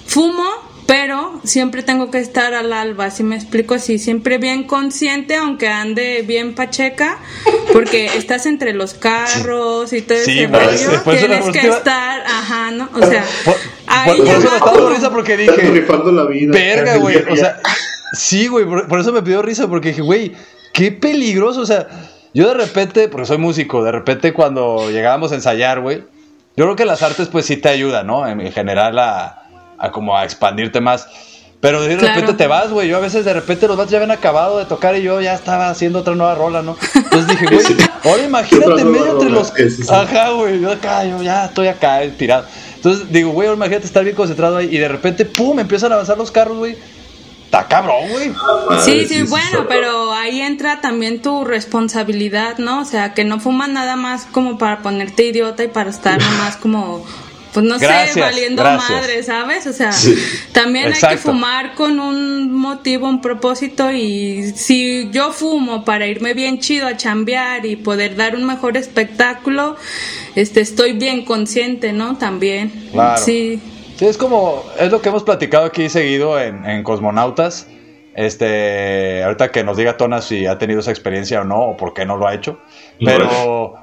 fumo, 0.07 0.45
pero 0.87 1.41
siempre 1.45 1.83
tengo 1.83 2.11
que 2.11 2.19
estar 2.19 2.53
al 2.55 2.73
alba, 2.73 3.11
si 3.11 3.23
me 3.23 3.35
explico 3.37 3.75
así, 3.75 3.99
siempre 3.99 4.37
bien 4.39 4.65
consciente, 4.65 5.35
aunque 5.35 5.69
ande 5.69 6.23
bien 6.27 6.55
pacheca, 6.55 7.19
porque 7.73 8.07
estás 8.17 8.47
entre 8.47 8.75
los 8.75 8.95
carros 8.95 9.93
y 9.93 10.03
todo 10.03 10.19
Sí, 10.25 10.41
ese 10.41 10.47
rollo, 10.53 10.91
después 10.91 11.23
de 11.23 11.29
la 11.29 11.39
tienes 11.41 11.53
que 11.53 11.59
última- 11.69 11.77
estar, 11.79 12.21
ajá, 12.27 12.71
¿no? 12.71 12.89
O 12.93 12.99
sea, 13.07 13.25
Por, 13.45 13.57
ahí 13.87 14.09
por- 14.11 14.17
por 14.19 14.27
ya 14.27 14.33
eso 14.39 14.51
me 14.51 14.57
estaba 14.57 14.91
risa 14.95 15.11
porque 15.11 15.37
dije, 15.39 15.53
rifando 15.71 16.13
la 16.13 16.27
vida. 16.27 16.53
Verga, 16.53 16.97
güey. 16.99 17.17
O 17.29 17.35
sea, 17.37 17.59
sí, 18.13 18.47
güey. 18.47 18.67
Por, 18.67 18.87
por 18.87 19.01
eso 19.01 19.11
me 19.13 19.23
pidió 19.23 19.41
risa, 19.43 19.67
porque 19.69 19.89
dije, 19.89 20.03
güey, 20.03 20.33
qué 20.75 20.93
peligroso. 20.93 21.61
O 21.63 21.67
sea, 21.67 21.89
yo 22.35 22.49
de 22.49 22.55
repente, 22.55 23.09
porque 23.09 23.27
soy 23.27 23.39
músico, 23.39 23.83
de 23.85 23.93
repente 23.93 24.33
cuando 24.33 24.91
llegábamos 24.91 25.33
a 25.33 25.37
ensayar, 25.37 25.81
güey, 25.81 26.03
Yo 26.57 26.65
creo 26.67 26.77
que 26.77 26.85
las 26.85 27.03
artes 27.03 27.29
pues 27.29 27.47
sí 27.47 27.57
te 27.57 27.69
ayudan, 27.69 28.07
¿no? 28.07 28.27
En 28.29 28.53
general 28.53 28.97
a, 28.99 29.43
a 29.79 29.91
como 29.91 30.17
a 30.17 30.25
expandirte 30.25 30.81
más. 30.81 31.09
Pero 31.61 31.81
de 31.83 31.97
Claro. 31.97 32.15
repente 32.15 32.35
te 32.35 32.47
vas, 32.47 32.71
güey. 32.71 32.89
Yo 32.89 32.99
a 32.99 33.01
veces 33.01 33.25
de 33.25 33.33
repente 33.33 33.67
los 33.67 33.77
vatos 33.77 33.91
ya 33.91 33.97
habían 33.99 34.11
acabado 34.13 34.59
de 34.59 34.65
tocar 34.67 34.95
y 34.95 35.03
yo 35.03 35.21
ya 35.21 35.35
estaba 35.35 35.69
haciendo 35.71 36.01
otra 36.01 36.15
nueva 36.15 36.35
rola, 36.35 36.61
¿no? 36.63 36.77
Entonces 36.95 37.27
dije, 37.27 37.47
güey, 37.47 37.65
ahora 38.05 38.23
imagínate 38.23 38.85
medio 38.85 39.13
entre 39.13 39.31
los... 39.31 39.53
Ajá, 39.91 40.31
güey, 40.31 40.61
yo 40.61 40.71
acá, 40.71 41.05
yo 41.07 41.23
ya 41.23 41.47
estoy 41.47 41.69
acá, 41.69 42.05
inspirado. 42.05 42.45
Entonces 42.77 43.11
digo, 43.11 43.31
güey, 43.31 43.49
ahora 43.49 43.57
imagínate 43.57 43.87
estar 43.87 44.05
bien 44.05 44.15
concentrado 44.15 44.59
ahí 44.59 44.69
y 44.71 44.77
de 44.79 44.89
repente, 44.89 45.25
pum, 45.25 45.59
empiezan 45.59 45.91
a 45.91 45.95
avanzar 45.95 46.19
los 46.19 46.31
carros, 46.31 46.59
güey. 46.59 46.77
Está 47.45 47.69
cabrón, 47.69 48.09
güey. 48.11 48.33
Sí, 48.85 49.07
sí, 49.07 49.23
bueno, 49.23 49.67
pero 49.69 50.13
ahí 50.13 50.41
entra 50.41 50.81
también 50.81 51.23
tu 51.23 51.45
responsabilidad, 51.45 52.59
¿no? 52.59 52.81
O 52.81 52.85
sea, 52.85 53.15
que 53.15 53.25
no 53.25 53.39
fumas 53.41 53.69
nada 53.69 53.95
más 53.97 54.27
como 54.31 54.59
para 54.59 54.83
ponerte 54.83 55.27
idiota 55.27 55.63
y 55.63 55.69
para 55.69 55.91
estar 55.91 56.21
nomás 56.21 56.57
como, 56.57 57.05
pues 57.53 57.65
no 57.65 57.79
Gracias, 57.79 58.15
sé, 58.15 58.21
valiendo 58.21 58.63
gracias. 58.63 58.91
madre, 58.91 59.23
¿sabes? 59.23 59.67
O 59.69 59.73
sea, 59.73 59.93
Sí. 59.93 60.17
también 60.51 60.93
hay 60.93 61.01
que 61.01 61.17
fumar 61.17 61.75
con 61.77 62.01
un 62.01 62.53
motivo, 62.53 63.09
un 63.09 63.21
propósito 63.23 63.93
y 63.93 64.53
si 64.57 65.11
yo 65.13 65.31
fumo 65.33 65.85
para 65.85 66.09
irme 66.09 66.35
bien 66.35 66.59
chido 66.59 66.89
a 66.89 66.97
chambear 66.97 67.65
y 67.67 67.77
poder 67.77 68.17
dar 68.17 68.35
un 68.35 68.45
mejor 68.45 68.77
espectáculo, 68.77 69.77
este, 70.35 70.61
estoy 70.61 70.95
bien 70.95 71.25
consciente, 71.25 71.93
¿no? 71.93 72.17
También. 72.17 72.89
Claro. 72.91 73.23
Sí. 73.25 73.61
Sí, 73.97 74.07
es 74.07 74.19
como, 74.19 74.65
es 74.79 74.91
lo 74.91 75.01
que 75.01 75.09
hemos 75.09 75.23
platicado 75.23 75.65
aquí 75.65 75.89
seguido 75.89 76.41
en, 76.41 76.65
en 76.65 76.83
Cosmonautas. 76.83 77.67
Este, 78.15 79.25
ahorita 79.25 79.51
que 79.51 79.65
nos 79.65 79.77
diga 79.77 79.97
Tona 79.97 80.21
si 80.21 80.47
ha 80.47 80.59
tenido 80.59 80.81
esa 80.81 80.91
experiencia 80.91 81.41
o 81.41 81.45
no, 81.45 81.61
o 81.61 81.77
por 81.77 81.95
qué 81.95 82.07
no 82.07 82.17
lo 82.17 82.27
ha 82.27 82.35
hecho. 82.35 82.59
Pero 83.05 83.75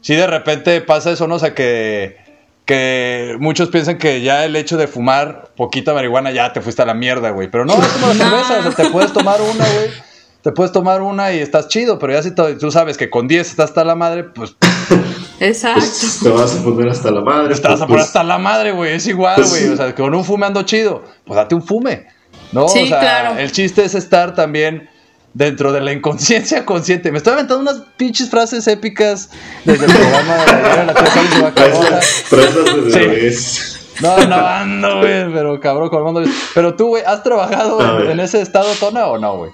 si 0.00 0.14
de 0.14 0.26
repente 0.26 0.80
pasa 0.80 1.10
eso, 1.10 1.26
¿no? 1.26 1.36
O 1.36 1.38
sea, 1.38 1.54
que, 1.54 2.16
que 2.64 3.36
muchos 3.40 3.68
piensan 3.68 3.98
que 3.98 4.22
ya 4.22 4.44
el 4.44 4.56
hecho 4.56 4.76
de 4.76 4.86
fumar 4.86 5.50
poquita 5.56 5.92
marihuana 5.94 6.30
ya 6.30 6.52
te 6.52 6.60
fuiste 6.60 6.82
a 6.82 6.86
la 6.86 6.94
mierda, 6.94 7.30
güey. 7.30 7.50
Pero 7.50 7.64
no, 7.64 7.74
es 7.74 7.86
como 7.88 8.08
la 8.08 8.14
cerveza, 8.14 8.58
o 8.58 8.62
sea, 8.62 8.84
te 8.84 8.90
puedes 8.90 9.12
tomar 9.12 9.40
una, 9.40 9.64
güey. 9.64 10.13
Te 10.44 10.52
puedes 10.52 10.70
tomar 10.72 11.02
una 11.02 11.32
y 11.32 11.40
estás 11.40 11.66
chido, 11.68 11.98
pero 11.98 12.12
ya 12.12 12.22
si 12.22 12.30
te- 12.32 12.54
tú 12.54 12.70
sabes 12.70 12.96
que 12.98 13.10
con 13.10 13.26
10 13.26 13.48
estás 13.50 13.70
hasta 13.70 13.82
la 13.82 13.94
madre, 13.96 14.24
pues 14.24 14.54
Exacto. 15.40 15.80
Pues 15.80 16.20
te 16.22 16.28
vas 16.28 16.54
a 16.56 16.62
poner 16.62 16.88
hasta 16.90 17.10
la 17.10 17.20
madre. 17.22 17.54
te 17.54 17.62
vas 17.62 17.72
a 17.72 17.78
pues, 17.78 17.88
poner 17.88 18.00
hasta 18.02 18.22
la 18.22 18.38
madre, 18.38 18.70
güey. 18.72 18.92
Es 18.94 19.06
igual, 19.06 19.34
Pues 19.36 19.50
güey. 19.50 19.68
O 19.72 19.76
sea, 19.76 19.94
con 19.94 20.14
un 20.14 20.24
fume 20.24 20.46
ando 20.46 20.62
chido. 20.62 21.02
Pues 21.24 21.36
date 21.36 21.54
un 21.54 21.62
fume. 21.62 22.06
¿No? 22.52 22.68
Sí, 22.68 22.84
o 22.84 22.86
sea, 22.86 23.00
claro. 23.00 23.38
el 23.38 23.50
chiste 23.50 23.84
es 23.84 23.94
estar 23.94 24.34
también 24.34 24.88
dentro 25.32 25.72
de 25.72 25.80
la 25.80 25.92
inconsciencia 25.92 26.64
consciente. 26.64 27.10
Me 27.10 27.18
estoy 27.18 27.32
aventando 27.32 27.60
unas 27.62 27.82
pinches 27.96 28.30
frases 28.30 28.66
épicas 28.68 29.30
desde 29.64 29.86
el 29.86 29.92
programa 29.92 30.34
de 30.34 30.84
la 30.86 30.94
tele 30.94 31.10
y 31.24 31.34
se 31.34 31.42
va 31.42 31.48
a 31.48 31.54
Traes 31.54 31.74
acabar. 31.74 31.90
las- 31.90 32.24
traes 32.30 32.54
las 32.54 32.94
de 32.94 33.32
Sí. 33.32 33.78
No, 34.02 34.16
no 34.26 34.36
ando, 34.46 34.98
güey. 34.98 35.32
Pero 35.32 35.58
cabrón, 35.60 35.88
colmando. 35.88 36.22
Pero 36.54 36.74
tú, 36.76 36.88
güey, 36.88 37.02
¿has 37.04 37.22
trabajado 37.22 38.02
en, 38.02 38.10
en 38.12 38.20
ese 38.20 38.40
estado, 38.40 38.68
Tona, 38.78 39.06
o 39.06 39.18
no, 39.18 39.36
güey? 39.38 39.50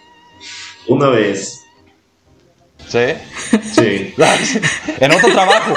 Una 0.90 1.08
vez. 1.08 1.64
¿Sí? 2.88 2.98
Sí. 3.74 4.14
en 5.00 5.12
otro 5.12 5.32
trabajo. 5.32 5.74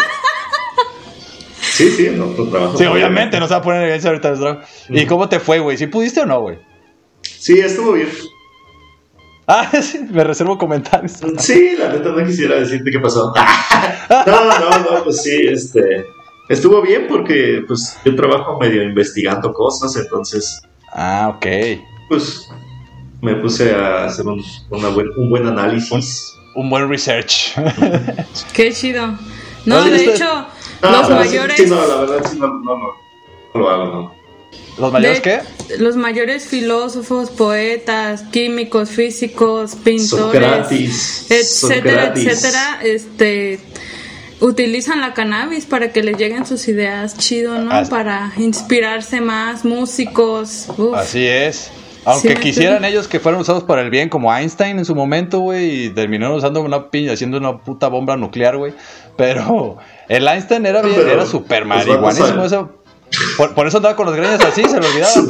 Sí, 1.61 1.91
sí, 1.91 2.07
en 2.07 2.19
otro 2.19 2.47
trabajo. 2.49 2.77
Sí, 2.79 2.85
obviamente, 2.85 3.39
no 3.39 3.47
se 3.47 3.53
va 3.53 3.59
a 3.59 3.61
poner 3.61 3.81
en 3.81 3.83
evidencia 3.83 4.09
ahorita 4.09 4.29
el 4.29 4.39
trabajo. 4.39 4.61
¿Y 4.89 5.05
cómo 5.05 5.29
te 5.29 5.39
fue, 5.39 5.59
güey? 5.59 5.77
¿Sí 5.77 5.85
pudiste 5.85 6.21
o 6.21 6.25
no, 6.25 6.41
güey? 6.41 6.57
Sí, 7.21 7.59
estuvo 7.59 7.93
bien. 7.93 8.09
Ah, 9.45 9.69
sí, 9.83 9.99
me 10.09 10.23
reservo 10.23 10.57
comentarios. 10.57 11.19
Sí, 11.37 11.75
la 11.77 11.89
neta 11.89 12.09
no 12.09 12.25
quisiera 12.25 12.55
decirte 12.55 12.89
qué 12.89 12.99
pasó. 12.99 13.33
No, 14.09 14.59
no, 14.59 14.69
no, 14.79 15.03
pues 15.03 15.21
sí, 15.23 15.45
este. 15.47 16.05
Estuvo 16.49 16.81
bien 16.81 17.05
porque, 17.07 17.63
pues, 17.67 17.97
yo 18.03 18.15
trabajo 18.15 18.59
medio 18.59 18.83
investigando 18.83 19.53
cosas, 19.53 19.95
entonces, 19.95 20.61
Ah, 20.91 21.33
ok. 21.35 21.45
pues, 22.09 22.49
me 23.23 23.35
puse 23.37 23.73
a 23.73 24.05
hacer 24.05 24.25
un, 24.27 24.43
una 24.69 24.89
buen, 24.89 25.07
un 25.17 25.29
buen 25.29 25.47
análisis. 25.47 26.35
Un 26.55 26.69
buen 26.69 26.87
research. 26.89 27.53
Qué 28.53 28.71
chido. 28.73 29.17
No, 29.65 29.83
de 29.83 30.03
hecho, 30.05 30.45
No, 30.81 30.91
los 30.91 31.07
sí- 31.07 31.13
mayores. 31.13 31.57
Sí, 31.57 31.65
no, 31.67 31.87
la 31.87 31.95
verdad, 31.95 32.29
sí, 32.29 32.37
no, 32.37 32.47
no, 32.47 32.59
no, 32.77 32.87
no 33.53 33.59
lo 33.59 33.69
hago, 33.69 33.85
no. 33.85 34.23
¿Los 34.77 34.91
mayores 34.91 35.21
de- 35.23 35.41
qué? 35.67 35.77
Los 35.79 35.95
mayores 35.95 36.45
filósofos, 36.45 37.29
poetas, 37.31 38.23
químicos, 38.31 38.89
físicos, 38.89 39.75
pintores, 39.75 40.09
Sócrates, 40.09 41.31
etcétera, 41.31 42.01
Sócrates. 42.07 42.25
etcétera, 42.27 42.79
este 42.83 43.59
utilizan 44.41 44.99
la 44.99 45.13
cannabis 45.13 45.65
para 45.65 45.93
que 45.93 46.03
les 46.03 46.17
lleguen 46.17 46.45
sus 46.45 46.67
ideas 46.67 47.17
chido, 47.17 47.57
¿no? 47.59 47.87
Para 47.89 48.33
inspirarse 48.37 49.21
más, 49.21 49.63
músicos. 49.63 50.67
uf. 50.77 50.93
Así 50.95 51.25
es. 51.25 51.71
Aunque 52.05 52.29
Sí, 52.35 52.35
quisieran 52.35 52.81
sí. 52.81 52.87
ellos 52.89 53.07
que 53.07 53.19
fueran 53.19 53.39
usados 53.41 53.63
para 53.63 53.81
el 53.81 53.89
bien, 53.89 54.09
como 54.09 54.33
Einstein 54.35 54.77
en 54.77 54.85
su 54.85 54.93
momento, 54.95 55.39
güey, 55.39 55.85
y 55.85 55.89
terminaron 55.89 56.35
usando 56.37 56.61
una 56.61 56.89
piña, 56.89 57.13
haciendo 57.13 57.37
una 57.37 57.57
puta 57.59 57.87
bomba 57.87 58.17
nuclear, 58.17 58.57
güey. 58.57 58.73
Pero 59.15 59.77
el 60.09 60.27
Einstein 60.27 60.65
era 60.65 60.81
bien, 60.81 60.95
Pero 60.97 61.09
era 61.09 61.23
vatos 61.23 61.65
marihuanísimo. 61.65 62.43
Eso, 62.43 62.71
por, 63.37 63.53
por 63.53 63.67
eso 63.67 63.77
andaba 63.77 63.95
con 63.95 64.05
los 64.07 64.15
greñas 64.15 64.43
así, 64.43 64.63
se 64.63 64.79
lo 64.79 64.87
olvidaban. 64.87 65.27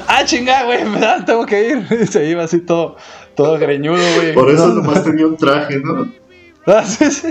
ah, 0.08 0.24
chinga, 0.24 0.64
güey, 0.64 0.84
me 0.84 0.98
da, 1.00 1.24
tengo 1.24 1.46
que 1.46 1.68
ir. 1.68 1.86
Y 2.02 2.06
se 2.06 2.26
iba 2.26 2.44
así 2.44 2.60
todo, 2.60 2.96
todo 3.34 3.58
greñudo, 3.58 4.02
güey. 4.16 4.34
Por 4.34 4.50
eso 4.50 4.68
No, 4.68 4.74
nomás 4.74 5.04
tenía 5.04 5.26
un 5.26 5.36
traje, 5.36 5.78
¿no? 5.78 6.08
Ah, 6.66 6.84
sí, 6.84 7.10
sí. 7.10 7.28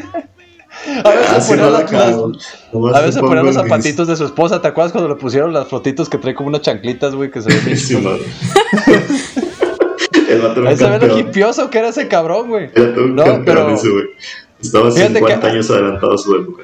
A 1.04 1.10
veces 1.10 1.30
Así 1.32 1.50
ponía 1.50 1.66
no 1.66 1.72
la- 1.72 1.80
la 1.80 1.86
cago. 1.86 2.32
Nomás 2.74 2.96
a 2.96 3.00
te 3.00 3.06
veces 3.06 3.20
pongo 3.22 3.28
ponían 3.30 3.46
los 3.46 3.56
zapatitos 3.56 4.08
de 4.08 4.16
su 4.16 4.26
esposa. 4.26 4.62
¿Te 4.62 4.68
acuerdas 4.70 4.92
cuando 4.92 5.10
le 5.10 5.16
pusieron 5.16 5.54
las 5.54 5.68
fotitos 5.68 6.10
que 6.10 6.18
trae 6.18 6.34
como 6.36 6.50
unas 6.50 6.62
chanclitas, 6.62 7.16
güey? 7.16 7.32
Que 7.32 7.42
se 7.42 7.50
ve 7.50 7.76
Sí, 7.76 7.96
Ahí 10.68 10.78
se 10.78 10.90
ve 10.90 11.08
lo 11.08 11.18
hipioso 11.18 11.70
que 11.70 11.80
era 11.80 11.90
ese 11.90 12.08
cabrón, 12.08 12.50
güey. 12.50 12.70
Era 12.76 12.94
todo 12.94 13.06
un 13.06 13.16
No, 13.16 13.24
campeón 13.24 13.46
pero- 13.46 13.74
ese, 13.74 13.90
güey. 13.90 14.06
Estaba 14.62 14.92
Fíjate 14.92 15.14
50 15.16 15.40
que- 15.42 15.48
años 15.48 15.70
adelantado 15.70 16.14
a 16.14 16.18
su 16.18 16.36
época. 16.36 16.64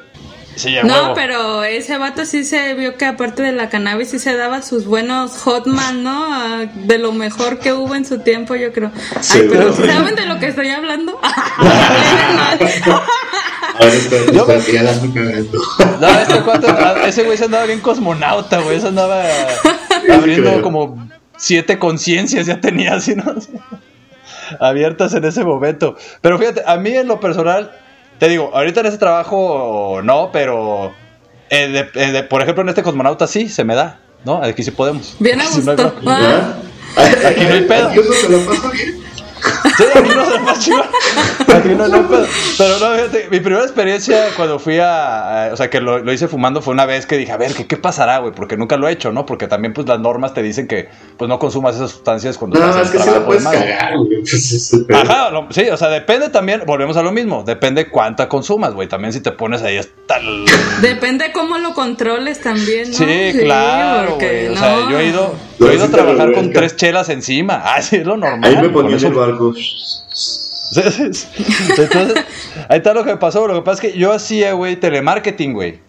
Sí, 0.55 0.73
No, 0.85 0.93
huevo. 1.01 1.13
pero 1.15 1.63
ese 1.65 1.97
vato 1.97 2.23
sí 2.25 2.45
se 2.45 2.73
vio 2.75 2.95
que 2.95 3.03
aparte 3.05 3.43
de 3.43 3.51
la 3.51 3.67
cannabis 3.69 4.09
sí 4.11 4.19
se 4.19 4.37
daba 4.37 4.61
sus 4.61 4.85
buenos 4.85 5.31
hotman, 5.39 6.01
¿no? 6.03 6.25
Ah, 6.29 6.65
De 6.75 6.97
lo 6.97 7.11
mejor 7.11 7.59
que 7.59 7.73
hubo 7.73 7.93
en 7.93 8.05
su 8.05 8.19
tiempo, 8.19 8.55
yo 8.55 8.71
creo. 8.71 8.89
Sí, 9.19 9.39
Ay, 9.41 9.47
pero 9.51 9.73
pero- 9.75 9.91
¿saben 9.93 10.15
de 10.15 10.25
lo 10.27 10.39
que 10.39 10.47
estoy 10.47 10.69
hablando? 10.69 11.19
A 13.79 13.85
ver, 13.85 13.93
espérate, 13.95 14.31
Yo 14.35 14.45
me- 14.45 15.13
cagando. 15.13 15.59
No, 15.99 16.07
este 16.07 16.33
cuate- 16.43 17.07
ese 17.07 17.23
güey 17.23 17.37
se 17.37 17.45
andaba 17.45 17.65
bien 17.65 17.79
cosmonauta, 17.81 18.59
güey. 18.61 18.79
Se 18.79 18.87
andaba 18.87 19.23
abriendo 20.13 20.49
creo. 20.51 20.61
como 20.61 21.07
siete 21.37 21.77
conciencias, 21.79 22.45
ya 22.47 22.61
tenía 22.61 22.95
así, 22.95 23.15
¿no? 23.15 23.35
Abiertas 24.59 25.13
en 25.13 25.25
ese 25.25 25.43
momento. 25.43 25.95
Pero 26.21 26.37
fíjate, 26.39 26.63
a 26.65 26.77
mí 26.77 26.91
en 26.95 27.07
lo 27.07 27.19
personal, 27.19 27.71
te 28.19 28.29
digo, 28.29 28.51
ahorita 28.53 28.81
en 28.81 28.85
ese 28.87 28.97
trabajo 28.97 29.99
no, 30.03 30.31
pero 30.31 30.93
eh, 31.49 31.67
de- 31.67 32.01
eh, 32.01 32.11
de- 32.11 32.23
por 32.23 32.41
ejemplo 32.41 32.61
en 32.63 32.69
este 32.69 32.83
cosmonauta 32.83 33.27
sí, 33.27 33.49
se 33.49 33.63
me 33.63 33.75
da, 33.75 33.99
¿no? 34.23 34.41
Aquí 34.43 34.63
sí 34.63 34.71
podemos. 34.71 35.15
Bien 35.19 35.41
a 35.41 35.43
no 35.45 35.49
gusto. 35.51 35.95
Ah, 36.05 36.55
¿Ya? 36.97 37.27
Aquí 37.29 37.41
no 37.45 37.53
hay 37.55 37.61
pedo. 37.63 37.89
Aquí 37.89 37.99
uno 37.99 38.13
se 38.13 38.29
lo 38.29 38.39
pasa 38.45 38.69
bien. 38.71 39.03
Sí, 39.77 39.83
aquí 39.93 40.09
no 40.15 40.53
se 40.55 40.59
chido. 40.59 40.81
Aquí 40.81 41.44
no. 41.63 42.07
Pero 42.57 42.79
no, 42.79 42.95
fíjate, 42.95 43.27
mi 43.31 43.39
primera 43.39 43.63
experiencia 43.63 44.25
cuando 44.35 44.59
fui 44.59 44.77
a, 44.79 45.45
a- 45.47 45.53
o 45.53 45.57
sea, 45.57 45.69
que 45.69 45.81
lo, 45.81 45.99
lo 45.99 46.13
hice 46.13 46.27
fumando 46.27 46.61
fue 46.61 46.73
una 46.73 46.85
vez 46.85 47.05
que 47.05 47.17
dije, 47.17 47.31
a 47.31 47.37
ver, 47.37 47.53
¿qué, 47.53 47.65
qué 47.67 47.77
pasará, 47.77 48.19
güey? 48.19 48.33
Porque 48.33 48.57
nunca 48.57 48.77
lo 48.77 48.87
he 48.87 48.91
hecho, 48.91 49.11
¿no? 49.11 49.25
Porque 49.25 49.47
también, 49.47 49.73
pues, 49.73 49.87
las 49.87 49.99
normas 49.99 50.33
te 50.33 50.41
dicen 50.43 50.67
que, 50.67 50.89
pues, 51.17 51.27
no 51.29 51.39
consumas 51.39 51.75
esas 51.75 51.91
sustancias 51.91 52.37
cuando 52.37 52.59
No, 52.59 52.69
estás 52.69 52.85
es 52.85 52.91
que 52.91 52.97
en 52.97 53.03
trabajo 53.03 53.25
puedes 53.25 53.43
cagar, 53.43 53.97
güey. 53.97 54.19
Pues 54.21 54.33
es 54.51 54.73
el 54.73 54.85
pedo. 54.85 54.97
Ajá, 54.99 55.29
lo- 55.31 55.47
sí, 55.51 55.61
o 55.69 55.77
sea, 55.77 55.89
depende 55.89 56.29
también, 56.29 56.63
volvemos 56.65 56.97
a 56.97 57.03
lo 57.03 57.11
mismo, 57.11 57.43
depende 57.43 57.89
cuánta 57.89 58.27
consumas, 58.29 58.73
güey. 58.73 58.87
También 58.87 59.13
si 59.13 59.21
te 59.21 59.31
pones 59.31 59.61
ahí 59.63 59.77
hasta 59.77 60.17
el... 60.17 60.45
Depende 60.81 61.31
cómo 61.33 61.57
lo 61.57 61.73
controles 61.73 62.41
también, 62.41 62.89
¿no? 62.91 62.97
Sí, 62.97 63.31
claro, 63.39 64.09
porque 64.11 64.47
güey. 64.47 64.55
O 64.55 64.57
sea, 64.57 64.75
no. 64.77 64.91
yo 64.91 64.99
he 64.99 65.07
ido, 65.07 65.35
yo 65.59 65.69
he 65.71 65.75
ido 65.75 65.85
a 65.85 65.89
trabajar 65.89 66.33
con 66.33 66.51
tres 66.53 66.75
chelas 66.75 67.09
encima. 67.09 67.61
Ah, 67.75 67.81
sí, 67.81 67.97
es 67.97 68.05
lo 68.05 68.15
normal. 68.17 68.43
Ahí 68.55 68.61
me 68.61 68.69
ponía 68.69 68.95
el 68.95 69.13
barco. 69.13 69.53
Sí. 70.75 71.27
Entonces, 71.77 72.23
ahí 72.69 72.77
está 72.77 72.93
lo 72.93 73.03
que 73.03 73.15
pasó. 73.17 73.47
Lo 73.47 73.53
que 73.55 73.61
pasa 73.61 73.85
es 73.87 73.93
que 73.93 73.97
yo 73.99 74.11
hacía, 74.13 74.53
güey, 74.53 74.75
telemarketing, 74.75 75.53
güey. 75.53 75.79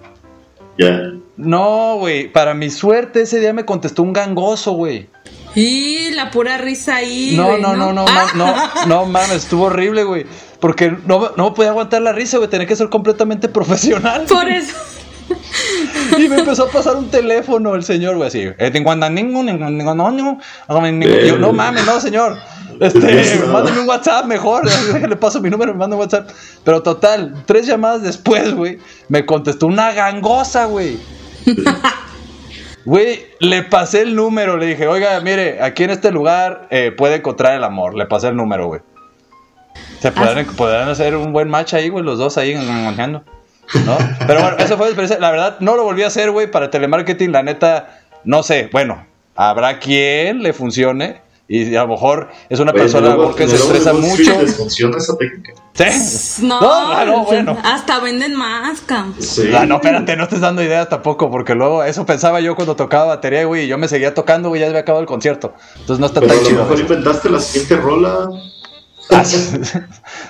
Ya. 0.79 1.01
No, 1.37 1.97
güey, 1.99 2.31
para 2.31 2.55
mi 2.55 2.71
suerte 2.71 3.23
ese 3.23 3.41
día 3.41 3.53
me 3.53 3.65
contestó 3.65 4.03
un 4.03 4.13
gangoso, 4.13 4.73
güey. 4.73 5.09
Y 5.55 6.11
la 6.11 6.31
pura 6.31 6.59
risa 6.59 6.97
ahí. 6.97 7.35
No, 7.37 7.57
no, 7.59 7.75
no, 7.75 7.93
no, 7.93 8.05
Ah, 8.07 8.27
ma- 8.35 8.73
no, 8.85 8.87
no 8.87 9.07
mames, 9.07 9.37
estuvo 9.45 9.65
horrible, 9.65 10.05
güey. 10.05 10.27
Porque 10.61 10.95
no, 11.07 11.33
no 11.37 11.55
podía 11.55 11.71
aguantar 11.71 12.03
la 12.03 12.13
risa, 12.13 12.37
güey, 12.39 12.51
tenía 12.51 12.67
que 12.67 12.77
ser 12.77 12.89
completamente 12.91 13.49
profesional. 13.49 14.25
Por 14.29 14.49
eso. 14.49 14.75
Y 16.19 16.29
me 16.29 16.37
empezó 16.39 16.65
a 16.65 16.69
pasar 16.71 16.97
un 16.97 17.09
teléfono 17.11 17.75
el 17.75 17.83
señor, 17.85 18.17
güey, 18.17 18.29
así. 18.29 18.41
"Eh, 18.59 18.71
no, 20.69 20.81
ningún". 20.91 21.15
Y 21.25 21.29
yo, 21.29 21.39
no 21.39 21.53
mames, 21.53 21.85
no, 21.87 22.01
señor. 22.01 22.37
Este, 22.81 23.39
mándame 23.47 23.81
un 23.81 23.89
WhatsApp 23.89 24.27
mejor. 24.27 24.65
Le 25.09 25.17
paso 25.17 25.41
mi 25.41 25.51
número, 25.51 25.73
me 25.73 25.79
manda 25.79 25.97
un 25.97 26.03
WhatsApp. 26.03 26.31
Pero 26.65 26.83
total, 26.83 27.43
tres 27.47 27.67
llamadas 27.67 28.03
después, 28.03 28.55
güey, 28.55 28.79
me 29.09 29.25
contestó 29.25 29.67
una 29.67 29.93
gangosa, 29.93 30.67
güey. 30.67 30.99
Güey, 32.87 33.27
le 33.41 33.65
pasé 33.65 34.03
el 34.03 34.15
número, 34.15 34.57
le 34.57 34.67
dije, 34.67 34.87
oiga, 34.87 35.19
mire, 35.21 35.61
aquí 35.61 35.83
en 35.83 35.91
este 35.91 36.13
lugar 36.13 36.69
eh, 36.71 36.93
puede 36.97 37.17
encontrar 37.17 37.57
el 37.57 37.65
amor. 37.65 37.97
Le 37.97 38.07
pasé 38.07 38.29
el 38.29 38.37
número, 38.37 38.69
güey. 38.69 38.81
Se 39.99 40.13
podrán, 40.13 40.47
podrán 40.57 40.89
hacer 40.89 41.17
un 41.17 41.33
buen 41.33 41.49
match 41.49 41.75
ahí, 41.75 41.89
güey, 41.89 42.05
los 42.05 42.19
dos 42.19 42.39
ahí 42.39 42.53
engañando. 42.53 43.25
¿No? 43.85 43.99
Pero 44.29 44.41
bueno, 44.41 44.57
eso 44.59 44.77
fue 44.77 44.87
la 44.87 44.93
experiencia. 44.93 45.19
La 45.19 45.33
verdad, 45.33 45.57
no 45.59 45.75
lo 45.75 45.83
volví 45.83 46.05
a 46.05 46.07
hacer, 46.07 46.31
güey, 46.31 46.49
para 46.49 46.71
telemarketing. 46.71 47.33
La 47.33 47.43
neta, 47.43 48.03
no 48.23 48.45
sé. 48.45 48.69
Bueno, 48.71 49.05
habrá 49.35 49.81
quien 49.81 50.45
le 50.45 50.53
funcione. 50.53 51.23
Y 51.49 51.77
a 51.77 51.83
lo 51.83 51.89
mejor 51.89 52.29
es 52.49 52.59
una 52.59 52.73
Oye, 52.73 52.81
persona 52.81 53.07
luego- 53.09 53.25
porque 53.27 53.47
se 53.47 53.55
estresa 53.57 53.93
mucho. 53.93 54.43
les 54.43 54.57
funciona 54.57 54.97
esa 54.99 55.17
técnica. 55.17 55.53
¿Sí? 55.75 55.85
No, 56.47 56.59
ah, 56.63 57.05
no, 57.07 57.25
bueno. 57.25 57.57
hasta 57.63 58.01
venden 58.01 58.35
más, 58.35 58.81
cam. 58.81 59.15
Sí. 59.21 59.51
Ah, 59.57 59.65
no, 59.67 59.77
espérate, 59.77 60.17
no 60.17 60.25
estés 60.25 60.41
dando 60.41 60.63
ideas 60.63 60.89
tampoco, 60.89 61.31
porque 61.31 61.55
luego 61.55 61.85
eso 61.85 62.05
pensaba 62.05 62.41
yo 62.41 62.57
cuando 62.57 62.75
tocaba 62.77 63.05
batería, 63.07 63.45
güey, 63.45 63.65
y 63.65 63.69
yo 63.69 63.79
me 63.79 63.87
seguía 63.89 64.13
tocando, 64.15 64.49
güey, 64.49 64.61
ya 64.61 64.67
había 64.69 64.81
acabado 64.81 65.01
el 65.03 65.07
concierto. 65.07 65.55
Entonces 65.79 66.01
no 66.01 66.07
está 66.07 66.21
Pero 66.21 66.33
a 66.33 66.35
tan 66.35 66.43
lo 66.45 66.49
chido. 66.51 66.63
mejor 66.65 66.81
inventaste 66.81 67.31
la 67.31 67.41
siguiente 67.41 67.77
rola. 67.77 68.29
Ah, 69.11 69.25
sí. 69.25 69.37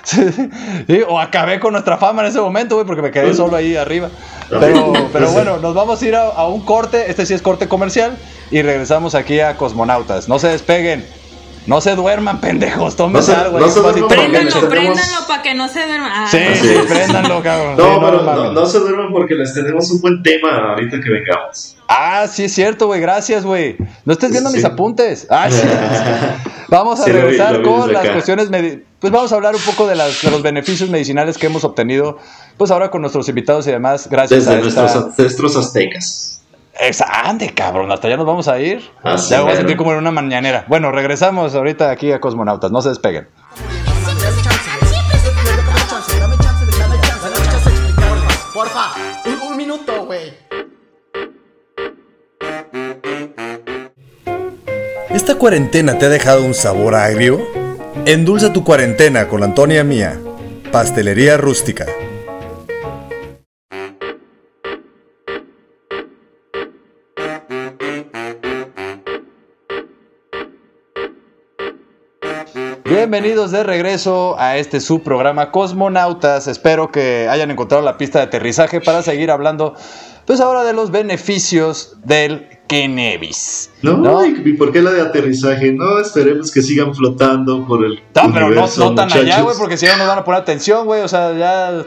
Sí, 0.03 0.21
sí, 0.87 1.01
o 1.07 1.19
acabé 1.19 1.59
con 1.59 1.73
nuestra 1.73 1.97
fama 1.97 2.21
en 2.21 2.27
ese 2.29 2.39
momento, 2.39 2.75
güey, 2.75 2.85
porque 2.87 3.01
me 3.01 3.11
quedé 3.11 3.33
solo 3.33 3.55
ahí 3.57 3.75
arriba. 3.75 4.09
Pero, 4.49 4.93
pero 5.11 5.31
bueno, 5.31 5.57
nos 5.57 5.73
vamos 5.73 6.01
a 6.01 6.05
ir 6.07 6.15
a, 6.15 6.27
a 6.29 6.47
un 6.47 6.61
corte, 6.63 7.09
este 7.09 7.25
sí 7.25 7.33
es 7.33 7.41
corte 7.41 7.67
comercial, 7.67 8.17
y 8.51 8.61
regresamos 8.61 9.15
aquí 9.15 9.39
a 9.39 9.57
Cosmonautas. 9.57 10.29
No 10.29 10.39
se 10.39 10.47
despeguen, 10.49 11.05
no 11.65 11.81
se 11.81 11.95
duerman, 11.95 12.39
pendejos, 12.39 12.95
tómense 12.95 13.31
No 13.31 13.35
se- 13.37 13.41
algo. 13.45 13.59
no 13.59 13.67
duerman. 13.67 14.07
Préndanlo, 14.07 14.49
tenemos- 14.51 14.69
préndanlo 14.69 15.27
para 15.27 15.41
que 15.41 15.53
no 15.53 15.67
se 15.67 15.85
duerma. 15.85 16.09
Ah, 16.13 16.27
Sí, 16.29 16.37
sí, 16.61 16.75
préndanlo, 16.87 17.41
cabrón. 17.43 17.75
No, 17.77 17.83
Sí, 17.95 17.99
pero 18.05 18.17
no, 18.17 18.23
mames. 18.23 18.51
no 18.53 18.65
se 18.67 18.79
duerman 18.79 19.11
porque 19.11 19.33
les 19.35 19.53
tenemos 19.53 19.91
un 19.91 19.99
buen 20.01 20.23
tema 20.23 20.69
ahorita 20.69 20.97
que 21.03 21.09
vengamos. 21.09 21.75
Ah, 21.89 22.25
sí 22.31 22.43
es 22.45 22.53
cierto, 22.53 22.85
güey, 22.87 23.01
gracias, 23.01 23.43
güey. 23.43 23.75
No 24.05 24.13
estés 24.13 24.31
viendo 24.31 24.49
Sí. 24.51 24.57
mis 24.57 24.65
apuntes. 24.65 25.25
Ah, 25.29 25.47
sí. 25.49 25.61
Vamos 26.69 26.99
a 26.99 27.03
Sí, 27.03 27.11
regresar 27.11 27.53
lo 27.53 27.59
vi 27.59 27.65
con 27.65 27.93
las 27.93 28.03
acá. 28.03 28.13
cuestiones 28.13 28.51
medi- 28.51 28.83
pues 28.99 29.13
vamos 29.13 29.31
a 29.31 29.35
hablar 29.35 29.55
un 29.55 29.61
poco 29.61 29.87
de, 29.87 29.95
las, 29.95 30.21
de 30.21 30.31
los 30.31 30.41
beneficios 30.41 30.89
medicinales 30.89 31.37
que 31.37 31.45
hemos 31.47 31.63
obtenido, 31.63 32.17
pues 32.57 32.71
ahora 32.71 32.89
con 32.91 33.01
nuestros 33.01 33.29
invitados 33.29 33.65
y 33.67 33.71
demás, 33.71 34.07
gracias 34.09 34.45
Desde 34.45 34.57
a 34.57 34.61
nuestros 34.61 34.85
esta... 34.91 34.99
ancestros 35.05 35.55
aztecas. 35.55 36.41
Esa, 36.79 37.05
ande, 37.27 37.53
cabrón, 37.53 37.91
hasta 37.91 38.07
allá 38.07 38.17
nos 38.17 38.25
vamos 38.25 38.47
a 38.47 38.59
ir. 38.59 38.87
Así 39.03 39.29
ya 39.31 39.37
me 39.37 39.43
voy 39.45 39.53
a 39.53 39.55
sentir 39.57 39.77
como 39.77 39.91
en 39.93 39.97
una 39.99 40.11
mañanera. 40.11 40.65
Bueno, 40.67 40.91
regresamos 40.91 41.55
ahorita 41.55 41.89
aquí 41.89 42.11
a 42.11 42.19
Cosmonautas, 42.19 42.71
no 42.71 42.81
se 42.81 42.89
despeguen. 42.89 43.27
Porfa, 48.53 48.89
¿Esta 55.27 55.39
cuarentena 55.39 55.97
te 55.97 56.05
ha 56.05 56.09
dejado 56.09 56.45
un 56.45 56.53
sabor 56.53 56.95
agrio? 56.95 57.45
Endulza 58.05 58.53
tu 58.53 58.63
cuarentena 58.63 59.27
con 59.27 59.43
Antonia 59.43 59.83
Mía, 59.83 60.17
Pastelería 60.71 61.35
Rústica. 61.35 61.85
Bienvenidos 72.85 73.51
de 73.51 73.63
regreso 73.63 74.39
a 74.39 74.55
este 74.55 74.79
subprograma 74.79 75.51
Cosmonautas. 75.51 76.47
Espero 76.47 76.89
que 76.89 77.27
hayan 77.29 77.51
encontrado 77.51 77.83
la 77.83 77.97
pista 77.97 78.19
de 78.19 78.25
aterrizaje 78.25 78.79
para 78.79 79.01
seguir 79.03 79.29
hablando, 79.29 79.75
pues 80.27 80.39
ahora 80.41 80.63
de 80.63 80.73
los 80.73 80.91
beneficios 80.91 81.95
del 82.03 82.47
cannabis. 82.67 83.71
No, 83.81 83.97
¿no? 83.97 84.25
¿y 84.25 84.53
por 84.53 84.71
qué 84.73 84.81
la 84.81 84.91
de 84.91 85.01
aterrizaje? 85.01 85.71
No, 85.71 85.99
esperemos 85.99 86.51
que 86.51 86.61
sigan 86.61 86.93
flotando 86.93 87.65
por 87.65 87.83
el 87.85 87.95
No, 88.13 88.33
pero 88.33 88.49
no, 88.49 88.67
no 88.77 88.93
tan 88.95 89.11
allá, 89.11 89.41
güey, 89.41 89.55
porque 89.57 89.77
si 89.77 89.85
no 89.85 89.95
nos 89.97 90.07
van 90.07 90.19
a 90.19 90.23
poner 90.25 90.41
atención, 90.41 90.85
güey. 90.85 91.01
O 91.01 91.07
sea, 91.07 91.33
ya. 91.33 91.83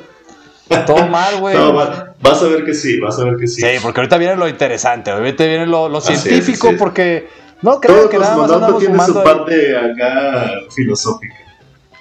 Todo 0.87 1.07
mal, 1.09 1.39
güey. 1.41 1.55
No, 1.57 1.75
va- 1.75 2.15
vas 2.23 2.43
a 2.43 2.47
ver 2.47 2.65
que 2.65 2.73
sí, 2.75 2.99
vas 3.01 3.19
a 3.19 3.25
ver 3.25 3.37
que 3.37 3.47
sí. 3.47 3.61
Sí, 3.61 3.67
porque 3.83 4.01
ahorita 4.01 4.17
viene 4.19 4.37
lo 4.37 4.49
interesante, 4.49 5.11
ahorita 5.11 5.45
viene 5.45 5.67
lo, 5.67 5.89
lo 5.89 6.01
científico, 6.01 6.69
es. 6.71 6.79
porque 6.79 7.29
no 7.63 7.81
creo 7.81 7.97
Todo 7.97 8.09
que 8.09 8.19
nada 8.19 8.37
más 8.37 8.51
andamos 8.53 8.79
tiene 8.79 9.05
su 9.05 9.19
ahí. 9.19 9.25
parte 9.25 9.77
acá 9.77 10.51
filosófica. 10.75 11.35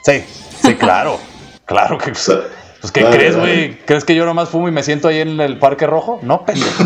Sí, 0.05 0.23
sí, 0.63 0.75
claro. 0.75 1.19
Claro 1.65 1.97
que. 1.97 2.11
O 2.11 2.15
sea, 2.15 2.41
Pues, 2.81 2.91
¿qué 2.93 3.03
crees, 3.05 3.35
güey? 3.37 3.77
¿Crees 3.85 4.05
que 4.05 4.15
yo 4.15 4.25
nomás 4.25 4.49
fumo 4.49 4.67
y 4.69 4.71
me 4.71 4.83
siento 4.83 5.09
ahí 5.09 5.19
en 5.19 5.39
el 5.41 5.57
Parque 5.59 5.85
Rojo? 5.85 6.19
No, 6.23 6.45
pendejo. 6.45 6.83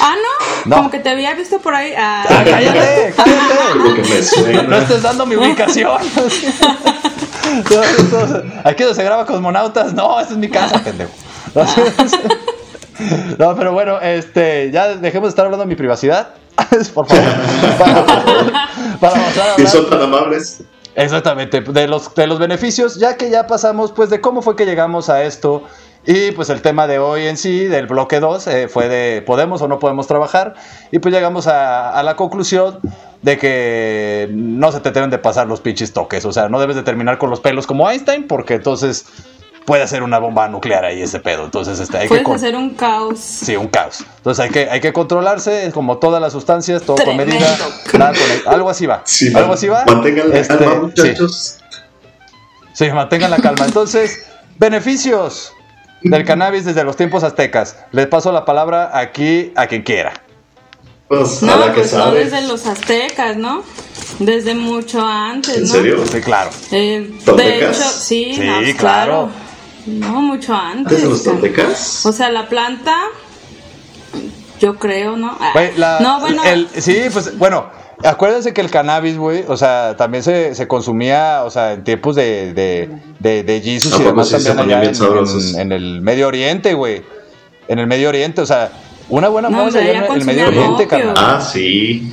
Ah, 0.00 0.14
no, 0.14 0.70
No. 0.70 0.76
como 0.76 0.90
que 0.90 1.00
te 1.00 1.08
había 1.10 1.34
visto 1.34 1.58
por 1.58 1.74
ahí. 1.74 1.92
Ah, 1.96 2.24
Ah, 2.28 2.42
cállate, 2.44 3.14
cállate. 3.16 4.62
No 4.68 4.76
estés 4.76 5.02
dando 5.02 5.26
mi 5.26 5.34
ubicación. 5.36 5.98
Aquí 8.64 8.82
donde 8.84 8.94
se 8.94 9.02
graba 9.04 9.26
Cosmonautas. 9.26 9.92
No, 9.94 10.20
esta 10.20 10.32
es 10.34 10.38
mi 10.38 10.48
casa, 10.48 10.78
pendejo. 10.82 11.10
No, 13.38 13.54
pero 13.56 13.72
bueno, 13.72 14.00
este, 14.00 14.70
ya 14.70 14.88
dejemos 14.96 15.26
de 15.28 15.30
estar 15.30 15.44
hablando 15.46 15.64
de 15.64 15.68
mi 15.68 15.76
privacidad. 15.76 16.28
Por 16.94 17.06
favor. 17.06 17.24
Para, 17.78 18.06
para 19.00 19.14
pasar 19.14 19.50
a 19.50 19.54
Si 19.56 19.62
hablar- 19.62 19.68
son 19.68 19.90
tan 19.90 20.02
amables. 20.02 20.62
Exactamente, 20.96 21.60
de 21.60 21.88
los, 21.88 22.14
de 22.14 22.26
los 22.26 22.38
beneficios, 22.38 22.96
ya 22.96 23.18
que 23.18 23.28
ya 23.28 23.46
pasamos, 23.46 23.92
pues, 23.92 24.08
de 24.08 24.22
cómo 24.22 24.40
fue 24.40 24.56
que 24.56 24.64
llegamos 24.64 25.10
a 25.10 25.24
esto. 25.24 25.62
Y 26.06 26.30
pues 26.30 26.48
el 26.50 26.62
tema 26.62 26.86
de 26.86 27.00
hoy 27.00 27.26
en 27.26 27.36
sí, 27.36 27.64
del 27.64 27.86
bloque 27.86 28.20
2, 28.20 28.46
eh, 28.46 28.68
fue 28.68 28.88
de 28.88 29.22
podemos 29.22 29.60
o 29.60 29.68
no 29.68 29.78
podemos 29.80 30.06
trabajar. 30.06 30.54
Y 30.92 31.00
pues 31.00 31.12
llegamos 31.12 31.48
a, 31.48 31.90
a 31.90 32.02
la 32.04 32.14
conclusión 32.14 32.78
de 33.22 33.36
que 33.38 34.28
no 34.30 34.70
se 34.70 34.78
te 34.80 34.92
deben 34.92 35.10
de 35.10 35.18
pasar 35.18 35.48
los 35.48 35.60
pinches 35.60 35.92
toques. 35.92 36.24
O 36.24 36.32
sea, 36.32 36.48
no 36.48 36.60
debes 36.60 36.76
de 36.76 36.84
terminar 36.84 37.18
con 37.18 37.28
los 37.28 37.40
pelos 37.40 37.66
como 37.66 37.90
Einstein, 37.90 38.28
porque 38.28 38.54
entonces 38.54 39.06
puede 39.66 39.82
hacer 39.82 40.02
una 40.02 40.18
bomba 40.18 40.48
nuclear 40.48 40.84
ahí 40.84 41.02
ese 41.02 41.20
pedo. 41.20 41.44
Entonces, 41.44 41.78
este, 41.80 41.98
hay 41.98 42.02
que... 42.04 42.08
puedes 42.08 42.24
con- 42.24 42.36
hacer 42.36 42.56
un 42.56 42.70
caos. 42.70 43.18
Sí, 43.20 43.54
un 43.56 43.68
caos. 43.68 44.04
Entonces 44.16 44.44
hay 44.44 44.50
que, 44.50 44.70
hay 44.70 44.80
que 44.80 44.92
controlarse, 44.94 45.70
como 45.74 45.98
todas 45.98 46.22
las 46.22 46.32
sustancias, 46.32 46.82
todo 46.82 46.96
con 46.96 47.04
Tremendo. 47.04 47.34
medida. 47.34 47.58
nada 47.98 48.12
con- 48.44 48.54
algo 48.54 48.70
así 48.70 48.86
va. 48.86 49.02
Sí, 49.04 49.30
algo 49.34 49.52
así 49.52 49.68
va. 49.68 49.84
Mantengan 49.84 50.30
la 50.30 50.38
Este, 50.38 50.56
calma, 50.56 50.74
muchachos. 50.82 51.58
Sí, 52.72 52.90
mantengan 52.92 53.30
la 53.30 53.38
calma. 53.38 53.64
Entonces, 53.66 54.24
beneficios 54.58 55.52
del 56.02 56.24
cannabis 56.24 56.64
desde 56.64 56.84
los 56.84 56.96
tiempos 56.96 57.24
aztecas. 57.24 57.76
Les 57.92 58.06
paso 58.06 58.30
la 58.32 58.44
palabra 58.44 58.90
aquí 58.96 59.52
a 59.56 59.66
quien 59.66 59.82
quiera. 59.82 60.12
Pues 61.08 61.42
a 61.42 61.46
No, 61.46 61.58
la 61.58 61.66
que 61.72 61.80
pues 61.80 61.92
no 61.94 62.10
desde 62.12 62.42
los 62.46 62.66
aztecas, 62.66 63.36
¿no? 63.36 63.62
Desde 64.18 64.54
mucho 64.54 65.04
antes, 65.06 65.56
¿En 65.56 65.62
¿no? 65.62 65.68
serio? 65.68 66.04
Sí, 66.10 66.20
claro. 66.20 66.50
Eh, 66.72 67.10
de 67.36 67.58
hecho, 67.58 67.72
sí, 67.74 68.32
Sí, 68.34 68.40
no, 68.44 68.56
pues, 68.60 68.74
claro. 68.76 69.28
No, 69.86 70.20
mucho 70.20 70.54
antes. 70.54 70.86
¿Antes 70.92 71.02
de 71.02 71.08
los 71.08 71.22
toltecas? 71.22 72.04
O 72.06 72.12
sea, 72.12 72.30
la 72.30 72.48
planta, 72.48 72.94
yo 74.60 74.76
creo, 74.76 75.16
¿no? 75.16 75.36
Ah, 75.40 75.52
la- 75.76 76.00
no, 76.00 76.20
bueno, 76.20 76.42
el- 76.44 76.68
sí, 76.78 76.96
pues 77.12 77.36
bueno, 77.38 77.66
acuérdense 78.02 78.52
que 78.52 78.60
el 78.62 78.70
cannabis, 78.70 79.16
güey, 79.18 79.44
o 79.46 79.56
sea, 79.56 79.96
también 79.96 80.22
se, 80.24 80.54
se 80.54 80.66
consumía, 80.66 81.42
o 81.44 81.50
sea, 81.50 81.72
en 81.74 81.84
tiempos 81.84 82.16
de, 82.16 82.52
de, 82.54 82.90
de, 83.20 83.42
de 83.42 83.60
Jesus 83.60 83.92
¿A 83.92 83.96
y 84.02 84.04
demás 84.04 84.28
sí 84.28 84.40
se 84.40 84.54
también 84.54 84.78
allá 84.80 84.88
en, 84.88 84.94
sabrosos? 84.94 85.54
en- 85.54 85.60
en 85.60 85.72
el 85.72 86.00
Medio 86.00 86.26
Oriente, 86.28 86.74
güey. 86.74 87.02
En 87.68 87.78
el 87.78 87.86
Medio 87.86 88.08
Oriente, 88.08 88.40
o 88.40 88.46
sea, 88.46 88.70
una 89.08 89.28
buena 89.28 89.48
No, 89.50 89.64
allá 89.66 89.80
en 89.80 90.12
el 90.12 90.24
Medio 90.24 90.48
Oriente, 90.48 90.84
opio. 90.84 90.88
carnal. 90.88 91.14
Ah, 91.18 91.40
sí. 91.40 92.12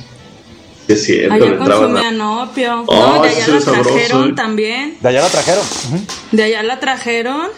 Es 0.88 1.04
cierto. 1.04 1.34
allá 1.34 1.52
a- 1.52 1.56
consumían 1.58 2.20
opio. 2.20 2.84
Oh, 2.86 2.94
no, 3.16 3.22
de 3.22 3.28
allá 3.30 3.48
la 3.48 3.60
sabroso, 3.60 3.90
trajeron 3.90 4.28
eh. 4.30 4.32
también. 4.34 4.96
De 5.00 5.08
allá 5.08 5.20
la 5.22 5.28
trajeron. 5.28 5.64
Ujú. 5.64 6.00
De 6.32 6.42
allá 6.44 6.62
la 6.62 6.80
trajeron. 6.80 7.48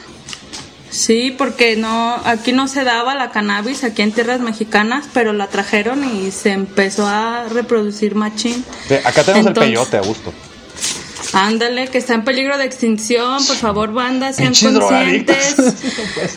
Sí, 0.90 1.34
porque 1.36 1.76
no, 1.76 2.14
aquí 2.24 2.52
no 2.52 2.68
se 2.68 2.84
daba 2.84 3.14
la 3.14 3.30
cannabis, 3.30 3.84
aquí 3.84 4.02
en 4.02 4.12
tierras 4.12 4.40
mexicanas, 4.40 5.06
pero 5.12 5.32
la 5.32 5.48
trajeron 5.48 6.02
y 6.04 6.30
se 6.30 6.52
empezó 6.52 7.06
a 7.06 7.46
reproducir 7.50 8.14
machín. 8.14 8.64
Sí, 8.88 8.94
Acá 9.04 9.22
tenemos 9.22 9.48
Entonces- 9.48 9.62
el 9.64 9.70
peyote 9.74 9.96
a 9.98 10.00
gusto. 10.00 10.32
Ándale, 11.38 11.88
que 11.88 11.98
está 11.98 12.14
en 12.14 12.24
peligro 12.24 12.56
de 12.56 12.64
extinción, 12.64 13.44
por 13.46 13.56
favor, 13.56 13.92
banda, 13.92 14.32
sean 14.32 14.54
conscientes. 14.54 15.56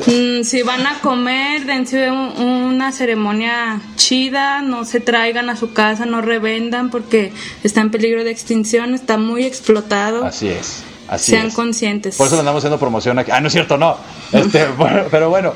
Mm, 0.08 0.44
si 0.44 0.62
van 0.62 0.86
a 0.86 1.00
comer, 1.00 1.66
dense 1.66 2.12
un- 2.12 2.34
una 2.42 2.92
ceremonia 2.92 3.80
chida, 3.96 4.62
no 4.62 4.84
se 4.84 5.00
traigan 5.00 5.50
a 5.50 5.56
su 5.56 5.72
casa, 5.72 6.06
no 6.06 6.22
revendan 6.22 6.90
porque 6.90 7.32
está 7.64 7.80
en 7.80 7.92
peligro 7.92 8.26
de 8.26 8.32
extinción, 8.32 8.94
está 8.94 9.18
muy 9.18 9.46
explotado. 9.46 10.26
Así 10.26 10.50
es. 10.50 10.84
Así 11.08 11.32
sean 11.32 11.48
es. 11.48 11.54
conscientes. 11.54 12.18
Por 12.18 12.28
eso 12.28 12.36
le 12.36 12.42
andamos 12.42 12.60
haciendo 12.60 12.78
promoción 12.78 13.18
aquí. 13.20 13.32
Ah, 13.32 13.40
no 13.40 13.48
es 13.48 13.54
cierto, 13.54 13.78
no. 13.78 13.98
Este, 14.34 14.66
bueno, 14.78 15.04
pero 15.10 15.30
bueno, 15.30 15.54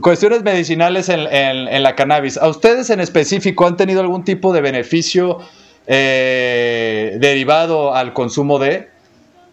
cuestiones 0.00 0.42
medicinales 0.42 1.10
en, 1.10 1.20
en- 1.20 1.68
en 1.68 1.82
la 1.82 1.94
cannabis. 1.94 2.38
¿A 2.38 2.48
ustedes 2.48 2.88
en 2.88 3.00
específico 3.00 3.66
han 3.66 3.76
tenido 3.76 4.00
algún 4.00 4.24
tipo 4.24 4.54
de 4.54 4.62
beneficio 4.62 5.38
eh, 5.86 7.16
derivado 7.20 7.94
al 7.94 8.12
consumo 8.12 8.58
de, 8.58 8.88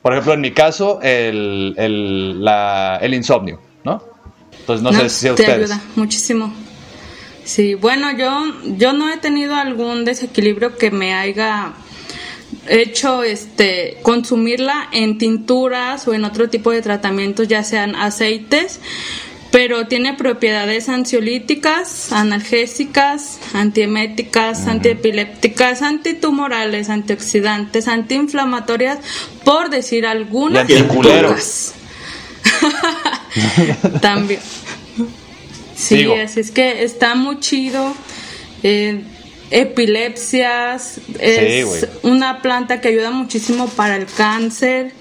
por 0.02 0.14
ejemplo, 0.14 0.34
en 0.34 0.42
mi 0.42 0.52
caso, 0.52 1.00
el, 1.02 1.74
el, 1.78 2.44
la- 2.44 3.00
el 3.02 3.14
insomnio, 3.14 3.60
¿no? 3.84 4.04
Entonces 4.60 4.84
no, 4.84 4.92
No, 4.92 5.00
sé 5.02 5.10
si 5.10 5.28
a 5.28 5.36
te 5.36 5.42
ustedes. 5.44 5.72
ayuda 5.72 5.82
muchísimo. 5.96 6.54
Sí, 7.44 7.76
bueno, 7.76 8.12
yo, 8.18 8.42
yo 8.78 8.94
no 8.94 9.12
he 9.12 9.18
tenido 9.18 9.56
algún 9.56 10.06
desequilibrio 10.06 10.78
que 10.78 10.92
me 10.92 11.14
haya 11.14 11.74
hecho 12.70 13.24
este 13.24 13.98
consumirla 14.04 14.88
en 14.94 15.18
tinturas 15.18 16.08
o 16.08 16.14
en 16.14 16.24
otro 16.24 16.50
tipo 16.50 16.72
de 16.72 16.82
tratamientos, 16.82 17.48
ya 17.50 17.64
sean 17.64 17.96
aceites, 17.96 18.80
pero 19.54 19.86
tiene 19.86 20.16
propiedades 20.16 20.90
ansiolíticas, 20.90 22.12
analgésicas, 22.12 23.38
antieméticas, 23.54 24.66
antiepilépticas, 24.66 25.84
antitumorales, 25.84 26.90
antioxidantes, 26.90 27.88
antiinflamatorias, 27.88 28.98
por 29.46 29.70
decir 29.70 30.08
algunas. 30.08 30.68
Y. 30.68 30.74
También. 34.02 34.40
Sí, 35.76 35.98
Digo. 35.98 36.16
así 36.16 36.40
es 36.40 36.50
que 36.50 36.84
está 36.84 37.14
muy 37.14 37.40
chido. 37.40 37.94
Eh, 38.64 39.04
epilepsias, 39.54 41.00
es 41.20 41.88
una 42.02 42.42
planta 42.42 42.82
que 42.82 42.88
ayuda 42.88 43.12
muchísimo 43.12 43.68
para 43.68 43.96
el 43.96 44.08
cáncer. 44.08 44.94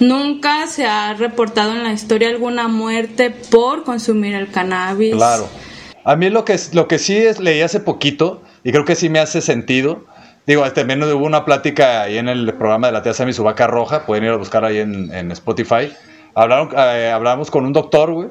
Nunca 0.00 0.66
se 0.66 0.84
ha 0.84 1.14
reportado 1.14 1.72
en 1.72 1.84
la 1.84 1.92
historia 1.92 2.28
alguna 2.28 2.66
muerte 2.66 3.30
por 3.30 3.84
consumir 3.84 4.34
el 4.34 4.50
cannabis. 4.50 5.14
Claro. 5.14 5.48
A 6.04 6.16
mí 6.16 6.28
lo 6.28 6.44
que, 6.44 6.58
lo 6.72 6.88
que 6.88 6.98
sí 6.98 7.16
es, 7.16 7.38
leí 7.38 7.60
hace 7.60 7.78
poquito, 7.78 8.42
y 8.64 8.72
creo 8.72 8.84
que 8.84 8.96
sí 8.96 9.08
me 9.08 9.20
hace 9.20 9.40
sentido. 9.40 10.04
Digo, 10.44 10.70
también 10.72 11.02
hubo 11.02 11.24
una 11.24 11.44
plática 11.44 12.02
ahí 12.02 12.18
en 12.18 12.28
el 12.28 12.52
programa 12.54 12.88
de 12.88 12.92
la 12.92 13.02
tía 13.02 13.14
Sammy 13.14 13.32
su 13.32 13.44
vaca 13.44 13.68
roja, 13.68 14.04
pueden 14.06 14.24
ir 14.24 14.30
a 14.30 14.36
buscar 14.36 14.64
ahí 14.64 14.78
en, 14.78 15.14
en 15.14 15.30
Spotify. 15.30 15.92
Hablaron, 16.34 16.70
eh, 16.76 17.10
hablamos 17.14 17.50
con 17.50 17.64
un 17.64 17.72
doctor, 17.72 18.12
güey, 18.12 18.28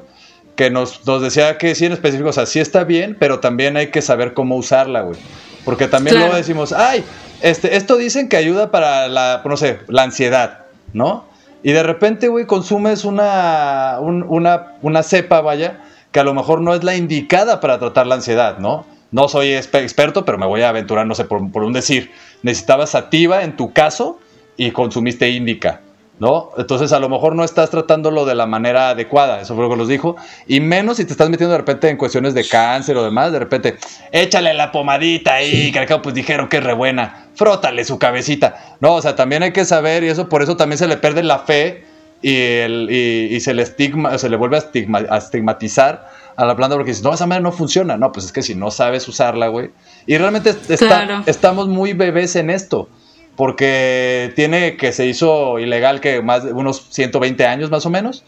que 0.56 0.70
nos, 0.70 1.06
nos 1.06 1.22
decía 1.22 1.56
que 1.56 1.74
sí 1.74 1.86
en 1.86 1.92
específico, 1.92 2.28
o 2.28 2.32
sea, 2.32 2.44
sí 2.44 2.60
está 2.60 2.84
bien, 2.84 3.16
pero 3.18 3.40
también 3.40 3.78
hay 3.78 3.90
que 3.90 4.02
saber 4.02 4.34
cómo 4.34 4.56
usarla, 4.56 5.00
güey. 5.00 5.18
Porque 5.64 5.88
también 5.88 6.14
Claro. 6.14 6.26
luego 6.26 6.36
decimos, 6.38 6.72
ay, 6.72 7.04
este, 7.40 7.76
esto 7.76 7.96
dicen 7.96 8.28
que 8.28 8.36
ayuda 8.36 8.70
para 8.70 9.08
la, 9.08 9.42
no 9.44 9.56
sé, 9.56 9.80
la 9.88 10.02
ansiedad, 10.02 10.60
¿no? 10.92 11.24
Y 11.62 11.72
de 11.72 11.82
repente, 11.82 12.28
güey, 12.28 12.46
consumes 12.46 13.04
una, 13.04 13.96
un- 14.00 14.24
una, 14.28 14.74
una 14.82 15.02
cepa, 15.02 15.40
vaya, 15.40 15.80
que 16.12 16.20
a 16.20 16.24
lo 16.24 16.34
mejor 16.34 16.60
no 16.60 16.74
es 16.74 16.84
la 16.84 16.94
indicada 16.94 17.60
para 17.60 17.78
tratar 17.78 18.06
la 18.06 18.16
ansiedad, 18.16 18.58
¿no? 18.58 18.84
No 19.10 19.28
soy 19.28 19.52
experto, 19.54 20.24
pero 20.24 20.38
me 20.38 20.46
voy 20.46 20.62
a 20.62 20.68
aventurar, 20.68 21.06
no 21.06 21.14
sé, 21.14 21.24
por, 21.24 21.50
por 21.50 21.62
un 21.62 21.72
decir. 21.72 22.10
Necesitabas 22.42 22.90
sativa 22.90 23.42
en 23.44 23.56
tu 23.56 23.72
caso 23.72 24.18
y 24.56 24.70
consumiste 24.72 25.30
índica, 25.30 25.80
¿no? 26.20 26.50
Entonces 26.56 26.92
a 26.92 27.00
lo 27.00 27.08
mejor 27.08 27.34
no 27.34 27.42
estás 27.44 27.70
tratándolo 27.70 28.24
de 28.24 28.34
la 28.34 28.46
manera 28.46 28.90
adecuada, 28.90 29.40
eso 29.40 29.54
fue 29.54 29.64
lo 29.64 29.70
que 29.70 29.76
nos 29.76 29.88
dijo. 29.88 30.14
Y 30.46 30.60
menos 30.60 30.96
si 30.98 31.04
te 31.04 31.12
estás 31.12 31.28
metiendo 31.28 31.52
de 31.52 31.58
repente 31.58 31.88
en 31.88 31.96
cuestiones 31.96 32.34
de 32.34 32.46
cáncer 32.46 32.96
o 32.96 33.02
demás, 33.02 33.32
de 33.32 33.40
repente, 33.40 33.76
échale 34.12 34.54
la 34.54 34.70
pomadita 34.70 35.34
ahí, 35.34 35.72
que 35.72 35.78
al 35.80 35.86
cabo 35.86 36.02
pues 36.02 36.14
dijeron 36.14 36.48
que 36.48 36.58
es 36.58 36.64
re 36.64 36.72
buena, 36.72 37.26
frótale 37.34 37.84
su 37.84 37.98
cabecita. 37.98 38.76
No, 38.80 38.94
o 38.94 39.02
sea, 39.02 39.16
también 39.16 39.42
hay 39.42 39.52
que 39.52 39.64
saber, 39.64 40.04
y 40.04 40.08
eso 40.08 40.28
por 40.28 40.42
eso 40.42 40.56
también 40.56 40.78
se 40.78 40.86
le 40.86 40.96
pierde 40.98 41.22
la 41.24 41.40
fe 41.40 41.84
y, 42.22 42.34
el, 42.36 42.88
y, 42.90 43.34
y 43.34 43.40
se 43.40 43.52
le 43.52 43.62
estigma, 43.62 44.16
se 44.16 44.28
le 44.30 44.36
vuelve 44.36 44.56
a, 44.56 44.60
estigma- 44.60 45.06
a 45.10 45.18
estigmatizar 45.18 46.08
a 46.36 46.44
la 46.44 46.56
planta 46.56 46.74
porque 46.76 46.90
dices, 46.92 47.04
no, 47.04 47.12
esa 47.12 47.26
manera 47.26 47.42
no 47.42 47.52
funciona. 47.52 47.96
No, 47.96 48.10
pues 48.12 48.26
es 48.26 48.32
que 48.32 48.42
si 48.42 48.54
no 48.54 48.70
sabes 48.70 49.06
usarla, 49.08 49.48
güey. 49.48 49.70
Y 50.06 50.16
realmente 50.16 50.50
est- 50.50 50.70
está- 50.70 50.86
Claro. 51.04 51.22
estamos 51.26 51.68
muy 51.68 51.92
bebés 51.92 52.34
en 52.36 52.50
esto. 52.50 52.88
Porque 53.36 54.32
tiene 54.36 54.76
que 54.76 54.92
se 54.92 55.06
hizo 55.06 55.58
ilegal 55.58 56.00
que 56.00 56.22
más 56.22 56.44
de 56.44 56.52
unos 56.52 56.86
120 56.90 57.44
años 57.46 57.70
más 57.70 57.84
o 57.86 57.90
menos. 57.90 58.24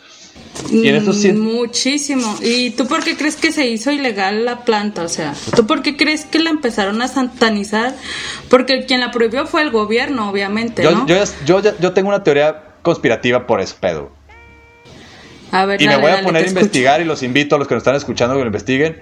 Y 0.71 0.89
en 0.89 0.97
estos 0.97 1.17
Mm, 1.17 1.21
cien- 1.21 1.39
Muchísimo. 1.39 2.37
¿Y 2.43 2.71
tú 2.71 2.87
por 2.87 3.05
qué 3.05 3.17
crees 3.17 3.37
que 3.37 3.53
se 3.53 3.67
hizo 3.67 3.91
ilegal 3.93 4.45
la 4.45 4.65
planta? 4.65 5.03
O 5.03 5.09
sea, 5.09 5.35
¿tú 5.55 5.67
por 5.67 5.83
qué 5.83 5.97
crees 5.97 6.25
que 6.25 6.39
la 6.39 6.51
empezaron 6.51 7.01
a 7.03 7.09
satanizar? 7.09 7.95
Porque 8.49 8.85
quien 8.87 9.01
la 9.01 9.11
prohibió 9.13 9.47
fue 9.47 9.63
el 9.63 9.71
gobierno, 9.71 10.29
obviamente, 10.31 10.83
Yo, 10.83 10.91
¿no? 10.91 11.07
yo, 11.07 11.17
yo, 11.47 11.61
ya- 11.61 11.75
yo 11.79 11.93
tengo 11.93 12.09
una 12.09 12.23
teoría 12.25 12.63
conspirativa 12.83 13.47
por 13.47 13.61
ese 13.61 13.75
pedo. 13.79 14.11
a 15.53 15.65
ver, 15.65 15.81
Y 15.81 15.87
me 15.87 15.97
voy 15.97 16.07
a 16.11 16.15
dale, 16.15 16.25
poner 16.27 16.45
a 16.45 16.49
investigar 16.49 17.01
y 17.01 17.05
los 17.05 17.23
invito 17.23 17.55
a 17.55 17.59
los 17.59 17.69
que 17.69 17.75
nos 17.75 17.83
están 17.83 17.95
escuchando 17.95 18.35
que 18.35 18.41
lo 18.41 18.47
investiguen. 18.47 19.01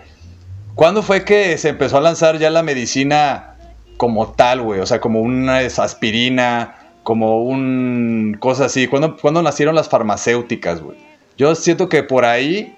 ¿Cuándo 0.75 1.03
fue 1.03 1.25
que 1.25 1.57
se 1.57 1.71
empezó 1.71 1.97
a 1.97 2.01
lanzar 2.01 2.38
ya 2.38 2.51
la 2.51 2.62
medicina 2.62 3.54
como 3.96 4.33
tal, 4.33 4.62
güey? 4.62 4.80
O 4.80 4.87
sea, 4.87 5.00
como 5.00 5.20
una 5.20 5.59
aspirina, 5.59 6.76
como 7.02 7.42
un 7.42 8.37
cosa 8.40 8.66
así. 8.66 8.87
¿Cuándo, 8.88 9.16
cuándo 9.16 9.42
nacieron 9.42 9.74
las 9.74 9.88
farmacéuticas, 9.88 10.80
güey? 10.80 10.98
Yo 11.37 11.54
siento 11.54 11.88
que 11.88 12.02
por 12.02 12.24
ahí 12.24 12.76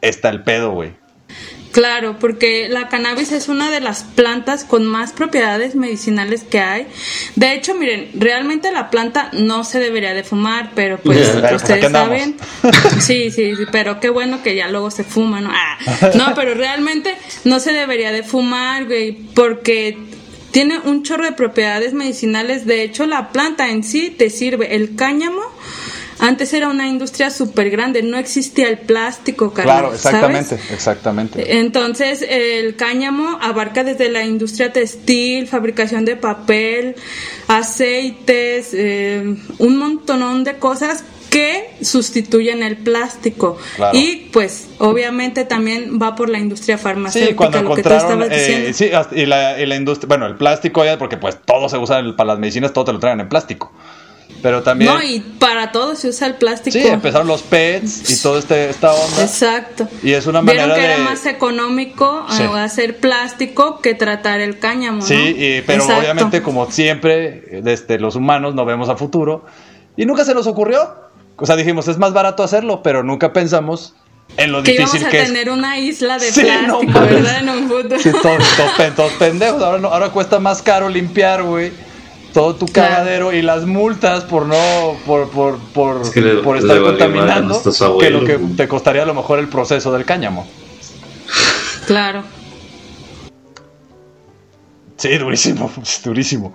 está 0.00 0.28
el 0.28 0.42
pedo, 0.42 0.72
güey. 0.72 0.92
Claro, 1.72 2.18
porque 2.18 2.68
la 2.68 2.88
cannabis 2.88 3.30
es 3.32 3.48
una 3.48 3.70
de 3.70 3.80
las 3.80 4.02
plantas 4.02 4.64
con 4.64 4.86
más 4.86 5.12
propiedades 5.12 5.76
medicinales 5.76 6.42
que 6.42 6.58
hay. 6.60 6.86
De 7.36 7.54
hecho, 7.54 7.74
miren, 7.74 8.10
realmente 8.14 8.72
la 8.72 8.90
planta 8.90 9.30
no 9.32 9.62
se 9.62 9.78
debería 9.78 10.12
de 10.12 10.24
fumar, 10.24 10.72
pero 10.74 10.98
pues 10.98 11.28
pues, 11.28 11.52
ustedes 11.54 11.92
saben. 11.92 12.36
Sí, 13.00 13.30
sí, 13.30 13.56
sí, 13.56 13.64
pero 13.70 14.00
qué 14.00 14.08
bueno 14.10 14.42
que 14.42 14.54
ya 14.54 14.68
luego 14.68 14.90
se 14.90 15.04
fuma, 15.04 15.40
¿no? 15.40 15.50
Ah, 15.52 15.78
no, 16.14 16.34
pero 16.34 16.54
realmente 16.54 17.14
no 17.44 17.60
se 17.60 17.72
debería 17.72 18.12
de 18.12 18.22
fumar, 18.22 18.86
güey, 18.86 19.12
porque 19.12 19.96
tiene 20.50 20.78
un 20.78 21.02
chorro 21.02 21.24
de 21.24 21.32
propiedades 21.32 21.92
medicinales. 21.92 22.66
De 22.66 22.82
hecho, 22.82 23.06
la 23.06 23.30
planta 23.30 23.70
en 23.70 23.84
sí 23.84 24.10
te 24.10 24.30
sirve. 24.30 24.74
El 24.74 24.96
cáñamo 24.96 25.42
antes 26.20 26.52
era 26.52 26.68
una 26.68 26.86
industria 26.86 27.30
súper 27.30 27.70
grande, 27.70 28.02
no 28.02 28.16
existía 28.18 28.68
el 28.68 28.78
plástico, 28.78 29.52
carnal, 29.52 29.78
Claro, 29.80 29.94
exactamente, 29.94 30.56
¿sabes? 30.56 30.70
exactamente. 30.72 31.58
Entonces, 31.58 32.24
el 32.28 32.76
cáñamo 32.76 33.38
abarca 33.40 33.84
desde 33.84 34.08
la 34.10 34.24
industria 34.24 34.72
textil, 34.72 35.46
fabricación 35.48 36.04
de 36.04 36.16
papel, 36.16 36.94
aceites, 37.48 38.70
eh, 38.72 39.36
un 39.58 39.76
montonón 39.76 40.44
de 40.44 40.56
cosas 40.56 41.04
que 41.30 41.70
sustituyen 41.80 42.62
el 42.64 42.76
plástico. 42.78 43.56
Claro. 43.76 43.96
Y 43.96 44.28
pues, 44.32 44.68
obviamente 44.78 45.44
también 45.44 45.98
va 46.02 46.16
por 46.16 46.28
la 46.28 46.38
industria 46.40 46.76
farmacéutica, 46.76 47.30
Sí, 47.30 47.36
cuando 47.36 47.62
lo 47.62 47.74
que 47.76 47.82
tú 47.84 47.88
estabas 47.88 48.28
eh, 48.30 48.38
diciendo. 48.72 49.08
sí, 49.10 49.16
y 49.20 49.26
la, 49.26 49.60
y 49.60 49.66
la 49.66 49.76
industria, 49.76 50.08
bueno, 50.08 50.26
el 50.26 50.34
plástico 50.36 50.84
ya, 50.84 50.98
porque 50.98 51.16
pues 51.16 51.38
todo 51.44 51.68
se 51.68 51.78
usa 51.78 52.02
para 52.16 52.28
las 52.32 52.38
medicinas, 52.40 52.72
todo 52.72 52.86
te 52.86 52.92
lo 52.92 52.98
traen 52.98 53.20
en 53.20 53.28
plástico. 53.28 53.72
Pero 54.42 54.62
también, 54.62 54.90
No, 54.94 55.02
y 55.02 55.20
para 55.20 55.70
todo 55.70 55.94
se 55.96 56.08
usa 56.08 56.26
el 56.26 56.34
plástico. 56.34 56.78
sí, 56.78 56.86
empezaron 56.86 57.26
los 57.28 57.42
PETs 57.42 58.10
y 58.10 58.22
todo 58.22 58.38
este, 58.38 58.70
esta 58.70 58.92
onda. 58.94 59.22
Exacto. 59.22 59.86
Y 60.02 60.12
es 60.12 60.26
una 60.26 60.40
Vieron 60.40 60.68
manera 60.68 60.74
que 60.80 60.88
de... 60.88 60.94
era 60.94 61.04
más 61.04 61.26
económico 61.26 62.24
eh, 62.30 62.32
Sí. 62.36 62.42
hacer 62.56 62.96
plástico 62.98 63.80
que 63.80 63.94
tratar 63.94 64.40
el 64.40 64.58
cáñamo, 64.58 65.02
Sí, 65.02 65.14
¿no? 65.14 65.20
y- 65.28 65.62
pero 65.66 65.82
Exacto. 65.82 66.00
obviamente 66.02 66.42
como 66.42 66.70
siempre, 66.70 67.60
desde 67.62 67.98
los 67.98 68.16
humanos 68.16 68.54
no 68.54 68.64
vemos 68.64 68.88
a 68.88 68.96
futuro. 68.96 69.44
Y 69.96 70.06
nunca 70.06 70.24
se 70.24 70.34
nos 70.34 70.46
ocurrió. 70.46 70.94
O 71.36 71.44
sea, 71.46 71.56
dijimos, 71.56 71.88
es 71.88 71.98
más 71.98 72.12
barato 72.14 72.42
hacerlo, 72.42 72.82
pero 72.82 73.02
nunca 73.02 73.32
pensamos 73.34 73.94
en 74.38 74.52
lo 74.52 74.62
que 74.62 74.72
íbamos 74.72 74.92
difícil 74.92 75.08
a 75.08 75.10
que 75.10 75.20
es. 75.22 75.26
tener 75.28 75.50
una 75.50 75.78
isla 75.78 76.18
de 76.18 76.30
Sí, 76.30 76.42
no 76.66 76.78
plástico, 76.80 76.92
mames. 77.00 77.14
¿verdad? 77.14 77.38
En 77.40 77.48
un 77.50 77.68
futuro. 77.68 77.98
Sí, 77.98 78.10
todos, 78.22 78.42
todos 78.56 78.94
todos 78.96 79.12
pendejos. 79.14 79.62
Ahora, 79.62 79.78
no- 79.78 79.88
ahora 79.88 80.08
cuesta 80.10 80.38
más 80.38 80.62
caro 80.62 80.88
limpiar, 80.88 81.42
güey. 81.42 81.72
Todo 82.32 82.54
tu 82.54 82.66
Claro. 82.66 82.90
cagadero 82.90 83.32
y 83.32 83.42
las 83.42 83.66
multas 83.66 84.24
por 84.24 84.46
no, 84.46 84.56
por, 85.04 85.28
por, 85.30 85.58
por, 85.58 86.02
Es 86.02 86.10
que 86.10 86.20
le- 86.20 86.34
por 86.42 86.56
le 86.56 86.62
estar 86.62 86.80
contaminando, 86.80 87.60
que 87.98 88.10
lo 88.10 88.24
que 88.24 88.38
te 88.56 88.68
costaría 88.68 89.02
a 89.02 89.06
lo 89.06 89.14
mejor 89.14 89.38
el 89.40 89.48
proceso 89.48 89.92
del 89.92 90.04
cáñamo. 90.04 90.46
Claro. 91.86 92.22
Sí, 94.96 95.16
durísimo, 95.18 95.70
durísimo. 96.04 96.54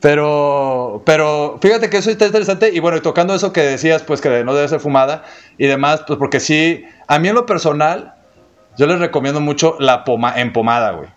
Pero, 0.00 1.02
pero 1.06 1.58
fíjate 1.62 1.88
que 1.88 1.98
eso 1.98 2.10
está 2.10 2.26
interesante. 2.26 2.70
Y 2.72 2.80
bueno, 2.80 2.96
y 2.96 3.00
tocando 3.00 3.34
eso 3.34 3.52
que 3.52 3.60
decías, 3.60 4.02
pues 4.02 4.20
que 4.20 4.42
no 4.42 4.54
debe 4.54 4.66
ser 4.66 4.80
fumada 4.80 5.22
y 5.58 5.66
demás, 5.66 6.02
pues 6.06 6.18
porque 6.18 6.40
sí, 6.40 6.84
a 7.06 7.18
mí 7.20 7.28
en 7.28 7.34
lo 7.36 7.46
personal, 7.46 8.14
yo 8.76 8.86
les 8.86 8.98
recomiendo 8.98 9.40
mucho 9.40 9.76
la 9.78 10.02
poma, 10.04 10.34
en 10.40 10.52
pomada, 10.52 10.90
güey. 10.92 11.08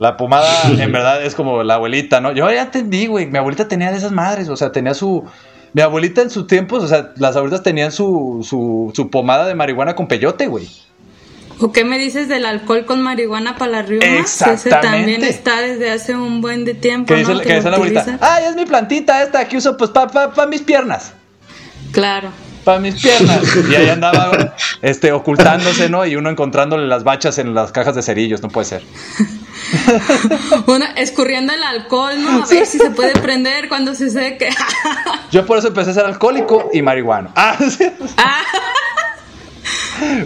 La 0.00 0.16
pomada, 0.16 0.48
en 0.66 0.92
verdad, 0.92 1.22
es 1.22 1.34
como 1.34 1.62
la 1.62 1.74
abuelita, 1.74 2.22
¿no? 2.22 2.32
Yo 2.32 2.50
ya 2.50 2.62
entendí, 2.62 3.06
güey. 3.06 3.26
Mi 3.26 3.36
abuelita 3.36 3.68
tenía 3.68 3.92
de 3.92 3.98
esas 3.98 4.12
madres, 4.12 4.48
o 4.48 4.56
sea, 4.56 4.72
tenía 4.72 4.94
su. 4.94 5.24
Mi 5.74 5.82
abuelita 5.82 6.22
en 6.22 6.30
sus 6.30 6.46
tiempos, 6.46 6.82
o 6.82 6.88
sea, 6.88 7.12
las 7.16 7.36
abuelitas 7.36 7.62
tenían 7.62 7.92
su, 7.92 8.40
su, 8.42 8.90
su 8.94 9.10
pomada 9.10 9.46
de 9.46 9.54
marihuana 9.54 9.94
con 9.94 10.08
peyote, 10.08 10.46
güey. 10.46 10.66
¿O 11.60 11.70
qué 11.70 11.84
me 11.84 11.98
dices 11.98 12.28
del 12.28 12.46
alcohol 12.46 12.86
con 12.86 13.02
marihuana 13.02 13.58
para 13.58 13.72
las 13.72 13.88
riumas? 13.90 14.08
Ese 14.08 14.50
Exactamente. 14.50 14.80
también 14.80 15.22
está 15.22 15.60
desde 15.60 15.90
hace 15.90 16.14
un 16.16 16.40
buen 16.40 16.64
de 16.64 16.72
tiempo, 16.72 17.14
dice 17.14 17.34
la 17.34 17.76
abuelita, 17.76 18.18
ay, 18.22 18.44
es 18.48 18.56
mi 18.56 18.64
plantita 18.64 19.22
esta 19.22 19.46
que 19.46 19.58
uso 19.58 19.76
pues 19.76 19.90
para 19.90 20.10
pa, 20.10 20.32
pa 20.32 20.46
mis 20.46 20.62
piernas. 20.62 21.12
Claro. 21.92 22.30
Para 22.70 22.80
mis 22.80 23.02
piernas. 23.02 23.40
Y 23.68 23.74
ahí 23.74 23.88
andaba 23.88 24.54
este, 24.82 25.10
ocultándose, 25.10 25.88
¿no? 25.88 26.06
Y 26.06 26.14
uno 26.14 26.30
encontrándole 26.30 26.86
las 26.86 27.02
bachas 27.02 27.38
en 27.38 27.52
las 27.52 27.72
cajas 27.72 27.96
de 27.96 28.02
cerillos, 28.02 28.42
no 28.42 28.48
puede 28.48 28.66
ser. 28.66 28.84
Uno 30.66 30.84
escurriendo 30.96 31.52
el 31.52 31.62
alcohol, 31.64 32.14
¿no? 32.22 32.44
A 32.44 32.46
ver 32.46 32.66
si 32.66 32.78
se 32.78 32.90
puede 32.90 33.12
prender 33.18 33.68
cuando 33.68 33.92
se 33.94 34.08
seque. 34.08 34.50
Yo 35.32 35.44
por 35.46 35.58
eso 35.58 35.68
empecé 35.68 35.90
a 35.90 35.94
ser 35.94 36.04
alcohólico 36.04 36.70
y 36.72 36.80
marihuano. 36.80 37.32
Ah, 37.34 37.56
sí. 37.58 37.90
Ah, 38.16 38.42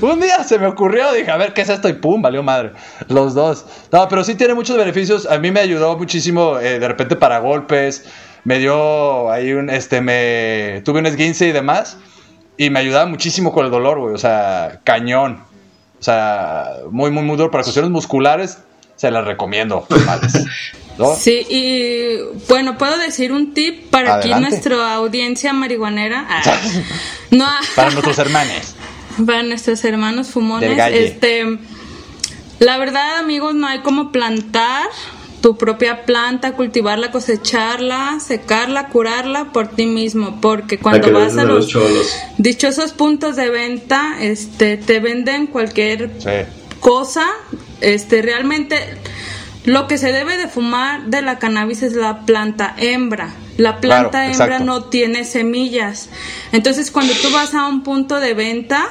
Un 0.03 0.21
día 0.21 0.45
se 0.45 0.59
me 0.59 0.67
ocurrió, 0.67 1.13
dije, 1.13 1.31
a 1.31 1.39
ver, 1.39 1.55
¿qué 1.55 1.63
es 1.63 1.71
esto? 1.71 1.89
Y 1.89 1.95
pum, 1.95 2.21
valió 2.21 2.43
madre. 2.43 2.73
Los 3.09 3.33
dos. 3.35 3.65
No, 3.91 4.07
pero 4.09 4.23
sí 4.23 4.35
tiene 4.35 4.53
muchos 4.53 4.77
beneficios. 4.77 5.27
A 5.31 5.39
mí 5.39 5.51
me 5.51 5.61
ayudó 5.61 5.97
muchísimo, 5.97 6.59
eh, 6.59 6.79
de 6.79 6.89
repente, 6.89 7.17
para 7.17 7.39
golpes. 7.39 8.05
Me 8.45 8.59
dio 8.59 9.31
ahí 9.31 9.55
un, 9.55 9.71
este, 9.71 10.03
me... 10.03 10.83
Tuve 10.85 11.01
un 11.01 11.07
esguince 11.07 11.47
y 11.49 11.53
demás. 11.53 11.97
Y 12.57 12.71
me 12.71 12.79
ayudaba 12.81 13.07
muchísimo 13.07 13.53
con 13.53 13.65
el 13.67 13.71
dolor, 13.71 13.99
güey. 13.99 14.15
O 14.15 14.19
sea, 14.19 14.81
cañón. 14.85 15.43
O 15.99 16.03
sea, 16.03 16.67
muy, 16.91 17.11
muy, 17.11 17.23
muy 17.23 17.37
duro. 17.37 17.51
Para 17.51 17.65
cuestiones 17.65 17.91
musculares, 17.91 18.59
se 18.97 19.11
las 19.11 19.25
recomiendo. 19.25 19.87
¿No? 20.99 21.13
sí, 21.17 21.45
y 21.51 22.19
bueno, 22.49 22.79
puedo 22.79 22.97
decir 22.99 23.33
un 23.33 23.53
tip 23.53 23.91
para 23.91 24.15
aquí 24.15 24.31
Adelante. 24.31 24.51
nuestra 24.51 24.95
audiencia 24.95 25.53
marihuanera. 25.53 26.25
Ah, 26.29 26.43
no, 27.33 27.47
Para 27.75 27.91
nuestros 27.91 28.17
hermanos. 28.19 28.77
para 29.27 29.43
nuestros 29.43 29.85
hermanos 29.85 30.27
Del 30.29 30.33
fumones. 30.35 30.77
galle. 30.77 31.05
Este, 31.05 31.59
la 32.61 32.79
verdad, 32.79 33.19
amigos, 33.19 33.57
no 33.57 33.67
hay 33.67 33.81
como 33.81 34.13
plantar 34.13 34.87
tu 35.45 35.59
propia 35.59 36.07
planta, 36.07 36.53
cultivarla, 36.53 37.11
cosecharla, 37.11 38.19
secarla, 38.19 38.89
curarla 38.89 39.53
por 39.53 39.69
ti 39.69 39.85
mismo, 39.85 40.41
porque 40.41 40.79
cuando 40.79 41.13
vas 41.13 41.37
a 41.37 41.45
los 41.45 41.57
los 41.57 41.69
cholos. 41.69 42.17
dichosos 42.39 42.93
puntos 42.93 43.37
de 43.37 43.51
venta, 43.51 44.17
este, 44.23 44.79
te 44.79 45.01
venden 45.01 45.47
cualquier 45.47 46.13
Sí. 46.19 46.31
cosa, 46.81 47.27
este, 47.83 48.23
realmente 48.23 48.79
lo 49.67 49.87
que 49.87 49.99
se 49.99 50.13
debe 50.13 50.39
de 50.39 50.49
fumar 50.49 51.09
de 51.09 51.21
la 51.21 51.39
cannabis 51.39 51.83
es 51.83 51.93
la 51.93 52.21
planta 52.25 52.75
hembra. 52.79 53.35
La 53.59 53.83
planta 53.83 54.11
Claro, 54.13 54.31
hembra 54.33 54.47
exacto. 54.47 54.65
no 54.65 54.85
tiene 54.85 55.27
semillas. 55.27 56.09
Entonces, 56.53 56.91
cuando 56.91 57.13
tú 57.21 57.31
vas 57.31 57.53
a 57.55 57.67
un 57.67 57.83
punto 57.83 58.19
de 58.19 58.33
venta, 58.33 58.87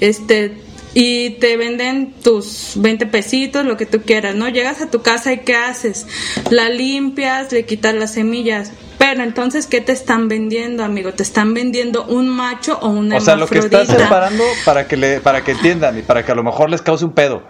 este 0.00 0.56
y 0.94 1.30
te 1.30 1.56
venden 1.56 2.12
tus 2.22 2.72
20 2.76 3.06
pesitos, 3.06 3.64
lo 3.64 3.76
que 3.76 3.86
tú 3.86 4.02
quieras, 4.02 4.34
¿no? 4.34 4.48
Llegas 4.48 4.80
a 4.80 4.90
tu 4.90 5.02
casa 5.02 5.32
y 5.32 5.38
¿qué 5.38 5.54
haces? 5.54 6.06
La 6.50 6.68
limpias, 6.68 7.52
le 7.52 7.64
quitas 7.64 7.94
las 7.94 8.14
semillas. 8.14 8.72
Pero 8.98 9.22
entonces, 9.22 9.66
¿qué 9.66 9.80
te 9.80 9.92
están 9.92 10.28
vendiendo, 10.28 10.84
amigo? 10.84 11.12
Te 11.12 11.22
están 11.22 11.54
vendiendo 11.54 12.04
un 12.04 12.28
macho 12.28 12.78
o 12.82 12.88
una 12.88 13.16
O 13.16 13.20
sea, 13.20 13.36
lo 13.36 13.46
que 13.46 13.58
estás 13.58 13.88
separando 13.88 14.44
para 14.64 14.86
que, 14.86 14.96
le, 14.96 15.20
para 15.20 15.42
que 15.42 15.52
entiendan 15.52 15.98
y 15.98 16.02
para 16.02 16.24
que 16.24 16.32
a 16.32 16.34
lo 16.34 16.42
mejor 16.42 16.70
les 16.70 16.82
cause 16.82 17.04
un 17.04 17.12
pedo. 17.12 17.42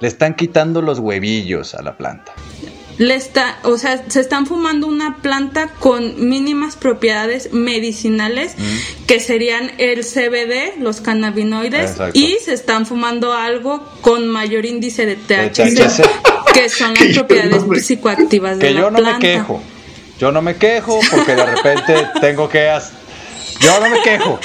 Le 0.00 0.08
están 0.08 0.34
quitando 0.34 0.82
los 0.82 0.98
huevillos 0.98 1.74
a 1.74 1.82
la 1.82 1.96
planta. 1.96 2.34
Le 2.98 3.14
está, 3.14 3.58
o 3.62 3.78
sea, 3.78 4.02
se 4.08 4.20
están 4.20 4.46
fumando 4.46 4.86
una 4.88 5.18
planta 5.22 5.68
con 5.78 6.28
mínimas 6.28 6.74
propiedades 6.76 7.52
medicinales 7.52 8.54
que 9.06 9.20
serían 9.20 9.70
el 9.78 10.04
CBD, 10.04 10.80
los 10.80 11.00
cannabinoides, 11.00 11.92
Exacto. 11.92 12.18
y 12.18 12.36
se 12.44 12.52
están 12.54 12.86
fumando 12.86 13.32
algo 13.32 13.82
con 14.00 14.26
mayor 14.28 14.66
índice 14.66 15.06
de 15.06 15.14
THC, 15.14 16.02
que 16.52 16.68
son 16.68 16.94
las 16.94 17.08
propiedades 17.14 17.60
no 17.62 17.66
me- 17.68 17.78
psicoactivas 17.80 18.58
de 18.58 18.66
Que 18.66 18.74
la 18.74 18.80
yo 18.80 18.90
no 18.90 18.98
planta. 18.98 19.18
me 19.18 19.20
quejo. 19.20 19.62
Yo 20.18 20.32
no 20.32 20.42
me 20.42 20.56
quejo 20.56 20.98
porque 21.10 21.36
de 21.36 21.46
repente 21.46 21.94
tengo 22.20 22.48
que... 22.48 22.68
as- 22.68 22.90
Yo 23.60 23.78
no 23.78 23.88
me 23.90 24.02
quejo. 24.02 24.40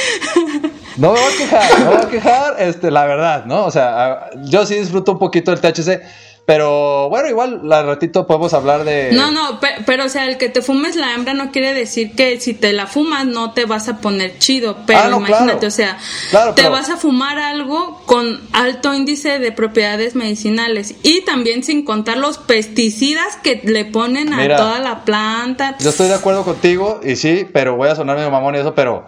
No 0.98 1.12
me 1.14 1.20
voy 1.20 1.34
a 1.34 1.38
quejar, 1.38 1.80
no 1.80 1.86
me 1.90 1.96
voy 1.98 2.06
a 2.06 2.10
quejar, 2.10 2.56
este, 2.60 2.92
la 2.92 3.06
verdad, 3.06 3.46
¿no? 3.46 3.66
O 3.66 3.72
sea, 3.72 4.30
yo 4.44 4.64
sí 4.68 4.76
disfruto 4.76 5.14
un 5.14 5.18
poquito 5.18 5.50
del 5.50 5.60
THC, 5.60 6.02
pero 6.46 7.08
bueno, 7.10 7.30
igual 7.30 7.62
al 7.72 7.86
ratito 7.88 8.28
podemos 8.28 8.54
hablar 8.54 8.84
de... 8.84 9.12
No, 9.14 9.32
no, 9.32 9.62
pe- 9.62 9.76
pero 9.86 10.06
o 10.06 10.10
sea, 10.10 10.26
el 10.28 10.38
que 10.38 10.50
te 10.50 10.62
fumes 10.62 10.98
la 10.98 11.14
hembra 11.14 11.34
no 11.34 11.52
quiere 11.52 11.74
decir 11.74 12.16
que 12.16 12.40
si 12.42 12.54
te 12.54 12.74
la 12.74 12.86
fumas 12.86 13.26
no 13.26 13.54
te 13.54 13.64
vas 13.66 13.88
a 13.88 14.00
poner 14.02 14.38
chido, 14.40 14.78
pero 14.86 15.00
Ah, 15.00 15.08
no, 15.08 15.18
imagínate, 15.20 15.52
claro. 15.60 15.68
o 15.68 15.72
sea, 15.72 15.98
Claro, 16.32 16.54
te 16.54 16.64
pero- 16.64 16.74
vas 16.74 16.90
a 16.90 16.98
fumar 16.98 17.40
algo 17.40 18.02
con 18.06 18.42
alto 18.52 18.94
índice 18.94 19.40
de 19.40 19.52
propiedades 19.54 20.16
medicinales 20.16 20.96
y 21.02 21.22
también 21.22 21.64
sin 21.64 21.86
contar 21.86 22.18
los 22.18 22.38
pesticidas 22.40 23.38
que 23.42 23.62
le 23.64 23.86
ponen 23.86 24.34
a 24.34 24.38
Mira, 24.38 24.58
toda 24.58 24.80
la 24.80 25.06
planta. 25.06 25.78
Yo 25.80 25.92
estoy 25.92 26.10
de 26.10 26.16
acuerdo 26.16 26.44
contigo 26.44 27.00
y 27.04 27.16
sí, 27.16 27.48
pero 27.54 27.78
voy 27.78 27.88
a 27.88 27.96
sonar 27.96 28.18
medio 28.18 28.32
mamón 28.32 28.56
y 28.56 28.58
eso, 28.58 28.76
pero 28.76 29.06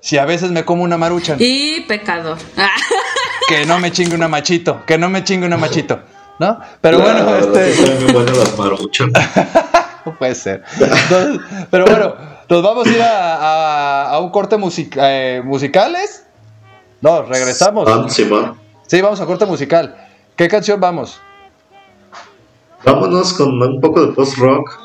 si 0.00 0.18
a 0.18 0.24
veces 0.24 0.52
me 0.52 0.64
como 0.64 0.84
una 0.84 0.96
maruchan, 0.96 1.36
Y 1.40 1.80
pecador. 1.80 2.38
que 3.48 3.66
no 3.66 3.78
me 3.80 3.90
chingue 3.90 4.14
una 4.14 4.28
machito, 4.28 4.84
que 4.86 4.98
no 4.98 5.08
me 5.08 5.24
chingue 5.24 5.46
una 5.46 5.56
machito, 5.56 6.00
¿no? 6.38 6.58
Pero 6.80 6.98
La 6.98 7.04
bueno, 7.24 7.36
este... 7.36 7.74
las 8.38 8.58
maruchas. 8.58 9.08
No 10.04 10.14
puede 10.16 10.34
ser. 10.34 10.62
Entonces, 10.80 11.40
pero 11.70 11.84
bueno, 11.86 12.14
nos 12.48 12.62
vamos 12.62 12.86
a 12.86 12.90
ir 12.90 13.02
a, 13.02 13.34
a- 13.36 14.10
a 14.10 14.18
un 14.20 14.30
corte 14.30 14.56
music- 14.56 14.96
eh, 15.00 15.42
musicales. 15.44 16.24
No, 17.00 17.22
regresamos. 17.22 17.88
Ah, 17.88 18.06
sí, 18.08 18.24
va. 18.24 18.54
Sí, 18.86 19.00
vamos 19.00 19.20
a 19.20 19.26
corte 19.26 19.46
musical. 19.46 19.96
¿Qué 20.36 20.46
canción 20.48 20.80
vamos? 20.80 21.20
Vámonos 22.84 23.32
con 23.32 23.60
un 23.60 23.80
poco 23.80 24.06
de 24.06 24.12
post-rock, 24.12 24.78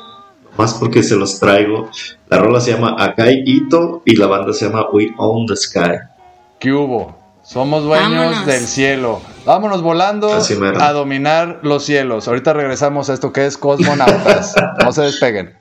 más 0.56 0.74
porque 0.74 1.02
se 1.02 1.14
los 1.14 1.38
traigo. 1.38 1.88
La 2.28 2.38
rola 2.38 2.60
se 2.60 2.72
llama 2.72 2.96
Akai 2.98 3.44
Ito 3.46 4.02
y 4.04 4.16
la 4.16 4.26
banda 4.26 4.52
se 4.52 4.66
llama 4.66 4.86
We 4.92 5.12
Own 5.18 5.46
the 5.46 5.54
Sky. 5.56 5.98
¿Qué 6.58 6.72
hubo? 6.72 7.16
Somos 7.44 7.84
dueños 7.84 8.10
Vámonos. 8.12 8.46
del 8.46 8.66
cielo. 8.66 9.20
Vámonos 9.44 9.82
volando 9.82 10.32
Así 10.32 10.56
a 10.80 10.92
dominar 10.92 11.60
los 11.62 11.84
cielos. 11.84 12.28
Ahorita 12.28 12.52
regresamos 12.52 13.10
a 13.10 13.14
esto 13.14 13.32
que 13.32 13.46
es 13.46 13.56
Cosmonautas. 13.58 14.54
No 14.82 14.92
se 14.92 15.02
despeguen. 15.02 15.56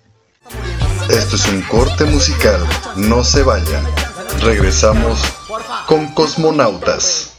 Esto 1.09 1.35
es 1.35 1.47
un 1.49 1.61
corte 1.63 2.05
musical. 2.05 2.59
No 2.95 3.23
se 3.23 3.43
vayan. 3.43 3.83
Regresamos 4.41 5.19
con 5.87 6.07
Cosmonautas. 6.13 7.30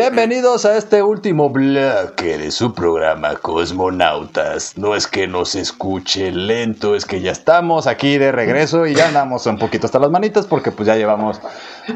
Bienvenidos 0.00 0.64
a 0.64 0.78
este 0.78 1.02
último 1.02 1.50
bloque 1.50 2.38
de 2.38 2.50
su 2.52 2.72
programa 2.72 3.34
Cosmonautas. 3.34 4.78
No 4.78 4.96
es 4.96 5.06
que 5.06 5.26
nos 5.26 5.54
escuche 5.54 6.32
lento, 6.32 6.94
es 6.96 7.04
que 7.04 7.20
ya 7.20 7.32
estamos 7.32 7.86
aquí 7.86 8.16
de 8.16 8.32
regreso 8.32 8.86
y 8.86 8.94
ya 8.94 9.08
andamos 9.08 9.44
un 9.44 9.58
poquito 9.58 9.84
hasta 9.84 9.98
las 9.98 10.10
manitas 10.10 10.46
porque 10.46 10.72
pues 10.72 10.86
ya 10.86 10.96
llevamos 10.96 11.38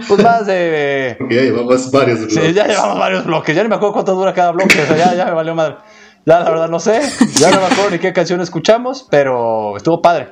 pues 0.07 0.23
más 0.23 0.45
de... 0.47 1.17
Ya 1.31 1.41
llevamos 1.41 1.91
varios 1.91 2.19
Sí, 2.29 2.35
bloques. 2.35 2.55
ya 2.55 2.67
llevamos 2.67 2.99
varios 2.99 3.25
bloques, 3.25 3.57
ya 3.57 3.63
ni 3.63 3.71
me 3.71 3.77
acuerdo 3.77 3.95
cuánto 3.95 4.15
dura 4.15 4.35
cada 4.35 4.51
bloque, 4.51 4.83
o 4.83 4.87
sea, 4.87 4.97
ya, 4.99 5.15
ya 5.15 5.25
me 5.25 5.33
valió 5.33 5.55
madre. 5.55 5.77
Ya 6.27 6.41
la 6.41 6.51
verdad 6.51 6.69
no 6.69 6.81
sé, 6.81 7.01
ya 7.39 7.51
no 7.53 7.61
me 7.61 7.67
acuerdo 7.69 7.91
ni 7.91 7.99
qué 8.01 8.13
canción 8.13 8.43
escuchamos, 8.43 9.07
pero 9.11 9.79
estuvo 9.79 10.03
padre. 10.03 10.29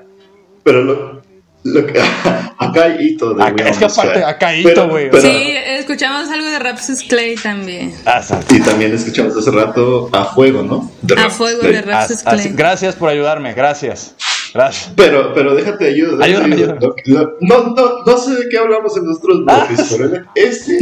Pero 0.63 0.83
lo, 0.85 1.23
lo 1.65 1.87
que, 1.87 2.01
acá 2.59 2.85
hay 2.85 2.97
hito 3.07 3.35
de 3.35 3.43
Acá- 3.45 3.69
es 3.69 3.79
que 3.79 3.85
aparte, 3.85 4.25
acá 4.25 4.49
hay 4.49 4.61
hito, 4.67 4.89
güey. 4.89 5.11
Sí, 5.21 5.55
escuchamos 5.79 6.29
algo 6.31 6.47
de 6.49 6.59
Rapsus 6.59 7.03
Clay 7.03 7.37
también. 7.37 7.95
Ah, 8.07 8.21
Y 8.51 8.61
también 8.61 8.93
escuchamos 8.95 9.37
hace 9.37 9.51
rato 9.51 10.09
a 10.13 10.25
fuego, 10.27 10.63
¿no? 10.63 10.91
De 11.03 11.15
A 11.21 11.31
fuego 11.31 11.61
Play. 11.61 11.73
de 11.73 11.79
ah, 11.79 11.83
Rapsus 11.83 12.27
así- 12.27 12.49
Clay. 12.49 12.57
gracias 12.57 12.97
por 12.97 13.09
ayudarme, 13.09 13.55
gracias. 13.55 14.15
Gracias. 14.55 14.93
Pero, 14.97 15.33
pero 15.33 15.55
déjate 15.55 15.87
ayuda. 15.87 16.23
Ayúdame, 16.27 16.57
ayuda. 16.57 16.77
ayúdame. 17.07 17.31
No, 17.41 17.63
no, 17.75 18.05
no 18.05 18.17
sé 18.19 18.35
de 18.35 18.49
qué 18.51 18.59
hablamos 18.59 18.95
en 18.99 19.05
nuestros 19.07 19.45
bloques, 19.47 19.81
Ah. 19.81 19.87
pero 19.97 20.25
este, 20.35 20.79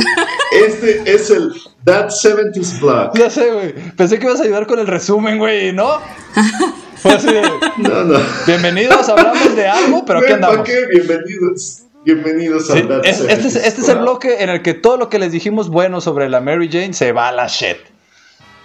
este 0.66 1.03
es 1.14 1.31
el 1.31 1.53
That 1.85 2.09
70s 2.11 2.81
Block. 2.81 3.16
Ya 3.16 3.31
sé, 3.31 3.49
güey. 3.53 3.72
Pensé 3.97 4.18
que 4.18 4.26
ibas 4.26 4.41
a 4.41 4.43
ayudar 4.45 4.66
con 4.66 4.81
el 4.81 4.89
resumen, 4.89 5.39
güey, 5.39 5.72
¿no? 5.72 6.01
Fue 7.03 7.12
así 7.12 7.26
de, 7.28 7.42
No, 7.78 8.05
no. 8.05 8.18
bienvenidos, 8.46 9.09
hablamos 9.09 9.57
de 9.57 9.66
algo, 9.66 10.05
pero 10.05 10.20
¿pa' 10.20 10.34
andamos. 10.34 10.66
qué? 10.68 10.86
Bienvenidos. 10.92 11.82
Bienvenidos 12.05 12.70
a 12.70 12.74
Sí, 12.74 12.88
es- 13.05 13.20
este, 13.20 13.32
es, 13.32 13.57
70s 13.57 13.66
este 13.66 13.80
es 13.82 13.88
el 13.88 13.98
bloque 13.98 14.42
en 14.42 14.48
el 14.51 14.62
que 14.62 14.74
todo 14.74 14.96
lo 14.96 15.09
que 15.09 15.18
les 15.18 15.32
dijimos 15.32 15.68
bueno 15.68 16.01
sobre 16.01 16.28
la 16.28 16.40
Mary 16.40 16.68
Jane 16.72 16.92
se 16.94 17.12
va 17.12 17.28
a 17.28 17.32
la 17.32 17.46
shit. 17.46 17.76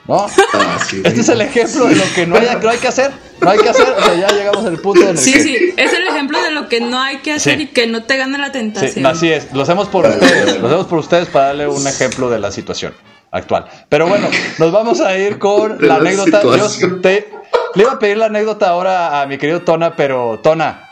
¿No? 0.08 0.28
Ah, 0.54 0.78
sí, 0.88 1.02
Este 1.04 1.22
es 1.22 1.30
el 1.30 1.42
ejemplo 1.42 1.86
de 1.88 1.96
lo 1.96 2.04
que 2.14 2.28
no 2.28 2.36
hay, 2.36 2.48
no 2.62 2.70
hay 2.70 2.78
que 2.78 2.88
hacer. 2.88 3.12
No 3.42 3.50
hay 3.50 3.58
que 3.60 3.70
hacer. 3.70 3.88
O 3.98 4.04
sea, 4.04 4.14
ya 4.16 4.28
llegamos 4.30 4.64
al 4.66 4.78
punto 4.78 5.10
el 5.10 5.18
Sí, 5.18 5.34
que. 5.34 5.40
sí, 5.42 5.74
es 5.76 5.94
el 5.94 6.08
ejemplo 6.08 6.42
de 6.44 6.52
lo 6.52 6.70
que 6.70 6.80
no 6.80 7.02
hay 7.02 7.18
que 7.18 7.34
hacer 7.34 7.58
Sí. 7.58 7.64
y 7.64 7.68
que 7.68 7.88
no 7.88 8.04
te 8.04 8.16
gane 8.18 8.38
la 8.38 8.48
Sí, 8.48 8.52
tentación. 8.54 9.06
así 9.08 9.32
es. 9.32 9.52
Lo 9.54 9.64
hacemos 9.64 9.88
por 9.88 10.06
ustedes. 10.06 10.60
Lo 10.62 10.68
hacemos 10.68 10.86
por 10.88 11.00
ustedes 11.00 11.28
para 11.30 11.48
darle 11.48 11.68
un 11.68 11.86
ejemplo 11.88 12.30
de 12.30 12.40
la 12.40 12.52
situación 12.52 12.94
actual. 13.32 13.66
Pero 13.90 14.08
bueno, 14.08 14.28
nos 14.60 14.72
vamos 14.72 15.02
a 15.02 15.18
ir 15.18 15.40
con 15.40 15.78
De 15.80 15.88
la 15.88 15.96
la 15.96 16.00
anécdota. 16.02 16.42
Yo 16.44 17.02
te- 17.02 17.30
le 17.74 17.82
iba 17.84 17.94
a 17.94 18.00
pedir 18.00 18.18
la 18.18 18.28
anécdota 18.28 18.70
ahora 18.70 19.22
a 19.22 19.26
mi 19.26 19.38
querido 19.40 19.64
Tona, 19.64 19.96
pero 19.96 20.40
Tona, 20.42 20.90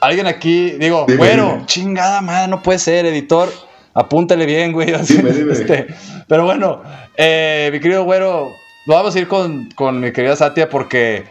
alguien 0.00 0.26
aquí, 0.26 0.72
digo, 0.72 1.06
dime. 1.08 1.62
chingada 1.66 2.20
madre, 2.20 2.48
no 2.48 2.62
puede 2.62 2.78
ser, 2.80 3.06
editor. 3.06 3.50
Apúntale 3.94 4.46
bien, 4.46 4.72
güey. 4.72 4.92
así, 4.94 5.16
Dime, 5.16 5.30
dime. 5.32 5.52
este, 5.52 5.86
pero 6.28 6.44
bueno, 6.44 6.82
eh, 7.16 7.70
mi 7.72 7.80
querido 7.80 8.04
güero, 8.04 8.52
vamos 8.86 9.14
a 9.14 9.18
ir 9.18 9.26
con, 9.28 9.68
con 9.74 10.00
mi 10.00 10.12
querida 10.12 10.36
Satia 10.36 10.68
porque 10.68 11.24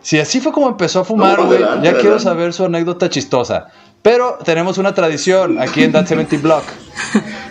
si 0.00 0.18
así 0.18 0.40
fue 0.40 0.50
como 0.52 0.68
empezó 0.68 1.00
a 1.00 1.04
fumar, 1.04 1.38
No, 1.38 1.46
güey, 1.46 1.58
adelante, 1.62 1.86
ya 1.86 1.92
quiero 1.92 2.00
adelante. 2.16 2.24
saber 2.24 2.52
su 2.52 2.64
anécdota 2.64 3.08
chistosa. 3.08 3.68
Pero 4.02 4.36
tenemos 4.44 4.78
una 4.78 4.92
tradición 4.94 5.60
aquí 5.60 5.84
en 5.84 5.92
That 5.92 6.06
70 6.06 6.38
Block, 6.38 6.64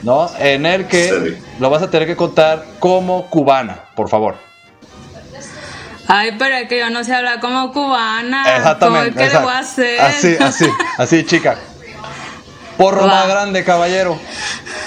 ¿no? 0.04 0.30
En 0.38 0.66
el 0.66 0.86
que 0.86 1.06
Sí. 1.38 1.44
lo 1.62 1.70
vas 1.70 1.82
a 1.82 1.90
tener 1.90 2.06
que 2.06 2.18
contar 2.18 2.66
como 2.80 3.28
cubana, 3.30 3.80
por 3.96 4.10
favor. 4.10 4.36
Ay, 6.08 6.32
pero 6.38 6.56
es 6.58 6.68
que 6.68 6.78
yo 6.80 6.90
no 6.90 7.06
sé 7.06 7.14
hablar 7.16 7.40
como 7.40 7.72
cubana. 7.72 8.58
Exactamente. 8.58 9.12
¿Cómo 9.14 9.22
es 9.26 9.30
que 9.32 9.38
le 9.38 9.44
voy 9.44 9.54
a 9.54 9.60
hacer? 9.60 10.02
Así, 10.02 10.36
así, 10.42 10.66
así, 10.98 11.26
chica. 11.26 11.58
Porro 12.82 13.02
Va. 13.02 13.08
más 13.08 13.28
grande, 13.28 13.64
caballero. 13.64 14.20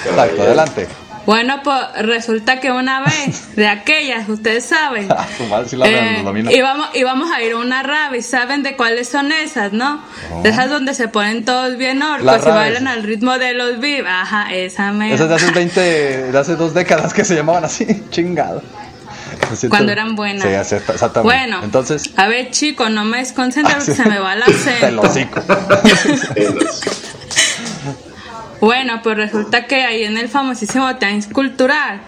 Exacto, 0.05 0.43
adelante. 0.43 0.89
Bueno, 1.27 1.61
pues 1.63 1.79
resulta 2.01 2.61
que 2.61 2.71
una 2.71 3.01
vez, 3.03 3.55
de 3.57 3.67
aquellas, 3.69 4.29
ustedes 4.29 4.65
saben. 4.65 5.09
Ah, 5.17 5.27
su 5.39 5.45
madre 5.45 5.69
sí 5.69 5.77
la 5.77 5.87
eh, 5.89 6.23
domina. 6.25 6.53
íbamos, 6.53 6.89
íbamos 6.95 7.31
a 7.31 7.41
ir 7.43 7.53
a 7.53 7.57
una 7.57 7.83
rave, 7.85 8.21
¿saben 8.21 8.63
de 8.65 8.77
cuáles 8.77 9.09
son 9.09 9.31
esas, 9.33 9.73
no? 9.73 10.03
De 10.43 10.51
esas 10.51 10.69
donde 10.69 10.93
se 10.93 11.07
ponen 11.09 11.45
todos 11.45 11.77
bien 11.77 12.03
orcos 12.03 12.43
y 12.45 12.51
bailan 12.51 12.89
al 12.89 13.05
ritmo 13.05 13.39
de 13.39 13.55
los 13.55 13.79
vivos. 13.79 14.11
Ajá, 14.11 14.53
esa 14.53 14.91
mera. 14.93 15.15
Esas 15.15 15.29
de 15.29 15.35
hace 15.37 15.51
20, 15.55 15.81
de 16.33 16.39
hace 16.39 16.57
dos 16.57 16.75
décadas 16.75 17.15
que 17.15 17.25
se 17.25 17.37
llamaban 17.37 17.65
así, 17.65 17.87
chingado. 18.11 18.61
Me 19.63 19.69
Cuando 19.69 19.93
eran 19.93 20.17
buenas. 20.17 20.43
Sí, 20.43 20.75
exactamente. 20.75 21.21
Bueno, 21.23 21.61
entonces, 21.63 22.11
a 22.17 22.27
ver, 22.27 22.51
chico, 22.51 22.89
no 22.89 23.05
me 23.05 23.19
desconcentres 23.19 23.85
porque 23.85 23.95
se 23.95 24.09
me 24.09 24.19
va 24.19 24.35
el 24.35 24.41
lo 24.41 24.47
acento. 24.47 25.01
hocico. 25.03 25.41
Bueno, 28.65 29.01
pues 29.03 29.17
resulta 29.19 29.67
que 29.67 29.83
ahí 29.83 30.05
en 30.05 30.17
el 30.17 30.31
famosísimo 30.31 30.97
Times 30.97 31.27
Cultural 31.27 32.01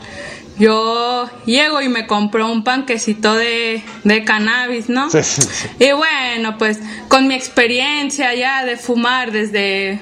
yo 0.59 1.29
llego 1.45 1.83
y 1.83 1.91
me 1.91 2.07
compro 2.07 2.51
un 2.51 2.65
panquecito 2.65 3.35
de, 3.35 3.85
de 4.05 4.25
cannabis, 4.25 4.89
¿no? 4.89 5.11
Sí, 5.11 5.23
sí, 5.23 5.43
sí. 5.43 5.69
Y 5.79 5.93
bueno, 5.93 6.57
pues 6.57 6.79
con 7.09 7.29
mi 7.29 7.35
experiencia 7.35 8.35
ya 8.35 8.65
de 8.65 8.79
fumar 8.79 9.33
desde 9.33 10.01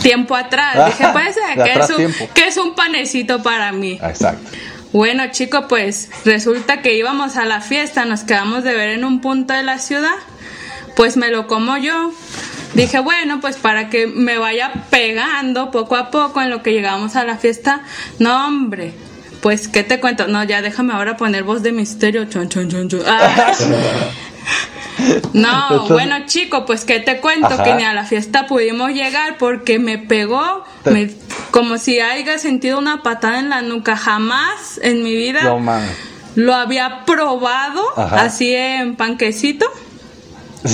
tiempo 0.00 0.34
atrás, 0.34 0.86
dije, 0.98 1.10
pues, 1.12 1.36
eh, 1.36 1.62
que, 1.62 1.72
es 1.78 1.90
un, 1.90 2.28
que 2.32 2.46
es 2.46 2.56
un 2.56 2.74
panecito 2.74 3.42
para 3.42 3.70
mí. 3.72 3.98
Exacto. 4.02 4.50
Bueno, 4.94 5.24
chico, 5.30 5.68
pues 5.68 6.08
resulta 6.24 6.80
que 6.80 6.94
íbamos 6.94 7.36
a 7.36 7.44
la 7.44 7.60
fiesta, 7.60 8.06
nos 8.06 8.24
quedamos 8.24 8.64
de 8.64 8.74
ver 8.74 8.90
en 8.90 9.04
un 9.04 9.20
punto 9.20 9.52
de 9.52 9.62
la 9.62 9.78
ciudad, 9.78 10.14
pues 10.96 11.16
me 11.16 11.30
lo 11.30 11.46
como 11.46 11.76
yo. 11.76 12.12
Dije, 12.74 13.00
bueno, 13.00 13.40
pues 13.40 13.56
para 13.56 13.90
que 13.90 14.06
me 14.06 14.38
vaya 14.38 14.72
pegando 14.90 15.70
poco 15.70 15.96
a 15.96 16.10
poco 16.10 16.40
en 16.40 16.48
lo 16.50 16.62
que 16.62 16.72
llegamos 16.72 17.16
a 17.16 17.24
la 17.24 17.36
fiesta. 17.36 17.82
No, 18.18 18.46
hombre, 18.46 18.94
pues, 19.42 19.68
¿qué 19.68 19.82
te 19.82 20.00
cuento? 20.00 20.26
No, 20.28 20.42
ya 20.44 20.62
déjame 20.62 20.94
ahora 20.94 21.16
poner 21.16 21.42
voz 21.44 21.62
de 21.62 21.72
misterio. 21.72 22.24
Chon, 22.26 22.48
chon, 22.48 22.68
chon, 22.70 22.88
chon. 22.88 23.02
Ah. 23.06 23.52
No, 25.32 25.62
Entonces- 25.70 25.88
bueno, 25.88 26.16
chico, 26.26 26.64
pues, 26.66 26.84
¿qué 26.84 27.00
te 27.00 27.18
cuento? 27.20 27.46
Ajá. 27.48 27.64
Que 27.64 27.74
ni 27.74 27.82
a 27.82 27.94
la 27.94 28.04
fiesta 28.04 28.46
pudimos 28.46 28.90
llegar 28.92 29.36
porque 29.38 29.78
me 29.78 29.98
pegó 29.98 30.64
me- 30.84 31.10
como 31.50 31.78
si 31.78 31.98
haya 31.98 32.38
sentido 32.38 32.78
una 32.78 33.02
patada 33.02 33.38
en 33.38 33.48
la 33.48 33.62
nuca. 33.62 33.96
Jamás 33.96 34.78
en 34.82 35.02
mi 35.02 35.14
vida 35.16 35.42
No 35.42 35.62
lo 36.34 36.54
había 36.54 37.04
probado 37.04 37.82
Ajá. 37.96 38.22
así 38.22 38.54
en 38.54 38.94
panquecito 38.96 39.66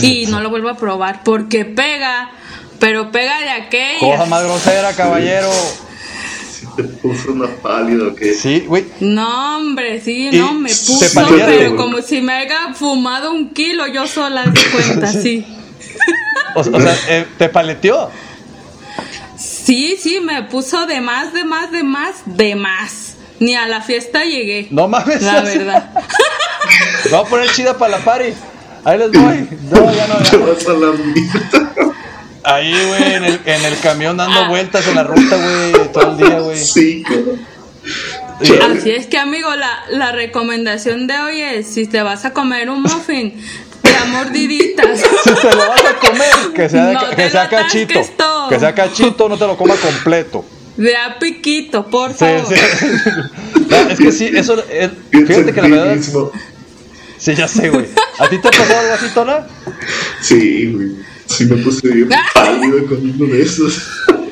y 0.02 0.26
no 0.26 0.40
lo 0.40 0.50
vuelvo 0.50 0.68
a 0.68 0.76
probar 0.76 1.22
porque 1.24 1.64
pega, 1.64 2.30
pero 2.78 3.10
pega 3.10 3.40
de 3.40 3.50
aquella. 3.50 3.98
Cosa 4.00 4.26
más 4.26 4.44
grosera, 4.44 4.92
caballero. 4.94 5.50
Si 6.52 6.66
te 6.76 6.84
puso 6.84 7.32
una 7.32 7.48
pálida 7.48 8.14
que. 8.14 8.34
Sí, 8.34 8.64
güey. 8.66 8.86
No, 9.00 9.58
hombre, 9.58 10.00
sí, 10.00 10.28
Y 10.32 10.38
no, 10.38 10.54
me 10.54 10.70
te 10.70 10.76
puso, 10.76 11.06
pero 11.14 11.46
güey. 11.46 11.76
como 11.76 12.02
si 12.02 12.20
me 12.20 12.32
haya 12.34 12.74
fumado 12.74 13.32
un 13.32 13.50
kilo 13.50 13.86
yo 13.86 14.06
sola 14.06 14.44
de 14.44 14.60
cuenta, 14.72 15.12
sí. 15.12 15.46
O, 16.54 16.60
o 16.60 16.80
sea, 16.80 16.96
eh, 17.08 17.26
te 17.36 17.48
paleteó. 17.48 18.10
Sí, 19.36 19.96
sí, 20.00 20.18
me 20.20 20.42
puso 20.44 20.86
de 20.86 21.00
más, 21.00 21.32
de 21.32 21.44
más, 21.44 21.70
de 21.70 21.82
más, 21.82 22.14
de 22.24 22.54
más. 22.54 23.14
Ni 23.38 23.54
a 23.54 23.68
la 23.68 23.82
fiesta 23.82 24.24
llegué. 24.24 24.66
No 24.70 24.88
mames. 24.88 25.22
La 25.22 25.42
verdad. 25.42 25.90
Voy 27.10 27.20
a 27.20 27.24
poner 27.24 27.52
chida 27.52 27.76
para 27.76 27.98
la 27.98 28.04
party. 28.04 28.32
Ahí 28.84 28.98
les 28.98 29.10
voy. 29.12 29.48
No, 29.70 29.92
ya 29.94 30.06
no. 30.06 30.16
Te 30.18 30.30
ya. 30.38 30.46
vas 30.46 30.66
a 30.66 30.72
la 30.72 30.92
mierda. 30.92 31.72
Ahí, 32.44 32.72
güey, 32.86 33.12
en 33.14 33.24
el, 33.24 33.40
en 33.44 33.64
el 33.64 33.78
camión 33.80 34.16
dando 34.16 34.48
vueltas 34.48 34.86
en 34.86 34.94
la 34.94 35.04
ruta, 35.04 35.36
güey, 35.36 35.92
todo 35.92 36.12
el 36.12 36.16
día, 36.16 36.38
güey. 36.40 36.58
Sí, 36.58 37.02
cabrón. 37.02 37.46
Así 38.78 38.90
es 38.90 39.06
que, 39.06 39.18
amigo, 39.18 39.54
la, 39.54 39.80
la 39.90 40.12
recomendación 40.12 41.06
de 41.06 41.18
hoy 41.18 41.40
es: 41.40 41.66
si 41.66 41.86
te 41.86 42.00
vas 42.02 42.24
a 42.24 42.32
comer 42.32 42.70
un 42.70 42.82
muffin, 42.82 43.34
te 43.82 43.92
da 43.92 44.04
mordiditas. 44.06 45.00
Si 45.24 45.34
te 45.34 45.50
lo 45.54 45.68
vas 45.68 45.84
a 45.84 45.94
comer, 45.98 46.52
que 46.54 46.68
sea, 46.68 46.86
de- 46.86 46.94
No 46.94 47.10
que 47.10 47.16
te 47.16 47.30
sea 47.30 47.48
cachito. 47.48 48.00
todo. 48.16 48.48
Que 48.48 48.58
sea 48.60 48.74
cachito, 48.74 49.28
no 49.28 49.36
te 49.36 49.46
lo 49.46 49.56
coma 49.56 49.74
completo. 49.74 50.44
De 50.76 50.96
a 50.96 51.18
piquito, 51.18 51.86
por 51.86 52.14
favor. 52.14 52.46
sí. 52.46 52.54
No, 53.68 53.76
es 53.90 53.98
que 53.98 54.12
sí, 54.12 54.30
eso. 54.32 54.54
es- 54.70 54.90
Piensa 55.10 55.34
fíjate 55.34 55.52
que 55.52 55.62
la 55.62 55.68
verdad. 55.68 55.96
Sí, 57.18 57.34
ya 57.34 57.48
sé, 57.48 57.68
güey. 57.70 57.86
¿A 58.18 58.28
ti 58.28 58.38
te 58.38 58.48
ha 58.48 58.50
pasado 58.50 58.80
algo 58.80 58.94
así, 58.94 59.06
Tona? 59.14 59.46
Sí, 60.22 60.72
güey. 60.72 60.88
Sí, 61.26 61.44
me 61.46 61.56
puse 61.58 61.88
bien 61.88 62.08
pálido 62.34 62.86
con 62.86 62.98
uno 63.10 63.26
de 63.34 63.42
esos. 63.42 63.82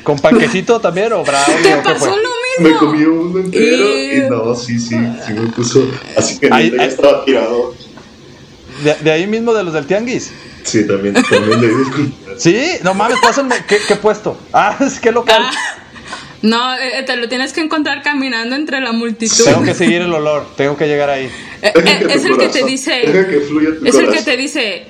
¿Con 0.03 0.19
panquecito 0.19 0.81
también 0.81 1.13
o 1.13 1.23
brownie 1.25 1.63
¿Te 1.63 1.77
pasó 1.83 1.99
fue? 2.07 2.09
lo 2.23 2.29
Me 2.61 2.69
mismo? 2.71 2.79
comí 2.79 3.03
uno 3.05 3.41
entero 3.41 3.87
Y- 3.97 4.17
y 4.19 4.31
no, 4.31 4.55
sí, 4.55 4.79
sí, 4.79 4.97
sí 5.27 5.33
me 5.35 5.49
puso. 5.49 5.87
Así 6.17 6.39
que 6.39 6.49
Ahí- 6.51 6.73
ahí- 6.79 6.89
estaba 6.89 7.25
tirado. 7.25 7.75
De, 8.85 8.95
de 8.95 9.11
ahí 9.11 9.27
mismo 9.27 9.53
de 9.53 9.65
los 9.65 9.75
del 9.75 9.87
tianguis. 9.87 10.31
Sí, 10.63 10.87
también, 10.87 11.15
también 11.15 11.61
de 11.61 11.69
disculpas. 11.69 12.43
Sí, 12.43 12.57
no 12.83 12.95
mames, 12.95 13.19
pásenme. 13.21 13.57
¿Qué, 13.67 13.79
qué 13.87 13.97
puesto? 13.97 14.39
Ah, 14.53 14.77
es 14.87 15.01
que 15.01 15.11
local. 15.13 15.43
Ah, 15.43 15.53
no, 16.43 16.75
eh, 16.77 17.03
te 17.05 17.17
lo 17.17 17.29
tienes 17.29 17.53
que 17.53 17.61
encontrar 17.61 18.03
caminando 18.03 18.55
entre 18.57 18.81
la 18.81 18.93
multitud. 18.93 19.45
Tengo 19.45 19.63
que 19.63 19.75
seguir 19.75 20.03
el 20.03 20.13
olor, 20.13 20.47
tengo 20.57 20.77
que 20.77 20.87
llegar 20.87 21.11
ahí. 21.11 21.31
Eh, 21.63 21.73
eh, 21.75 22.07
es 22.11 22.25
el 22.25 22.37
que 22.39 22.49
te 22.49 22.65
dice. 22.65 22.93
Deja 23.07 23.29
que 23.29 23.41
fluya 23.41 23.71
tu 23.79 23.87
Es 23.87 23.95
el 23.97 24.11
que 24.11 24.23
te 24.23 24.37
dice. 24.37 24.87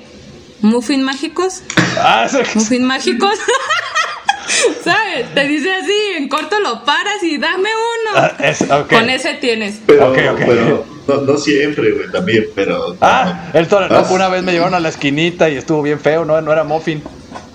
¿Muffin 0.61 1.03
mágicos? 1.03 1.61
Ah, 1.99 2.23
es 2.25 2.33
el 2.33 2.43
que- 2.47 2.59
¿Muffin 2.59 2.83
mágicos? 2.93 3.37
¿Sabes? 4.83 5.33
Te 5.35 5.45
dice 5.47 5.71
así, 5.71 5.93
en 6.17 6.29
corto 6.29 6.59
lo 6.59 6.83
paras 6.83 7.21
y 7.21 7.37
dame 7.37 7.69
uno. 7.69 8.17
Ah, 8.17 8.33
es-. 8.39 8.65
Con 8.89 9.09
ese 9.09 9.35
tienes. 9.35 9.79
Pero, 9.85 10.09
Ok, 10.11 10.17
ok. 10.31 10.39
pero 10.47 10.85
no, 11.07 11.15
no 11.21 11.37
siempre, 11.37 11.91
güey, 11.91 12.11
también, 12.11 12.47
pero. 12.55 12.95
Ah, 13.01 13.49
el 13.53 13.67
toro. 13.67 13.87
No, 13.87 13.97
Ah. 13.97 14.07
una 14.09 14.29
vez 14.29 14.43
me 14.43 14.51
llevaron 14.53 14.73
a 14.73 14.79
la 14.79 14.89
esquinita 14.89 15.49
y 15.49 15.57
estuvo 15.57 15.81
bien 15.83 15.99
feo, 15.99 16.25
no, 16.25 16.39
no 16.41 16.51
era 16.51 16.63
muffin. 16.63 17.03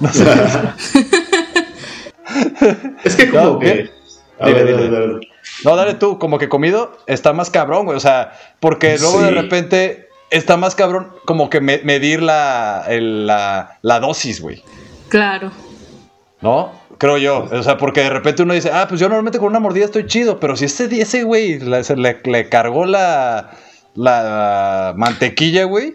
No 0.00 0.12
sé. 0.12 0.24
Es 3.04 3.16
que 3.16 3.30
como 3.30 3.42
No, 3.42 3.58
que. 3.58 3.72
bien. 3.72 3.90
A 4.40 4.46
Dile, 4.48 4.64
ver, 4.64 4.76
dile. 4.76 4.90
dale, 4.90 5.06
dale. 5.08 5.28
No, 5.64 5.76
dale 5.76 5.94
tú, 5.94 6.18
como 6.18 6.38
que 6.38 6.48
comido 6.48 6.96
está 7.06 7.32
más 7.32 7.50
cabrón, 7.50 7.84
güey. 7.86 7.96
O 7.96 8.00
sea, 8.00 8.32
porque 8.60 8.96
luego 8.98 9.18
Sí. 9.20 9.24
de 9.26 9.30
repente 9.30 10.08
está 10.30 10.56
más 10.56 10.74
cabrón 10.74 11.08
como 11.26 11.50
que 11.50 11.60
me- 11.60 11.80
medir 11.84 12.22
la, 12.22 12.84
el- 12.88 13.26
la, 13.26 13.78
la 13.82 14.00
dosis, 14.00 14.40
güey. 14.40 14.62
Claro. 15.08 15.50
¿No? 16.40 16.72
Creo 16.98 17.18
yo. 17.18 17.48
O 17.50 17.62
sea, 17.62 17.76
porque 17.78 18.00
de 18.02 18.10
repente 18.10 18.42
uno 18.42 18.54
dice, 18.54 18.70
ah, 18.72 18.86
pues 18.88 19.00
yo 19.00 19.08
normalmente 19.08 19.38
con 19.38 19.48
una 19.48 19.60
mordida 19.60 19.84
estoy 19.84 20.06
chido, 20.06 20.38
pero 20.40 20.56
si 20.56 20.64
ese, 20.66 20.84
ese 21.00 21.22
güey 21.24 21.58
le, 21.58 21.82
le 22.24 22.48
cargó 22.48 22.84
la, 22.86 23.50
la 23.94 24.94
mantequilla, 24.96 25.64
güey. 25.64 25.94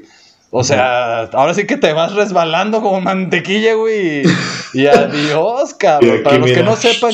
O 0.50 0.64
sea, 0.64 1.24
ahora 1.34 1.54
sí 1.54 1.68
que 1.68 1.78
te 1.78 1.92
vas 1.94 2.14
resbalando 2.14 2.82
como 2.82 3.02
mantequilla, 3.02 3.74
güey. 3.74 4.24
Y, 4.74 4.82
y 4.82 4.88
adiós, 4.88 5.74
cabrón. 5.80 6.24
Para 6.24 6.38
los 6.38 6.52
que 6.52 6.64
no 6.64 6.76
sepan, 6.76 7.12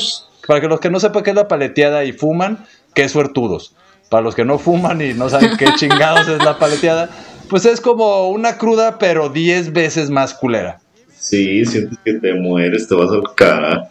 para 0.47 0.61
que 0.61 0.67
los 0.67 0.79
que 0.79 0.89
no 0.89 0.99
sepan 0.99 1.23
qué 1.23 1.31
es 1.31 1.35
la 1.35 1.47
paleteada 1.47 2.03
y 2.03 2.13
fuman, 2.13 2.65
qué 2.93 3.09
suertudos. 3.09 3.75
Para 4.09 4.21
los 4.21 4.35
que 4.35 4.45
no 4.45 4.59
fuman 4.59 5.01
y 5.01 5.13
no 5.13 5.29
saben 5.29 5.57
qué 5.57 5.65
chingados 5.75 6.27
es 6.27 6.43
la 6.43 6.59
paleteada, 6.59 7.09
pues 7.49 7.65
es 7.65 7.81
como 7.81 8.29
una 8.29 8.57
cruda, 8.57 8.99
pero 8.99 9.29
10 9.29 9.73
veces 9.73 10.09
más 10.09 10.33
culera. 10.33 10.79
Sí, 11.17 11.65
sientes 11.65 11.97
que 12.03 12.13
te 12.13 12.33
mueres, 12.33 12.87
te 12.87 12.95
vas 12.95 13.09
al 13.09 13.23
cara. 13.35 13.89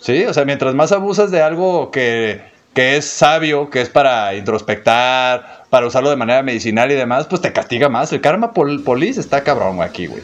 Sí, 0.00 0.24
o 0.24 0.34
sea, 0.34 0.44
mientras 0.44 0.74
más 0.74 0.92
abusas 0.92 1.30
de 1.30 1.42
algo 1.42 1.90
que, 1.90 2.40
que 2.74 2.96
es 2.96 3.04
sabio, 3.06 3.70
que 3.70 3.80
es 3.80 3.88
para 3.88 4.34
introspectar, 4.34 5.64
para 5.70 5.86
usarlo 5.86 6.10
de 6.10 6.16
manera 6.16 6.42
medicinal 6.42 6.90
y 6.90 6.94
demás, 6.94 7.26
pues 7.26 7.40
te 7.42 7.52
castiga 7.52 7.88
más. 7.88 8.12
El 8.12 8.20
karma 8.20 8.52
pol 8.52 8.82
polis 8.84 9.18
está 9.18 9.42
cabrón 9.42 9.76
güey, 9.76 9.88
aquí, 9.88 10.06
güey. 10.06 10.22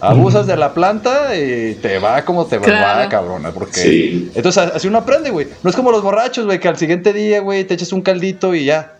Abusas 0.00 0.46
de 0.46 0.56
la 0.58 0.74
planta 0.74 1.34
y 1.34 1.74
te 1.80 1.98
va 1.98 2.22
como 2.24 2.44
te 2.46 2.58
va, 2.58 3.08
cabrona. 3.08 3.50
Porque... 3.50 3.80
Sí. 3.80 4.30
Entonces, 4.34 4.70
así 4.74 4.88
uno 4.88 4.98
aprende, 4.98 5.30
güey. 5.30 5.48
No 5.62 5.70
es 5.70 5.74
como 5.74 5.90
los 5.90 6.02
borrachos, 6.02 6.44
güey, 6.44 6.60
que 6.60 6.68
al 6.68 6.76
siguiente 6.76 7.12
día, 7.14 7.40
güey, 7.40 7.64
te 7.64 7.74
echas 7.74 7.92
un 7.94 8.02
caldito 8.02 8.54
y 8.54 8.66
ya. 8.66 8.92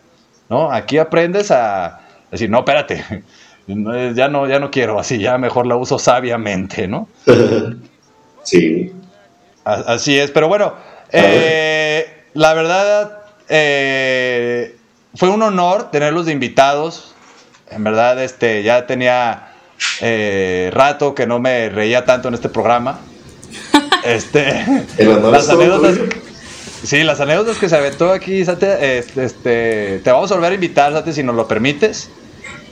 ¿No? 0.48 0.72
Aquí 0.72 0.96
aprendes 0.96 1.50
a 1.50 2.00
decir, 2.30 2.50
no, 2.50 2.58
espérate. 2.60 3.04
No, 3.68 4.12
Ya 4.12 4.28
no, 4.28 4.46
ya 4.46 4.60
no 4.60 4.70
quiero 4.70 4.96
así, 5.00 5.18
ya 5.18 5.38
mejor 5.38 5.66
la 5.66 5.74
uso 5.74 5.98
sabiamente, 5.98 6.86
¿no? 6.86 7.08
sí. 8.44 8.92
A- 9.64 9.94
Así 9.94 10.16
es, 10.16 10.30
pero 10.30 10.46
bueno, 10.46 10.74
eh, 11.10 12.15
la 12.36 12.54
verdad 12.54 13.18
eh, 13.48 14.76
fue 15.14 15.28
un 15.30 15.42
honor 15.42 15.90
tenerlos 15.90 16.26
de 16.26 16.32
invitados. 16.32 17.14
En 17.70 17.82
verdad, 17.82 18.22
este, 18.22 18.62
ya 18.62 18.86
tenía 18.86 19.48
eh, 20.00 20.70
rato 20.72 21.14
que 21.14 21.26
no 21.26 21.40
me 21.40 21.68
reía 21.68 22.04
tanto 22.04 22.28
en 22.28 22.34
este 22.34 22.48
programa. 22.48 23.00
Este, 24.04 24.64
El 24.98 25.08
honor 25.08 25.32
las 25.32 25.48
anécdotas, 25.48 25.96
sí, 26.84 27.02
las 27.02 27.18
anécdotas 27.18 27.58
que 27.58 27.68
se 27.68 27.74
aventó 27.76 28.12
aquí, 28.12 28.44
Sate, 28.44 28.98
este, 28.98 29.24
este, 29.24 29.98
te 30.04 30.12
vamos 30.12 30.30
a 30.30 30.34
volver 30.36 30.52
a 30.52 30.54
invitar, 30.54 30.92
Sate, 30.92 31.12
si 31.12 31.24
nos 31.24 31.34
lo 31.34 31.48
permites. 31.48 32.08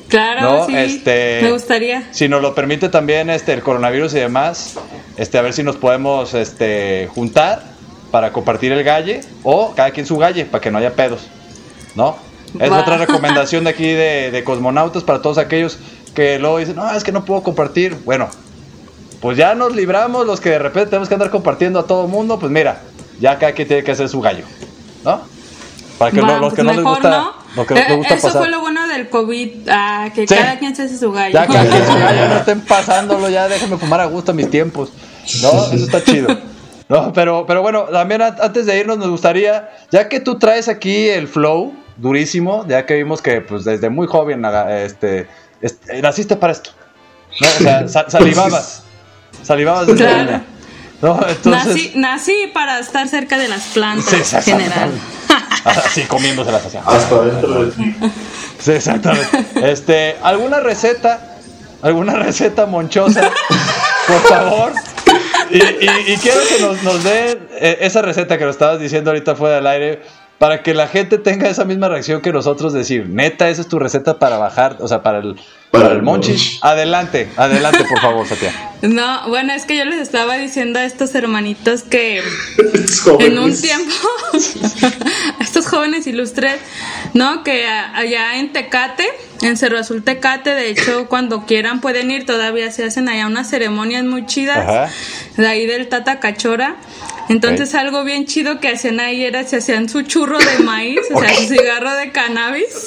Claro, 0.09 0.43
No, 0.43 0.67
sí. 0.67 0.77
este- 0.77 1.41
Me 1.43 1.51
gustaría. 1.51 2.07
Si 2.13 2.29
nos 2.29 2.41
lo 2.41 2.55
permite 2.55 2.89
también 2.89 3.31
este, 3.31 3.53
el 3.53 3.63
coronavirus 3.65 4.15
y 4.15 4.21
demás, 4.21 4.75
este, 5.17 5.37
a 5.39 5.43
ver 5.43 5.55
si 5.55 5.65
nos 5.65 5.75
podemos 5.75 6.35
este, 6.35 7.09
juntar 7.13 7.74
para 8.15 8.33
compartir 8.33 8.71
el 8.71 8.85
galle 8.85 9.23
o 9.43 9.75
cada 9.75 9.91
quien 9.91 10.07
su 10.07 10.17
galle 10.17 10.45
para 10.45 10.61
que 10.63 10.71
no 10.71 10.79
haya 10.79 10.93
pedos, 10.95 11.23
¿no? 11.97 12.17
Es 12.61 12.71
otra 12.71 12.97
recomendación 12.97 13.65
de 13.65 13.71
aquí 13.75 13.89
de, 13.89 14.31
de 14.31 14.45
Cosmonautas 14.45 15.03
para 15.03 15.21
todos 15.21 15.37
aquellos 15.37 15.79
que 16.15 16.39
luego 16.39 16.59
dicen, 16.59 16.77
no, 16.77 16.89
es 16.95 17.03
que 17.03 17.11
no 17.11 17.25
puedo 17.25 17.43
compartir. 17.43 17.97
Bueno, 18.05 18.29
pues 19.21 19.37
ya 19.37 19.57
nos 19.57 19.75
libramos 19.75 20.29
los 20.29 20.41
que 20.41 20.51
de 20.51 20.61
repente 20.61 20.91
tenemos 20.91 21.09
que 21.09 21.15
andar 21.15 21.31
compartiendo 21.31 21.81
a 21.81 21.89
todo 21.89 22.07
mundo, 22.07 22.39
pues 22.39 22.53
mira, 22.53 22.83
ya 23.19 23.37
cada 23.37 23.51
quien 23.51 23.67
tiene 23.67 23.83
que 23.83 23.91
hacer 23.91 24.09
su 24.09 24.21
gallo, 24.21 24.45
¿no? 25.05 25.23
Para 25.99 26.13
que 26.13 26.19
no- 26.19 26.29
los 26.39 26.41
pues 26.41 26.55
que 26.55 26.63
no 26.63 26.73
les 26.73 26.85
gusta, 26.85 27.11
¿no? 27.11 27.33
los 27.57 27.67
que 27.67 27.75
Eh, 27.75 27.97
gusta 27.97 28.15
Eso 28.15 28.29
pasar. 28.29 28.43
fue 28.43 28.49
lo 28.49 28.61
bueno 28.61 28.87
del 28.87 29.09
COVID, 29.09 29.69
ah, 29.73 30.11
que 30.15 30.29
Sí. 30.29 30.37
cada 30.37 30.57
quien 30.61 30.77
se 30.77 30.83
hace 30.85 30.97
su 30.99 31.11
gallo. 31.11 31.35
Ya, 31.35 31.49
cada 31.49 31.69
quien 31.69 31.85
su 31.93 31.95
gallo, 31.99 32.29
no 32.29 32.37
estén 32.37 32.61
pasándolo, 32.61 33.29
ya 33.29 33.49
déjenme 33.49 33.77
fumar 33.77 34.01
a 34.01 34.05
gusto 34.05 34.31
a 34.31 34.35
mis 34.37 34.49
tiempos. 34.49 34.91
No, 35.43 35.65
eso 35.73 35.85
está 35.85 36.01
chido. 36.05 36.29
No, 36.89 37.13
pero, 37.13 37.47
pero 37.47 37.63
bueno, 37.63 37.85
también 37.85 38.21
a- 38.23 38.37
antes 38.41 38.67
de 38.67 38.79
irnos 38.79 38.99
nos 38.99 39.09
gustaría, 39.09 39.71
ya 39.91 40.09
que 40.09 40.21
tú 40.21 40.39
traes 40.39 40.69
aquí 40.69 41.09
el 41.09 41.29
flow, 41.29 41.73
durísimo, 41.97 42.67
ya 42.69 42.85
que 42.87 42.95
vimos 42.95 43.23
que 43.23 43.41
pues 43.41 43.65
desde 43.65 43.89
muy 43.89 44.07
joven 44.07 44.45
este, 44.69 45.27
este, 45.63 46.03
naciste 46.03 46.37
para 46.37 46.53
esto. 46.53 46.71
¿no? 47.41 47.47
O 47.49 47.51
sea, 47.63 47.89
sa- 47.89 48.11
salivabas. 48.11 48.83
Salivabas 49.43 49.87
desde 49.87 50.05
Claro. 50.05 50.25
niña. 50.25 50.45
¿no? 51.03 51.21
Entonces, 51.29 51.67
Nací, 51.67 51.93
nací 51.97 52.51
para 52.53 52.79
estar 52.79 53.09
cerca 53.09 53.39
de 53.39 53.49
las 53.49 53.63
plantas 53.69 54.27
Sí, 54.27 54.37
en 54.37 54.43
general. 54.43 54.91
así 55.65 56.03
comiéndoselas 56.03 56.65
así. 56.67 56.79
Hasta 56.85 57.21
dentro 57.23 57.65
de 57.67 57.71
ti. 57.73 57.97
Sí, 58.59 58.73
exactamente. 58.73 59.45
Este, 59.71 60.17
¿alguna 60.23 60.61
receta? 60.61 61.37
¿Alguna 61.83 62.15
receta 62.15 62.67
monchosa? 62.67 63.21
Por 64.07 64.21
favor. 64.23 64.73
Y, 65.51 65.57
y- 65.57 66.13
y 66.15 66.17
quiero 66.19 66.41
que 66.49 66.63
nos, 66.63 66.83
nos 66.83 67.05
den 67.05 67.49
eh, 67.61 67.79
esa 67.81 68.03
receta 68.03 68.39
que 68.39 68.45
nos 68.45 68.55
estabas 68.57 68.81
diciendo 68.81 69.11
ahorita 69.11 69.35
fuera 69.35 69.57
del 69.57 69.67
aire 69.67 70.03
para 70.39 70.63
que 70.63 70.75
la 70.75 70.89
gente 70.89 71.19
tenga 71.19 71.49
esa 71.49 71.65
misma 71.65 71.89
reacción 71.89 72.21
que 72.21 72.33
nosotros 72.33 72.73
decir, 72.73 73.09
neta, 73.09 73.49
esa 73.49 73.61
es 73.63 73.69
tu 73.69 73.79
receta 73.79 74.19
para 74.19 74.37
bajar, 74.37 74.77
o 74.81 74.89
sea, 74.89 75.03
para 75.03 75.19
el, 75.19 75.37
para 75.75 75.93
el 75.93 76.03
monchis. 76.03 76.59
Adelante, 76.61 77.29
adelante, 77.37 77.85
por 77.85 78.01
favor, 78.01 78.27
Satia. 78.27 78.53
No, 78.85 79.29
bueno, 79.29 79.55
es 79.55 79.65
que 79.65 79.79
yo 79.79 79.87
les 79.87 79.99
estaba 79.99 80.37
diciendo 80.37 80.79
a 80.79 80.85
estos 80.85 81.15
hermanitos 81.15 81.85
que 81.85 82.19
en 83.19 83.39
un 83.39 83.59
tiempo, 83.59 83.95
estos 85.41 85.67
jóvenes 85.67 86.07
ilustres, 86.07 86.61
¿no? 87.15 87.43
Que 87.45 87.65
allá 87.65 88.39
en 88.39 88.53
Tecate, 88.53 89.09
en 89.41 89.57
Cerro 89.57 89.79
Azul 89.79 90.05
Tecate, 90.05 90.55
de 90.55 90.69
hecho, 90.69 91.09
cuando 91.09 91.47
quieran 91.47 91.81
pueden 91.81 92.11
ir, 92.11 92.27
todavía 92.27 92.71
se 92.71 92.85
hacen 92.85 93.09
allá 93.09 93.27
unas 93.27 93.49
ceremonias 93.49 94.05
muy 94.05 94.27
chidas, 94.27 94.59
Ajá. 94.59 94.91
de 95.39 95.47
ahí 95.47 95.67
del 95.67 95.89
Tata 95.89 96.21
Cachora. 96.21 96.77
Entonces 97.31 97.75
algo 97.75 98.05
bien 98.05 98.27
chido 98.27 98.61
que 98.61 98.69
hacían 98.69 99.01
ahí 99.01 99.25
era, 99.25 99.45
se 99.45 99.57
hacían 99.57 99.89
su 99.89 100.03
churro 100.03 100.37
de 100.37 100.59
maíz, 100.63 101.01
o 101.11 101.21
sea, 101.21 101.33
su 101.33 101.47
cigarro 101.47 101.95
de 101.95 102.13
cannabis, 102.13 102.87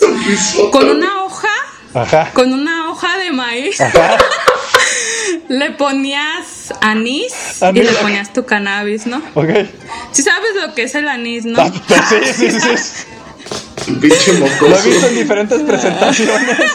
con 0.71 0.87
una 0.89 1.23
hoja 1.23 1.49
Ajá. 1.93 2.29
con 2.33 2.53
una 2.53 2.89
hoja 2.91 3.17
de 3.17 3.31
maíz. 3.31 3.77
le 5.49 5.71
ponías 5.71 6.73
anís, 6.81 7.33
y 7.73 7.81
le 7.81 7.91
ponías 7.93 8.33
tu 8.33 8.45
cannabis, 8.45 9.07
¿no? 9.07 9.21
Ok. 9.33 9.49
Si 10.11 10.21
sabes 10.21 10.49
lo 10.61 10.73
que 10.73 10.83
es 10.83 10.95
el 10.95 11.07
anís, 11.07 11.45
¿no? 11.45 11.61
Ah, 11.61 11.71
Sí, 12.09 12.15
sí, 12.33 12.51
sí, 12.51 12.59
sí. 12.77 13.03
Un 13.87 13.99
pinche 14.01 14.33
Lo 14.33 14.45
he 14.45 14.49
mocoso. 14.49 14.89
visto 14.89 15.07
en 15.07 15.15
diferentes 15.15 15.61
presentaciones. 15.61 16.57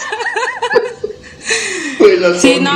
Sí, 2.39 2.59
no, 2.59 2.73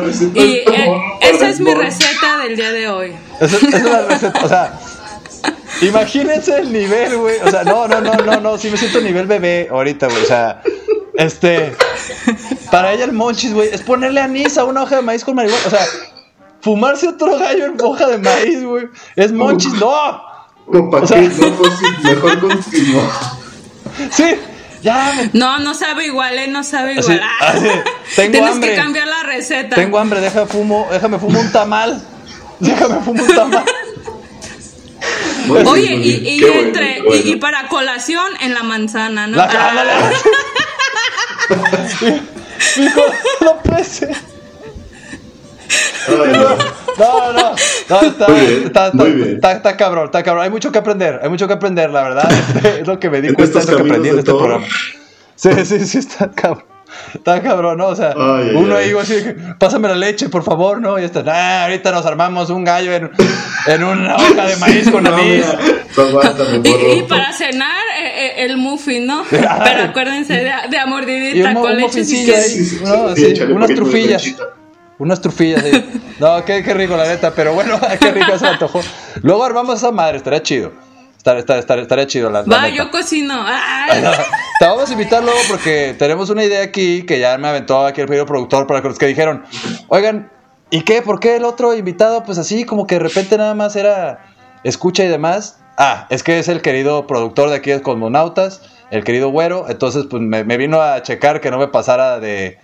receta 0.00 0.38
Y 0.40 0.54
eh, 0.66 1.00
esa 1.20 1.48
es 1.48 1.60
mi 1.60 1.72
receta 1.74 2.38
del 2.38 2.56
día 2.56 2.72
de 2.72 2.88
hoy. 2.88 3.16
Esa 3.40 3.56
es 3.56 3.82
la 3.84 4.02
receta, 4.02 4.44
o 4.44 4.48
sea, 4.48 4.78
imagínense 5.82 6.58
el 6.58 6.72
nivel, 6.72 7.16
güey. 7.16 7.36
O 7.44 7.50
sea, 7.50 7.64
no, 7.64 7.86
no, 7.88 8.00
no, 8.00 8.14
no, 8.14 8.40
no, 8.40 8.58
sí 8.58 8.70
me 8.70 8.76
siento 8.76 9.00
nivel 9.00 9.26
bebé 9.26 9.68
ahorita, 9.70 10.06
güey. 10.08 10.22
O 10.22 10.26
sea, 10.26 10.62
este, 11.14 11.74
para 12.70 12.92
ella 12.92 13.04
el 13.04 13.12
monchis, 13.12 13.52
güey, 13.54 13.68
es 13.72 13.82
ponerle 13.82 14.20
anís 14.20 14.58
a 14.58 14.64
una 14.64 14.82
hoja 14.82 14.96
de 14.96 15.02
maíz 15.02 15.24
con 15.24 15.34
marihuana. 15.34 15.62
O 15.66 15.70
sea, 15.70 15.84
fumarse 16.60 17.08
otro 17.08 17.38
gallo 17.38 17.66
en 17.66 17.74
hoja 17.80 18.06
de 18.08 18.18
maíz, 18.18 18.64
güey. 18.64 18.88
Es 19.16 19.32
monchis, 19.32 19.72
no. 19.74 20.22
Como 20.66 20.90
pa' 20.90 20.98
O 20.98 21.06
sea- 21.06 21.20
qué, 21.20 21.28
no, 21.28 21.50
pues 21.56 21.72
mejor 22.02 22.40
continúa. 22.40 23.10
Sí, 24.10 24.34
ya 24.82 25.30
No, 25.32 25.58
no 25.60 25.74
sabe 25.74 26.06
igual, 26.06 26.38
¿eh? 26.38 26.48
No 26.48 26.64
sabe 26.64 26.98
Así, 26.98 27.12
igual. 27.12 27.28
Así, 27.40 27.66
tengo 28.16 28.32
Tienes 28.32 28.50
hambre. 28.50 28.70
que 28.70 28.76
cambiar 28.76 29.06
la 29.08 29.22
receta. 29.22 29.76
tengo 29.76 29.98
hambre, 29.98 30.20
déjame 30.20 30.46
fumo, 30.46 30.88
déjame 30.90 31.18
fumo 31.18 31.40
un 31.40 31.52
tamal. 31.52 32.02
Déjame 32.58 33.00
fumo 33.00 33.22
un 33.22 33.34
tamal. 33.34 33.64
Bien, 35.46 35.66
Oye, 35.66 35.94
y, 35.94 35.98
bien. 36.20 36.26
y 36.26 36.40
bueno, 36.40 36.60
entre 36.60 37.02
bueno. 37.02 37.22
y, 37.24 37.30
y 37.32 37.36
para 37.36 37.68
colación 37.68 38.32
en 38.40 38.54
la 38.54 38.62
manzana, 38.62 39.26
¿no? 39.26 39.36
La 39.36 39.48
Ah. 39.50 40.10
Hijo, 42.76 43.00
no. 43.42 43.56
Ay, 43.76 43.84
No, 46.98 47.32
no. 47.32 47.54
no, 47.88 48.00
está, 48.00 48.28
Muy 48.28 48.40
bien, 48.40 48.62
está, 48.66 48.86
está, 48.86 48.92
muy 48.96 49.10
bien. 49.12 49.34
está- 49.34 49.52
está 49.52 49.76
cabrón, 49.76 50.04
está 50.06 50.22
cabrón. 50.22 50.44
Hay 50.44 50.50
mucho 50.50 50.70
que 50.72 50.78
aprender, 50.78 51.20
hay 51.22 51.28
mucho 51.28 51.46
que 51.46 51.54
aprender, 51.54 51.90
la 51.90 52.02
verdad. 52.02 52.30
Este, 52.56 52.80
es 52.80 52.86
lo 52.86 52.98
que 52.98 53.10
me 53.10 53.20
di 53.20 53.28
En 53.28 53.34
cuenta, 53.34 53.58
es 53.58 53.68
lo 53.68 53.76
que 53.76 53.82
aprendí 53.82 54.08
en 54.10 54.18
este 54.18 54.30
todo. 54.30 54.38
programa. 54.38 54.66
Sí, 55.34 55.50
sí, 55.64 55.84
sí, 55.86 55.98
está 55.98 56.30
cabrón. 56.30 56.64
Está 57.14 57.42
cabrón, 57.42 57.78
¿no? 57.78 57.86
O 57.88 57.96
sea, 57.96 58.14
Ay, 58.16 58.50
uno 58.54 58.76
ay. 58.76 58.90
ahí 58.90 58.96
así 59.00 59.14
pásame 59.58 59.88
la 59.88 59.94
leche, 59.96 60.28
por 60.28 60.42
favor, 60.42 60.80
¿no? 60.80 60.98
Y 60.98 61.04
está, 61.04 61.22
nah, 61.22 61.62
ahorita 61.64 61.90
nos 61.92 62.04
armamos 62.06 62.50
un 62.50 62.64
gallo 62.64 62.92
en, 62.92 63.10
en 63.66 63.84
una 63.84 64.16
hoja 64.16 64.46
de 64.46 64.56
maíz 64.56 64.90
con 64.90 65.02
No, 65.04 65.10
tú 65.94 66.00
aguántame, 66.02 66.60
Y, 66.98 67.02
para 67.02 67.32
cenar, 67.32 67.70
eh, 68.00 68.26
eh, 68.26 68.32
el 68.44 68.56
muffin, 68.58 69.06
¿no? 69.06 69.24
Pero 69.30 69.82
acuérdense 69.84 70.34
de, 70.34 70.52
de 70.70 70.78
a 70.78 70.84
Y 70.86 70.88
mordidita 70.90 71.48
un, 71.48 71.54
mo- 71.54 71.60
con 71.62 71.70
un 71.72 71.76
leche. 71.76 71.88
mofincillo 71.88 72.32
si 72.34 72.38
ahí, 72.40 72.48
Sí, 72.50 72.64
sí, 72.64 72.76
sí, 72.78 72.84
¿no? 72.84 73.14
sí, 73.16 73.42
unas 73.52 73.70
trufillas. 73.74 74.24
Unas 74.98 75.20
trufillas, 75.20 75.62
sí. 75.62 75.84
No, 76.18 76.42
qué, 76.44 76.62
qué 76.62 76.72
rico, 76.72 76.96
la 76.96 77.06
neta. 77.06 77.30
Pero 77.34 77.52
bueno, 77.52 77.78
qué 78.00 78.12
rico 78.12 78.38
se 78.38 78.46
antojó. 78.46 78.80
Luego 79.22 79.44
armamos 79.44 79.76
esa 79.76 79.90
madre, 79.92 80.16
estaría 80.16 80.42
chido. 80.42 80.72
Estaría, 81.26 81.40
estaría, 81.40 81.60
estaría, 81.60 81.82
estaría 81.82 82.06
chido, 82.06 82.30
la, 82.30 82.42
la 82.42 82.56
Va, 82.56 82.62
neta. 82.62 82.76
yo 82.84 82.90
cocino. 82.92 83.34
Ay. 83.44 84.00
Te 84.60 84.64
vamos 84.64 84.88
a 84.88 84.92
invitar 84.92 85.24
luego 85.24 85.38
porque 85.48 85.96
tenemos 85.98 86.30
una 86.30 86.44
idea 86.44 86.62
aquí 86.62 87.04
que 87.04 87.18
ya 87.18 87.36
me 87.36 87.48
aventó 87.48 87.84
aquí 87.84 88.00
el 88.00 88.06
querido 88.06 88.26
productor 88.26 88.68
para 88.68 88.80
los 88.80 88.96
que 88.96 89.06
dijeron, 89.06 89.44
oigan, 89.88 90.30
¿y 90.70 90.82
qué? 90.82 91.02
¿Por 91.02 91.18
qué 91.18 91.34
el 91.34 91.44
otro 91.44 91.74
invitado? 91.74 92.22
Pues 92.22 92.38
así, 92.38 92.64
como 92.64 92.86
que 92.86 92.94
de 92.94 93.00
repente 93.00 93.36
nada 93.38 93.54
más 93.54 93.74
era 93.74 94.24
escucha 94.62 95.02
y 95.04 95.08
demás. 95.08 95.58
Ah, 95.78 96.06
es 96.10 96.22
que 96.22 96.38
es 96.38 96.46
el 96.46 96.62
querido 96.62 97.08
productor 97.08 97.50
de 97.50 97.56
aquí 97.56 97.70
de 97.72 97.82
Cosmonautas, 97.82 98.62
el 98.92 99.02
querido 99.02 99.28
Güero. 99.30 99.66
Entonces, 99.68 100.06
pues 100.08 100.22
me, 100.22 100.44
me 100.44 100.56
vino 100.56 100.80
a 100.80 101.02
checar 101.02 101.40
que 101.40 101.50
no 101.50 101.58
me 101.58 101.66
pasara 101.68 102.20
de, 102.20 102.58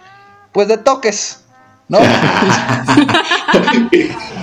pues 0.53 0.69
de 0.69 0.79
toques, 0.79 1.42
¿no? 1.89 1.99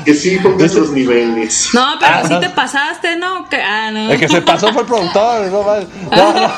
que 0.06 0.14
sí 0.14 0.38
ponga 0.42 0.66
esos 0.66 0.92
niveles. 0.92 1.70
No, 1.74 1.96
pero 2.00 2.12
Ah, 2.16 2.22
si 2.26 2.34
no. 2.34 2.40
te 2.40 2.50
pasaste, 2.50 3.16
¿no? 3.18 3.48
Que, 3.50 3.62
ah, 3.62 3.92
no. 3.92 4.12
El 4.12 4.20
que 4.20 4.28
se 4.28 4.42
pasó 4.42 4.72
fue 4.74 4.82
el 4.82 4.88
productor, 4.88 5.48
no, 5.50 5.64
no, 5.64 6.34
no. 6.34 6.52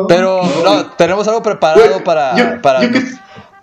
No. 0.00 0.06
Pero 0.08 0.42
no, 0.64 0.86
tenemos 0.92 1.26
algo 1.28 1.42
preparado 1.42 1.86
Güey, 1.88 2.04
para, 2.04 2.36
yo, 2.36 2.62
para 2.62 2.82
yo 2.82 2.92
que, 2.92 3.02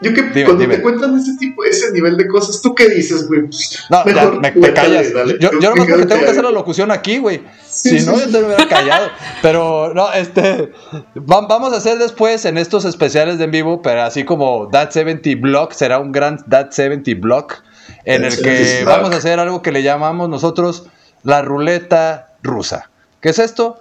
yo 0.01 0.13
que 0.13 0.21
Dime, 0.23 0.43
cuando 0.45 0.61
dime. 0.61 0.75
te 0.77 0.81
cuentan 0.81 1.17
ese 1.17 1.37
tipo, 1.37 1.63
ese 1.63 1.91
nivel 1.91 2.17
de 2.17 2.27
cosas, 2.27 2.61
¿tú 2.61 2.73
qué 2.75 2.89
dices, 2.89 3.27
güey? 3.27 3.41
Pues, 3.43 3.79
No, 3.89 4.03
ya, 4.05 4.13
mejor, 4.13 4.41
me, 4.41 4.51
me 4.51 4.73
callas. 4.73 5.13
dale, 5.13 5.37
yo, 5.39 5.51
yo 5.59 5.69
nomás 5.69 5.87
porque 5.87 6.05
tengo 6.05 6.21
que 6.23 6.29
hacer 6.29 6.43
la 6.43 6.49
lo 6.49 6.51
locución 6.51 6.91
aquí, 6.91 7.17
güey. 7.19 7.41
Sí, 7.69 7.99
si 7.99 8.05
no, 8.05 8.15
sí, 8.17 8.25
yo 8.25 8.31
te 8.39 8.43
hubiera 8.45 8.67
callado. 8.67 9.07
Pero 9.41 9.93
no, 9.93 10.11
este. 10.13 10.71
va- 11.17 11.41
vamos 11.47 11.73
a 11.73 11.77
hacer 11.77 11.97
después 11.97 12.45
en 12.45 12.57
estos 12.57 12.85
especiales 12.85 13.37
de 13.37 13.45
en 13.45 13.51
vivo, 13.51 13.81
pero 13.81 14.01
así 14.03 14.23
como 14.23 14.67
That 14.71 14.91
70 14.91 15.29
Block, 15.39 15.71
será 15.73 15.99
un 15.99 16.11
gran 16.11 16.37
That 16.49 16.71
70 16.71 17.11
Block, 17.19 17.63
en 18.05 18.23
el 18.25 18.35
que 18.35 18.65
70 18.65 18.83
Block. 18.83 18.97
vamos 18.97 19.13
a 19.13 19.17
hacer 19.17 19.39
algo 19.39 19.61
que 19.61 19.71
le 19.71 19.83
llamamos 19.83 20.29
nosotros 20.29 20.87
la 21.23 21.41
ruleta 21.41 22.33
rusa. 22.43 22.89
¿Qué 23.21 23.29
es 23.29 23.39
esto? 23.39 23.77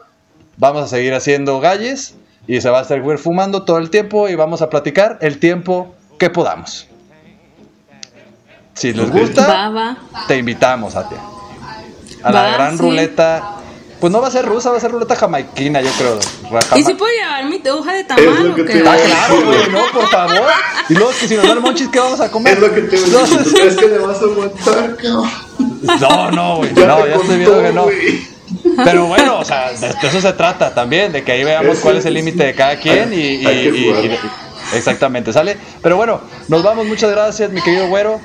Vamos 0.59 0.83
a 0.85 0.89
seguir 0.89 1.14
haciendo 1.14 1.59
galles 1.61 2.14
y 2.47 2.61
se 2.61 2.68
va 2.68 2.81
a 2.81 2.83
estar 2.83 3.01
fumando 3.18 3.62
todo 3.64 3.79
el 3.79 3.89
tiempo 3.91 4.29
y 4.29 4.35
vamos 4.35 4.61
a 4.61 4.68
platicar 4.68 5.18
el 5.23 5.39
tiempo 5.39 5.95
que 6.21 6.31
podamos. 6.31 6.87
Si 8.75 8.93
les 8.93 9.11
gusta, 9.11 9.47
Va, 9.47 9.68
va. 9.71 9.97
te 10.29 10.37
invitamos 10.37 10.95
a 10.95 11.09
ti. 11.09 11.16
A 12.23 12.31
la 12.31 12.51
gran 12.53 12.77
sí. 12.77 12.83
ruleta. 12.83 13.57
Pues 13.99 14.11
no 14.11 14.23
va 14.23 14.29
a 14.29 14.31
ser 14.31 14.47
rusa, 14.47 14.71
va 14.71 14.79
a 14.79 14.81
ser 14.81 14.91
ruleta 14.93 15.14
jamaiquina, 15.14 15.83
yo 15.83 15.91
creo. 15.99 16.18
¿Y 16.79 16.83
si 16.85 16.95
puedo 16.95 17.12
llevar 17.12 17.45
mi 17.45 17.61
hoja 17.68 17.93
de 17.93 18.05
tamal 18.05 18.51
o 18.51 18.55
que 18.55 18.64
qué? 18.64 18.83
Ah, 18.87 18.97
claro, 18.97 19.45
güey, 19.45 19.68
no, 19.71 19.81
por 19.93 20.09
favor. 20.09 20.49
Y 20.89 20.95
luego 20.95 21.11
que 21.21 21.29
si 21.29 21.37
nos 21.37 21.47
dan 21.47 21.61
monchis, 21.61 21.89
¿qué 21.89 21.99
vamos 22.01 22.18
a 22.21 22.31
comer? 22.31 22.55
Es 22.55 22.61
lo 22.61 22.73
que 22.75 22.81
te 22.83 22.97
voy 22.99 23.09
a 23.11 23.12
No, 23.12 23.18
decir. 23.21 23.43
¿Tú 23.45 23.51
crees 23.53 23.77
que 23.77 23.89
le 23.89 23.99
vas 23.99 24.16
a 24.16 24.25
aguantar, 24.25 24.97
cabrón? 24.97 25.31
No, 26.01 26.31
no, 26.31 26.57
güey. 26.57 26.75
Ya 26.75 26.87
No, 26.87 26.97
te 27.03 27.09
ya 27.11 27.14
estoy 27.16 27.37
viendo 27.39 27.62
que 27.62 27.73
no. 27.73 27.87
Pero 28.85 29.07
bueno, 29.07 29.39
o 29.41 29.45
sea, 29.45 29.71
de 29.73 29.89
eso 30.09 30.21
se 30.21 30.33
trata 30.33 30.73
también, 30.75 31.12
de 31.12 31.23
que 31.23 31.33
ahí 31.33 31.45
veamos 31.45 31.79
cuál 31.81 31.99
es 31.99 32.07
el 32.07 32.14
límite 32.14 32.43
de 32.45 32.55
cada 32.55 32.77
quien 32.77 33.12
y, 33.12 33.16
y- 33.16 33.47
Hay 33.47 33.71
que 33.71 33.77
y- 33.79 33.85
jugar. 33.85 34.05
y- 34.07 34.18
exactamente, 34.75 35.33
¿sale? 35.33 35.57
Pero 35.83 35.97
bueno, 35.97 36.21
nos 36.49 36.62
vamos, 36.62 36.87
muchas 36.87 37.11
gracias, 37.11 37.51
mi 37.51 37.61
querido 37.62 37.89
güero. 37.89 38.21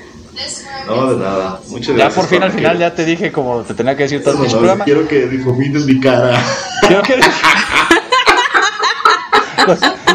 No, 0.87 1.13
de 1.13 1.23
nada. 1.23 1.59
Muchas 1.69 1.87
Ya 1.87 1.93
gracias. 1.93 2.13
por 2.15 2.27
fin 2.27 2.43
al 2.43 2.51
final 2.51 2.73
que- 2.73 2.79
ya 2.79 2.93
te 2.93 3.05
dije 3.05 3.31
como 3.31 3.61
te 3.61 3.73
tenía 3.73 3.95
que 3.95 4.03
decir 4.03 4.21
todo 4.23 4.33
el 4.33 4.39
No, 4.39 4.45
no, 4.45 4.51
programa. 4.51 4.83
Quiero 4.83 5.07
que 5.07 5.27
difumines 5.27 5.85
mi 5.85 5.99
cara. 5.99 6.37
Quiero 6.87 7.01
que... 7.03 7.15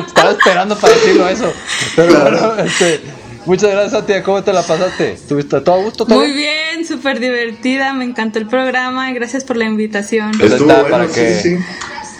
Estaba 0.07 0.31
esperando 0.33 0.77
para 0.77 0.95
decirlo 0.95 1.29
eso. 1.29 1.53
Pero 1.97 2.21
bueno, 2.21 2.57
este, 2.59 3.01
muchas 3.47 3.71
gracias 3.71 3.95
a 3.95 4.07
ti. 4.07 4.13
¿Cómo 4.25 4.43
te 4.45 4.53
la 4.53 4.63
pasaste? 4.63 5.19
¿Tuviste 5.29 5.61
todo 5.61 5.77
a 5.77 5.83
gusto? 5.83 6.05
¿Todo 6.07 6.19
Muy 6.19 6.33
bien? 6.33 6.87
súper 6.87 7.19
divertida. 7.21 7.93
Me 7.95 8.05
encantó 8.05 8.39
el 8.39 8.47
programa 8.47 9.11
gracias 9.13 9.45
por 9.45 9.57
la 9.57 9.65
invitación. 9.65 10.33
Pues 10.39 10.53
Estuvo 10.53 10.71
está, 10.71 10.83
bueno, 10.83 10.97
para 10.99 11.09
sí, 11.09 11.15
que- 11.15 11.35
sí. 11.41 11.57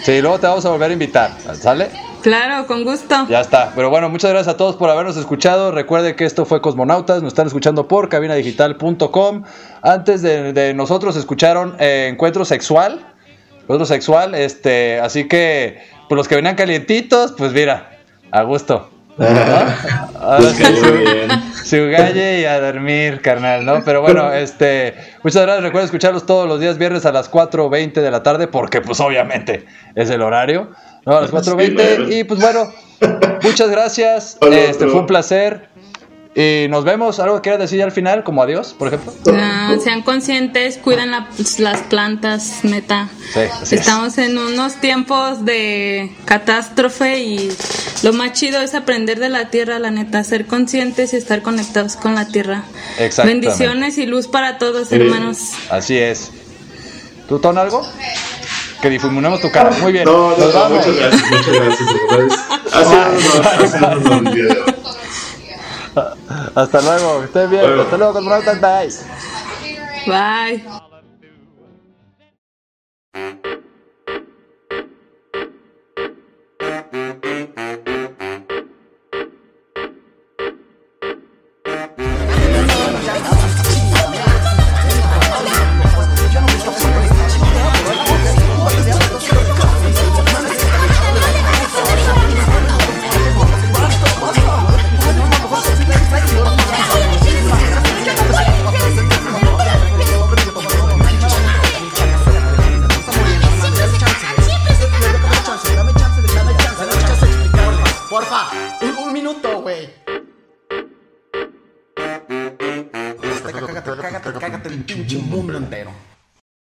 Sí, 0.05 0.21
luego 0.23 0.41
te 0.41 0.47
vamos 0.47 0.65
a 0.65 0.71
volver 0.71 0.91
a 0.91 0.93
invitar. 0.95 1.37
¿Sale? 1.61 1.91
Claro, 2.23 2.67
con 2.67 2.85
gusto. 2.85 3.27
Ya 3.29 3.41
está. 3.41 3.73
Pero 3.75 3.91
bueno, 3.91 4.09
muchas 4.09 4.31
gracias 4.31 4.55
a 4.55 4.57
todos 4.57 4.77
por 4.77 4.91
habernos 4.91 5.17
escuchado. 5.17 5.73
Recuerde 5.73 6.17
que 6.17 6.25
esto 6.25 6.45
fue 6.45 6.61
Cosmonautas. 6.61 7.23
Nos 7.23 7.33
están 7.33 7.47
escuchando 7.47 7.89
por 7.89 8.09
cabinadigital.com. 8.09 9.45
Antes 9.83 10.23
de, 10.23 10.53
de 10.53 10.75
nosotros 10.75 11.17
escucharon 11.17 11.77
eh, 11.79 12.09
Encuentro 12.11 12.45
Sexual. 12.45 13.07
Encuentro 13.63 13.87
Sexual. 13.87 14.35
Este, 14.35 15.01
así 15.01 15.29
que, 15.29 15.81
pues 16.09 16.17
los 16.17 16.29
que 16.29 16.37
venían 16.37 16.57
calientitos, 16.57 17.33
pues 17.37 17.53
mira, 17.53 17.99
a 18.31 18.43
gusto. 18.43 18.91
Ahora 19.21 20.39
Pues 20.39 20.57
sí, 20.57 20.65
su, 21.65 21.91
galle 21.91 22.41
y 22.41 22.45
a 22.47 22.59
dormir, 22.61 23.21
carnal, 23.21 23.65
¿no? 23.67 23.85
Pero 23.85 24.01
bueno, 24.01 24.33
este, 24.33 24.95
muchas 25.23 25.43
gracias. 25.43 25.63
Recuerden 25.63 25.85
escucharlos 25.87 26.25
todos 26.25 26.49
los 26.49 26.59
días 26.59 26.79
viernes 26.79 27.05
a 27.05 27.13
las 27.13 27.31
4.20 27.31 28.01
de 28.01 28.11
la 28.11 28.23
tarde, 28.23 28.47
porque 28.47 28.81
pues 28.81 28.99
obviamente 29.01 29.67
es 29.95 30.09
el 30.11 30.23
horario, 30.23 30.71
¿no? 31.07 31.17
A 31.17 31.21
las 31.23 31.31
4.20. 31.31 31.75
claro. 31.75 32.11
Y 32.13 32.25
pues 32.25 32.41
bueno, 32.41 32.73
muchas 33.43 33.71
gracias. 33.71 34.37
Hola, 34.41 34.59
Este 34.59 34.85
bro. 34.85 34.93
fue 34.93 35.01
un 35.01 35.07
placer. 35.07 35.69
Y 36.33 36.69
nos 36.69 36.85
vemos. 36.85 37.19
¿Algo 37.19 37.35
que 37.37 37.43
quieras 37.43 37.59
decir 37.61 37.83
al 37.83 37.91
final? 37.91 38.23
Como 38.23 38.41
adiós, 38.41 38.73
por 38.79 38.87
ejemplo. 38.87 39.13
Ah, 39.35 39.75
sean 39.83 40.03
conscientes, 40.03 40.79
cuiden 40.79 41.11
la- 41.11 41.27
las 41.59 41.81
plantas, 41.83 42.61
neta. 42.63 43.09
Sí, 43.35 43.41
así 43.41 43.75
es. 43.75 43.81
Estamos 43.81 44.17
en 44.17 44.39
unos 44.39 44.77
tiempos 44.77 45.45
de 45.45 46.13
catástrofe 46.27 47.19
y 47.19 47.53
lo 48.05 48.13
más 48.13 48.33
chido 48.35 48.61
es 48.61 48.77
aprender 48.77 49.19
de 49.19 49.29
la 49.29 49.51
tierra, 49.51 49.81
la 49.81 49.91
neta, 49.91 50.23
ser 50.23 50.47
conscientes 50.47 51.13
y 51.15 51.17
estar 51.17 51.43
conectados 51.43 51.97
con 51.97 52.15
la 52.15 52.29
tierra. 52.29 52.63
Bendiciones 53.25 53.99
y 53.99 54.07
luz 54.07 54.29
para 54.29 54.57
todos, 54.59 54.93
hermanos. 54.93 55.39
Así 55.69 55.99
es. 55.99 56.31
¿Tú, 57.29 57.41
Ton, 57.41 57.59
algo? 57.59 57.85
Que 58.81 58.89
difuminemos 58.91 59.41
tu 59.41 59.51
cara. 59.51 59.71
Muy 59.83 59.93
bien. 59.93 60.05
No, 60.05 60.31
no, 60.31 60.37
nos 60.37 60.55
no, 60.55 60.61
vamos. 60.61 60.87
muchas 60.87 60.97
gracias, 60.97 61.31
muchas 61.31 61.55
gracias. 61.55 61.89
de 61.89 61.95
verdad 62.17 62.27
es- 62.27 62.75
Ha 62.75 62.85
sido 62.85 64.19
un 64.19 64.27
hoy. 64.29 64.49
Hasta 66.55 66.81
luego. 66.83 67.19
Que 67.21 67.25
estén 67.27 67.51
bien. 67.51 67.81
Hasta 67.81 67.97
luego, 67.97 68.13
cosmonautas. 68.15 68.61
Bye. 68.61 68.91
Bye. 70.07 70.81